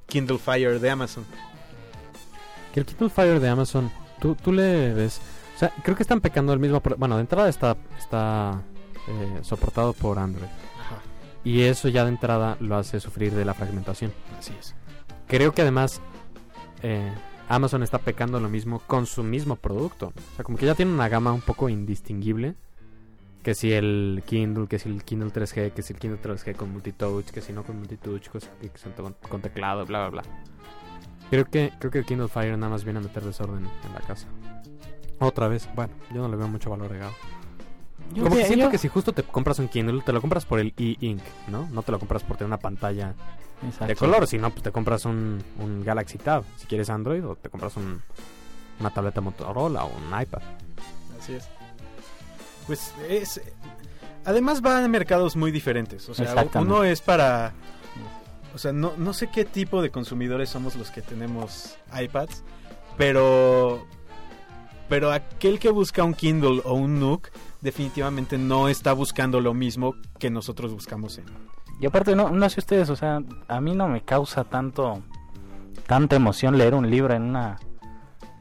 Kindle 0.07 0.37
Fire 0.37 0.79
de 0.79 0.89
Amazon. 0.89 1.25
que 2.73 2.79
el 2.79 2.85
Kindle 2.85 3.09
Fire 3.09 3.39
de 3.39 3.49
Amazon 3.49 3.91
tú, 4.19 4.35
tú 4.35 4.51
le 4.51 4.93
ves 4.93 5.19
o 5.55 5.59
sea 5.59 5.71
creo 5.83 5.95
que 5.95 6.03
están 6.03 6.21
pecando 6.21 6.53
el 6.53 6.59
mismo 6.59 6.81
bueno 6.97 7.15
de 7.15 7.21
entrada 7.21 7.49
está 7.49 7.77
está 7.97 8.61
eh, 9.07 9.39
soportado 9.43 9.93
por 9.93 10.17
Android 10.17 10.47
y 11.43 11.61
eso 11.61 11.87
ya 11.89 12.03
de 12.03 12.09
entrada 12.09 12.57
lo 12.59 12.75
hace 12.77 12.99
sufrir 12.99 13.33
de 13.33 13.45
la 13.45 13.53
fragmentación 13.53 14.11
Así 14.39 14.53
es. 14.59 14.73
creo 15.27 15.53
que 15.53 15.61
además 15.61 16.01
eh, 16.81 17.11
Amazon 17.49 17.83
está 17.83 17.99
pecando 17.99 18.39
lo 18.39 18.49
mismo 18.49 18.79
con 18.87 19.05
su 19.05 19.23
mismo 19.23 19.55
producto. 19.55 20.07
O 20.07 20.35
sea, 20.35 20.43
como 20.43 20.57
que 20.57 20.65
ya 20.65 20.75
tiene 20.75 20.91
una 20.93 21.09
gama 21.09 21.31
un 21.33 21.41
poco 21.41 21.69
indistinguible. 21.69 22.55
Que 23.43 23.53
si 23.53 23.71
el 23.73 24.23
Kindle, 24.25 24.67
que 24.67 24.79
si 24.79 24.89
el 24.89 25.03
Kindle 25.03 25.31
3G, 25.31 25.71
que 25.71 25.83
si 25.83 25.93
el 25.93 25.99
Kindle 25.99 26.19
3G 26.19 26.55
con 26.55 26.71
multitouch, 26.71 27.25
que 27.27 27.41
si 27.41 27.53
no 27.53 27.63
con 27.63 27.77
multitouch, 27.77 28.29
que 28.29 28.39
si 28.39 28.89
con, 28.89 29.15
con 29.29 29.41
teclado, 29.41 29.85
bla, 29.85 30.07
bla, 30.09 30.21
bla. 30.21 30.23
Creo 31.29 31.45
que, 31.45 31.71
creo 31.79 31.91
que 31.91 31.99
el 31.99 32.05
Kindle 32.05 32.27
Fire 32.27 32.57
nada 32.57 32.71
más 32.71 32.83
viene 32.83 32.99
a 32.99 33.03
meter 33.03 33.23
desorden 33.23 33.65
en 33.85 33.93
la 33.93 34.01
casa. 34.01 34.27
Otra 35.19 35.47
vez, 35.47 35.69
bueno, 35.75 35.93
yo 36.11 36.21
no 36.23 36.27
le 36.27 36.37
veo 36.37 36.47
mucho 36.47 36.71
valor 36.71 36.87
agregado. 36.87 37.13
Yo 38.13 38.23
Como 38.23 38.35
que 38.35 38.41
que- 38.41 38.47
siento 38.47 38.65
yo- 38.65 38.71
que 38.71 38.77
si 38.79 38.87
justo 38.87 39.13
te 39.13 39.21
compras 39.23 39.59
un 39.59 39.67
Kindle, 39.67 40.01
te 40.03 40.11
lo 40.11 40.21
compras 40.21 40.45
por 40.45 40.59
el 40.59 40.73
e-ink, 40.77 41.21
¿no? 41.47 41.67
No 41.71 41.83
te 41.83 41.91
lo 41.91 41.99
compras 41.99 42.23
por 42.23 42.37
tener 42.37 42.47
una 42.47 42.57
pantalla 42.59 43.13
Exacto. 43.65 43.87
de 43.87 43.95
color, 43.95 44.27
si 44.27 44.37
no, 44.37 44.49
pues 44.49 44.63
te 44.63 44.71
compras 44.71 45.05
un, 45.05 45.43
un 45.59 45.83
Galaxy 45.83 46.17
Tab, 46.17 46.43
si 46.57 46.67
quieres 46.67 46.89
Android, 46.89 47.25
o 47.25 47.35
te 47.35 47.49
compras 47.49 47.75
un, 47.77 48.01
una 48.79 48.89
tableta 48.91 49.21
Motorola 49.21 49.85
o 49.85 49.87
un 49.87 50.21
iPad. 50.21 50.41
Así 51.19 51.33
es. 51.33 51.47
Pues 52.67 52.93
es. 53.09 53.41
Además 54.25 54.61
va 54.65 54.83
a 54.83 54.87
mercados 54.87 55.35
muy 55.35 55.51
diferentes. 55.51 56.07
O 56.09 56.13
sea, 56.13 56.47
uno 56.55 56.83
es 56.83 57.01
para. 57.01 57.53
O 58.53 58.57
sea, 58.57 58.71
no, 58.71 58.93
no 58.97 59.13
sé 59.13 59.27
qué 59.27 59.45
tipo 59.45 59.81
de 59.81 59.91
consumidores 59.91 60.49
somos 60.49 60.75
los 60.75 60.91
que 60.91 61.01
tenemos 61.01 61.77
iPads, 61.93 62.43
pero. 62.97 63.85
Pero 64.87 65.11
aquel 65.11 65.57
que 65.57 65.71
busca 65.71 66.03
un 66.03 66.13
Kindle 66.13 66.61
o 66.63 66.75
un 66.75 66.99
Nook, 66.99 67.29
definitivamente 67.61 68.37
no 68.37 68.69
está 68.69 68.93
buscando 68.93 69.41
lo 69.41 69.55
mismo 69.55 69.95
que 70.19 70.29
nosotros 70.29 70.73
buscamos 70.73 71.17
en. 71.17 71.25
Y 71.79 71.85
aparte, 71.85 72.15
no, 72.15 72.29
no 72.29 72.49
sé 72.49 72.59
ustedes, 72.59 72.89
o 72.89 72.95
sea, 72.95 73.21
a 73.47 73.61
mí 73.61 73.73
no 73.75 73.87
me 73.87 74.01
causa 74.01 74.43
tanto, 74.45 75.01
tanta 75.87 76.15
emoción 76.15 76.57
leer 76.57 76.73
un 76.73 76.89
libro 76.89 77.13
en 77.13 77.23
una, 77.23 77.57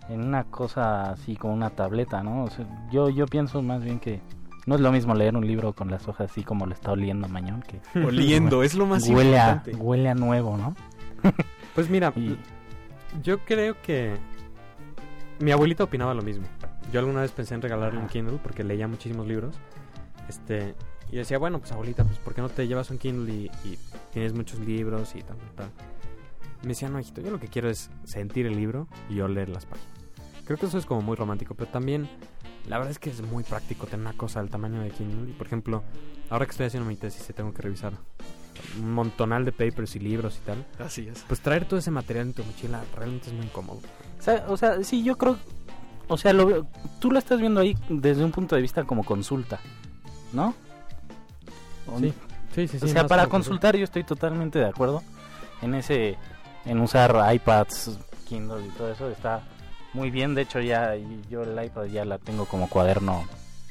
en 0.08 0.22
una 0.24 0.44
cosa 0.44 1.10
así 1.10 1.36
como 1.36 1.52
una 1.54 1.70
tableta, 1.70 2.22
¿no? 2.22 2.44
O 2.44 2.50
sea, 2.50 2.64
yo, 2.90 3.10
yo 3.10 3.26
pienso 3.26 3.60
más 3.62 3.82
bien 3.82 3.98
que 3.98 4.20
no 4.66 4.76
es 4.76 4.80
lo 4.80 4.92
mismo 4.92 5.14
leer 5.14 5.36
un 5.36 5.46
libro 5.46 5.72
con 5.72 5.90
las 5.90 6.06
hojas 6.08 6.30
así 6.30 6.42
como 6.44 6.64
lo 6.66 6.72
está 6.72 6.92
oliendo 6.92 7.28
Mañón, 7.28 7.62
que 7.62 7.80
Oliendo, 8.06 8.62
es 8.62 8.74
lo 8.74 8.86
más 8.86 9.06
huele 9.08 9.38
a, 9.38 9.48
importante. 9.54 9.76
huele 9.82 10.08
a 10.08 10.14
nuevo, 10.14 10.56
¿no? 10.56 10.74
Pues 11.74 11.90
mira, 11.90 12.12
Y- 12.14 12.38
yo 13.22 13.40
creo 13.40 13.74
que 13.82 14.16
mi 15.40 15.50
abuelita 15.50 15.82
opinaba 15.84 16.14
lo 16.14 16.22
mismo. 16.22 16.46
Yo 16.92 17.00
alguna 17.00 17.22
vez 17.22 17.32
pensé 17.32 17.54
en 17.54 17.62
regalarle 17.62 17.98
un 17.98 18.06
Kindle 18.06 18.38
porque 18.40 18.62
leía 18.62 18.86
muchísimos 18.86 19.26
libros. 19.26 19.56
Este, 20.28 20.76
y 21.14 21.16
decía, 21.18 21.38
bueno, 21.38 21.60
pues 21.60 21.70
abuelita, 21.70 22.02
pues 22.02 22.18
¿por 22.18 22.34
qué 22.34 22.40
no 22.40 22.48
te 22.48 22.66
llevas 22.66 22.90
un 22.90 22.98
Kindle 22.98 23.32
y, 23.32 23.50
y 23.64 23.78
tienes 24.12 24.32
muchos 24.32 24.58
libros 24.58 25.14
y 25.14 25.22
tal, 25.22 25.36
tal? 25.54 25.70
Me 26.62 26.70
decía, 26.70 26.88
no, 26.88 26.98
hijito, 26.98 27.20
yo 27.20 27.30
lo 27.30 27.38
que 27.38 27.46
quiero 27.46 27.70
es 27.70 27.88
sentir 28.02 28.46
el 28.46 28.56
libro 28.56 28.88
y 29.08 29.14
yo 29.14 29.28
leer 29.28 29.48
las 29.48 29.64
páginas. 29.64 29.92
Creo 30.44 30.58
que 30.58 30.66
eso 30.66 30.76
es 30.76 30.86
como 30.86 31.02
muy 31.02 31.14
romántico, 31.14 31.54
pero 31.54 31.70
también 31.70 32.08
la 32.66 32.78
verdad 32.78 32.90
es 32.90 32.98
que 32.98 33.10
es 33.10 33.22
muy 33.22 33.44
práctico 33.44 33.86
tener 33.86 34.00
una 34.00 34.16
cosa 34.16 34.40
del 34.40 34.50
tamaño 34.50 34.80
de 34.82 34.90
Kindle. 34.90 35.30
Y 35.30 35.34
por 35.34 35.46
ejemplo, 35.46 35.84
ahora 36.30 36.46
que 36.46 36.50
estoy 36.50 36.66
haciendo 36.66 36.88
mi 36.88 36.96
tesis 36.96 37.30
y 37.30 37.32
tengo 37.32 37.54
que 37.54 37.62
revisar 37.62 37.92
un 38.80 38.92
montonal 38.92 39.44
de 39.44 39.52
papers 39.52 39.94
y 39.94 40.00
libros 40.00 40.40
y 40.42 40.46
tal, 40.46 40.66
Así 40.80 41.06
es. 41.06 41.24
pues 41.28 41.38
traer 41.38 41.64
todo 41.64 41.78
ese 41.78 41.92
material 41.92 42.26
en 42.26 42.34
tu 42.34 42.42
mochila 42.42 42.82
realmente 42.96 43.28
es 43.28 43.34
muy 43.34 43.46
incómodo. 43.46 43.78
O 44.18 44.22
sea, 44.22 44.46
o 44.48 44.56
sea, 44.56 44.82
sí, 44.82 45.04
yo 45.04 45.16
creo, 45.16 45.36
o 46.08 46.18
sea, 46.18 46.32
lo 46.32 46.66
tú 46.98 47.12
lo 47.12 47.20
estás 47.20 47.38
viendo 47.38 47.60
ahí 47.60 47.76
desde 47.88 48.24
un 48.24 48.32
punto 48.32 48.56
de 48.56 48.62
vista 48.62 48.82
como 48.82 49.04
consulta, 49.04 49.60
¿no? 50.32 50.54
Sí, 51.98 52.14
sí, 52.54 52.68
sí. 52.68 52.78
sí 52.78 52.84
o 52.84 52.88
sea, 52.88 53.06
para 53.06 53.26
consultar 53.26 53.76
yo 53.76 53.84
estoy 53.84 54.04
totalmente 54.04 54.58
de 54.58 54.66
acuerdo 54.66 55.02
en 55.62 55.74
ese, 55.74 56.16
en 56.64 56.80
usar 56.80 57.34
iPads, 57.34 57.98
Kindle 58.28 58.66
y 58.66 58.70
todo 58.70 58.92
eso 58.92 59.08
está 59.10 59.42
muy 59.92 60.10
bien. 60.10 60.34
De 60.34 60.42
hecho 60.42 60.60
ya 60.60 60.94
yo 61.30 61.42
el 61.42 61.64
iPad 61.64 61.84
ya 61.86 62.04
la 62.04 62.18
tengo 62.18 62.46
como 62.46 62.68
cuaderno, 62.68 63.24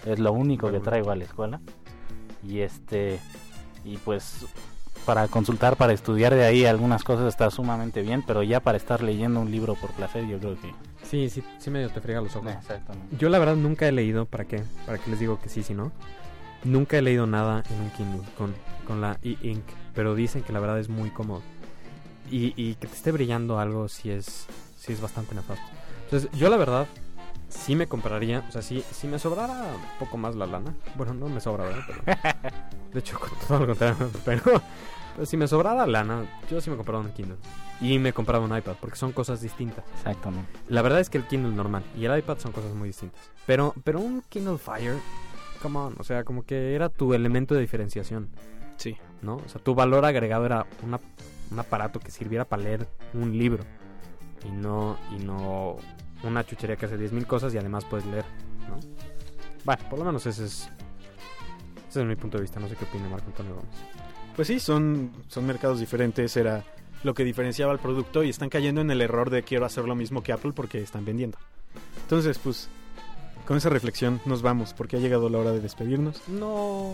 es 0.06 0.20
lo 0.20 0.34
único 0.34 0.72
que 0.72 0.80
traigo 0.80 1.12
a 1.12 1.16
la 1.16 1.24
escuela 1.24 1.62
y 2.46 2.60
este 2.60 3.20
y 3.86 3.98
pues 3.98 4.46
para 5.06 5.28
consultar, 5.28 5.76
para 5.76 5.92
estudiar 5.94 6.34
de 6.34 6.46
ahí 6.46 6.66
algunas 6.66 7.04
cosas 7.04 7.28
está 7.28 7.50
sumamente 7.52 8.02
bien, 8.02 8.24
pero 8.26 8.42
ya 8.42 8.60
para 8.62 8.78
estar 8.78 9.04
leyendo 9.04 9.42
un 9.42 9.52
libro 9.52 9.76
por 9.76 9.92
placer 9.92 10.26
yo 10.28 10.40
creo 10.40 10.56
que 10.60 10.74
Sí, 11.04 11.30
sí, 11.30 11.44
sí 11.60 11.70
medio 11.70 11.90
te 11.90 12.02
friega 12.02 12.22
los 12.22 12.36
ojos. 12.36 12.52
Exactamente. 12.54 13.16
Yo 13.18 13.30
la 13.30 13.38
verdad 13.38 13.56
nunca 13.56 13.88
he 13.88 13.92
leído, 13.92 14.26
¿para 14.26 14.46
qué? 14.46 14.64
¿Para 14.86 14.98
qué 14.98 15.12
les 15.12 15.20
digo 15.20 15.40
que 15.40 15.48
sí, 15.48 15.62
si 15.62 15.74
no? 15.74 15.92
Nunca 16.64 16.98
he 16.98 17.02
leído 17.02 17.28
nada 17.28 17.64
en 17.70 17.82
un 17.82 17.90
Kindle 17.92 18.28
con, 18.38 18.54
con 18.88 19.02
la 19.02 19.20
e-ink, 19.24 19.66
pero 19.94 20.16
dicen 20.16 20.44
que 20.44 20.54
la 20.54 20.60
verdad 20.60 20.80
es 20.80 20.90
muy 20.90 21.10
cómodo. 21.10 21.42
Y, 22.32 22.54
y 22.56 22.76
que 22.76 22.88
te 22.88 22.94
esté 22.94 23.12
brillando 23.12 23.60
algo 23.60 23.88
sí 23.90 24.10
es, 24.10 24.48
sí 24.78 24.94
es 24.94 25.02
bastante 25.02 25.36
nefasto. 25.36 25.66
Entonces, 26.06 26.30
yo 26.32 26.50
la 26.50 26.58
verdad 26.58 26.88
sí 27.54 27.76
me 27.76 27.88
compraría, 27.88 28.44
o 28.48 28.52
sea, 28.52 28.62
si, 28.62 28.82
si 28.92 29.08
me 29.08 29.20
sobrara 29.20 29.54
un 29.54 30.00
poco 30.00 30.18
más 30.18 30.36
la 30.36 30.46
lana, 30.46 30.74
bueno, 30.96 31.14
no 31.14 31.30
me 31.30 31.40
sobra, 31.40 31.66
¿verdad? 31.66 31.84
Pero, 31.88 32.18
de 32.94 33.00
hecho, 33.00 33.20
con 33.20 33.30
todo 33.48 33.60
lo 33.60 33.68
contrario, 33.68 34.12
pero, 34.26 34.42
pero 35.16 35.26
si 35.26 35.38
me 35.38 35.48
sobrara 35.48 35.86
lana, 35.86 36.26
yo 36.50 36.60
sí 36.62 36.70
me 36.70 36.76
compraba 36.76 37.02
un 37.02 37.12
Kindle. 37.12 37.38
Y 37.82 38.00
me 38.00 38.14
compraba 38.14 38.46
un 38.46 38.56
iPad, 38.56 38.76
porque 38.80 38.96
son 38.96 39.12
cosas 39.12 39.42
distintas. 39.42 39.84
Exactamente. 39.98 40.50
La 40.70 40.82
verdad 40.82 41.00
es 41.00 41.10
que 41.10 41.18
el 41.18 41.26
Kindle 41.26 41.54
normal 41.54 41.84
y 41.98 42.06
el 42.06 42.18
iPad 42.18 42.38
son 42.38 42.52
cosas 42.52 42.74
muy 42.74 42.90
distintas. 42.90 43.20
Pero, 43.46 43.74
pero 43.84 44.00
un 44.00 44.22
Kindle 44.30 44.58
Fire, 44.58 44.96
come 45.64 45.80
on, 45.80 45.96
o 45.98 46.04
sea, 46.04 46.24
como 46.24 46.44
que 46.44 46.76
era 46.76 46.90
tu 46.90 47.14
elemento 47.16 47.56
de 47.56 47.62
diferenciación. 47.62 48.30
Sí. 48.78 48.96
¿No? 49.24 49.38
O 49.38 49.48
sea, 49.48 49.60
tu 49.64 49.74
valor 49.74 50.06
agregado 50.06 50.46
era 50.46 50.68
una- 50.84 51.00
un 51.50 51.60
aparato 51.60 52.00
que 52.00 52.12
sirviera 52.12 52.46
para 52.46 52.62
leer 52.64 52.88
un 53.14 53.36
libro. 53.38 53.64
Y 54.46 54.52
no, 54.52 54.98
y 55.18 55.24
no 55.24 55.78
una 56.24 56.44
chuchería 56.46 56.76
que 56.76 56.86
hace 56.86 56.98
10.000 56.98 57.26
cosas 57.26 57.54
y 57.54 57.58
además 57.58 57.86
puedes 57.86 58.06
leer, 58.06 58.26
¿no? 58.68 58.78
Bueno, 59.64 59.82
por 59.90 60.00
lo 60.00 60.06
menos 60.06 60.26
ese 60.26 60.46
es, 60.46 60.70
ese 61.90 62.02
es 62.02 62.06
mi 62.06 62.16
punto 62.18 62.38
de 62.38 62.42
vista. 62.44 62.60
No 62.60 62.68
sé 62.68 62.76
qué 62.76 62.84
opina 62.86 63.08
Marco 63.10 63.28
Antonio 63.28 63.56
Gómez. 63.56 63.72
Pues 64.36 64.48
sí, 64.48 64.60
son, 64.60 65.12
son 65.28 65.46
mercados 65.46 65.80
diferentes, 65.80 66.36
era 66.36 66.64
lo 67.04 67.14
que 67.14 67.24
diferenciaba 67.24 67.72
el 67.72 67.80
producto 67.80 68.24
y 68.24 68.30
están 68.30 68.50
cayendo 68.50 68.82
en 68.82 68.90
el 68.92 69.02
error 69.02 69.30
de 69.30 69.44
quiero 69.44 69.66
hacer 69.66 69.86
lo 69.86 69.96
mismo 69.96 70.24
que 70.24 70.34
Apple 70.34 70.52
porque 70.54 70.82
están 70.82 71.06
vendiendo. 71.06 71.38
Entonces, 72.02 72.38
pues, 72.40 72.68
con 73.48 73.58
esa 73.58 73.70
reflexión 73.70 74.22
nos 74.26 74.42
vamos 74.42 74.74
porque 74.74 74.98
ha 74.98 75.00
llegado 75.00 75.30
la 75.30 75.38
hora 75.40 75.52
de 75.52 75.60
despedirnos. 75.60 76.22
No. 76.28 76.94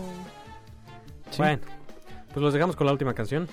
Sí. 1.30 1.38
Bueno, 1.38 1.60
pues 2.32 2.42
los 2.42 2.52
dejamos 2.52 2.76
con 2.76 2.86
la 2.86 2.92
última 2.92 3.14
canción. 3.14 3.48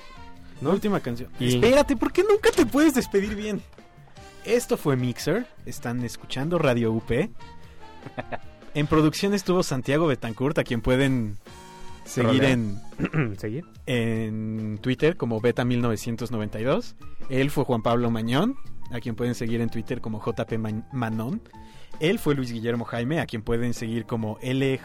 La 0.61 0.69
última 0.69 0.99
canción. 0.99 1.29
Y- 1.39 1.55
Espérate, 1.55 1.95
¿por 1.95 2.11
qué 2.11 2.23
nunca 2.23 2.49
te 2.51 2.65
puedes 2.65 2.93
despedir 2.95 3.35
bien? 3.35 3.61
Esto 4.45 4.77
fue 4.77 4.95
Mixer. 4.95 5.45
Están 5.65 6.03
escuchando 6.03 6.57
Radio 6.57 6.91
UP. 6.91 7.11
En 8.73 8.85
producción 8.85 9.33
estuvo 9.33 9.63
Santiago 9.63 10.05
Betancourt, 10.05 10.55
a 10.59 10.63
quien 10.63 10.81
pueden 10.81 11.37
seguir 12.05 12.43
en, 12.43 12.79
¿Seguir? 13.39 13.65
en 13.87 14.77
Twitter 14.81 15.17
como 15.17 15.41
Beta1992. 15.41 16.93
Él 17.29 17.49
fue 17.49 17.63
Juan 17.63 17.81
Pablo 17.81 18.11
Mañón, 18.11 18.55
a 18.91 18.99
quien 18.99 19.15
pueden 19.15 19.33
seguir 19.33 19.61
en 19.61 19.69
Twitter 19.69 19.99
como 19.99 20.21
JP 20.23 20.59
Man- 20.59 20.87
Manón. 20.93 21.41
Él 21.99 22.19
fue 22.19 22.35
Luis 22.35 22.51
Guillermo 22.51 22.85
Jaime, 22.85 23.19
a 23.19 23.25
quien 23.25 23.41
pueden 23.41 23.73
seguir 23.73 24.05
como 24.05 24.37
LG 24.41 24.79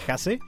Jase. 0.00 0.38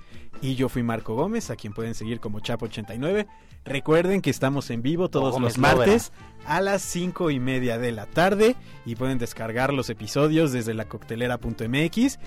Y 0.43 0.55
yo 0.55 0.69
fui 0.69 0.83
Marco 0.83 1.15
Gómez, 1.15 1.51
a 1.51 1.57
quien 1.57 1.73
pueden 1.73 1.95
seguir 1.95 2.21
como 2.21 2.41
Chapo89. 2.41 3.27
Recuerden 3.65 4.21
que 4.21 4.31
estamos 4.31 4.71
en 4.71 4.83
vivo 4.83 5.09
todos 5.09 5.33
Gómez 5.33 5.57
los 5.57 5.59
martes 5.59 6.13
a 6.45 6.61
las 6.61 6.83
5 6.83 7.31
y 7.31 7.41
media 7.41 7.79
de 7.79 7.93
la 7.93 8.07
tarde. 8.07 8.55
Y 8.85 8.97
pueden 8.97 9.19
descargar 9.19 9.73
los 9.73 9.91
episodios 9.91 10.53
desde 10.53 10.75
la 10.75 10.85
coctelera.mx. 10.87 12.19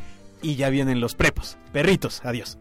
Y 0.42 0.56
ya 0.56 0.70
vienen 0.70 1.00
los 1.00 1.16
prepos. 1.16 1.58
Perritos, 1.72 2.22
adiós. 2.24 2.58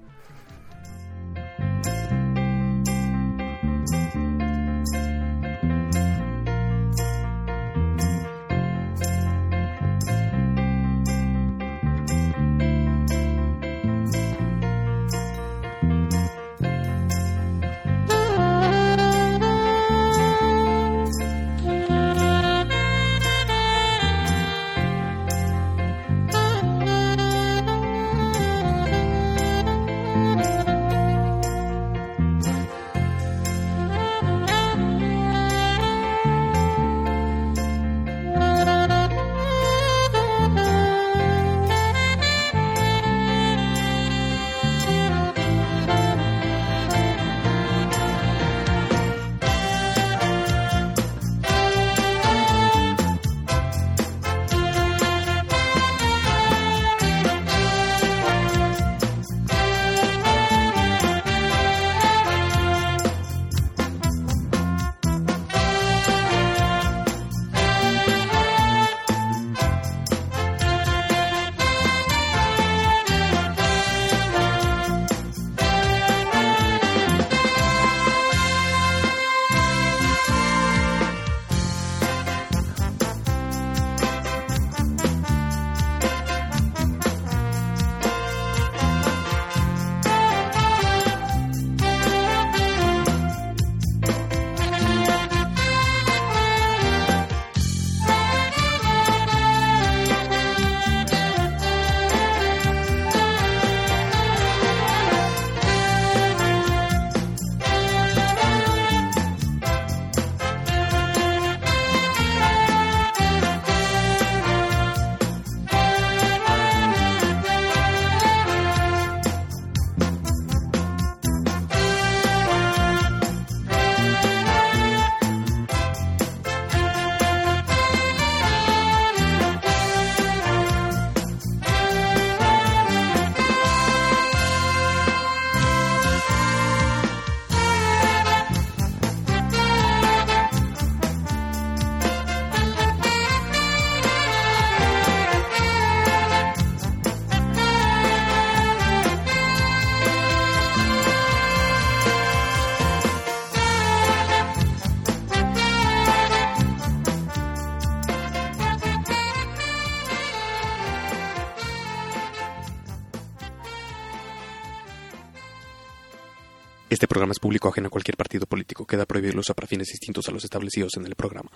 Programa 167.28 167.32
es 167.32 167.40
público 167.40 167.68
ajeno 167.68 167.88
a 167.88 167.90
cualquier 167.90 168.16
partido 168.16 168.46
político. 168.46 168.86
Queda 168.86 169.04
uso 169.38 169.54
para 169.54 169.68
fines 169.68 169.88
distintos 169.88 170.28
a 170.28 170.32
los 170.32 170.44
establecidos 170.44 170.96
en 170.96 171.06
el 171.06 171.14
programa. 171.14 171.50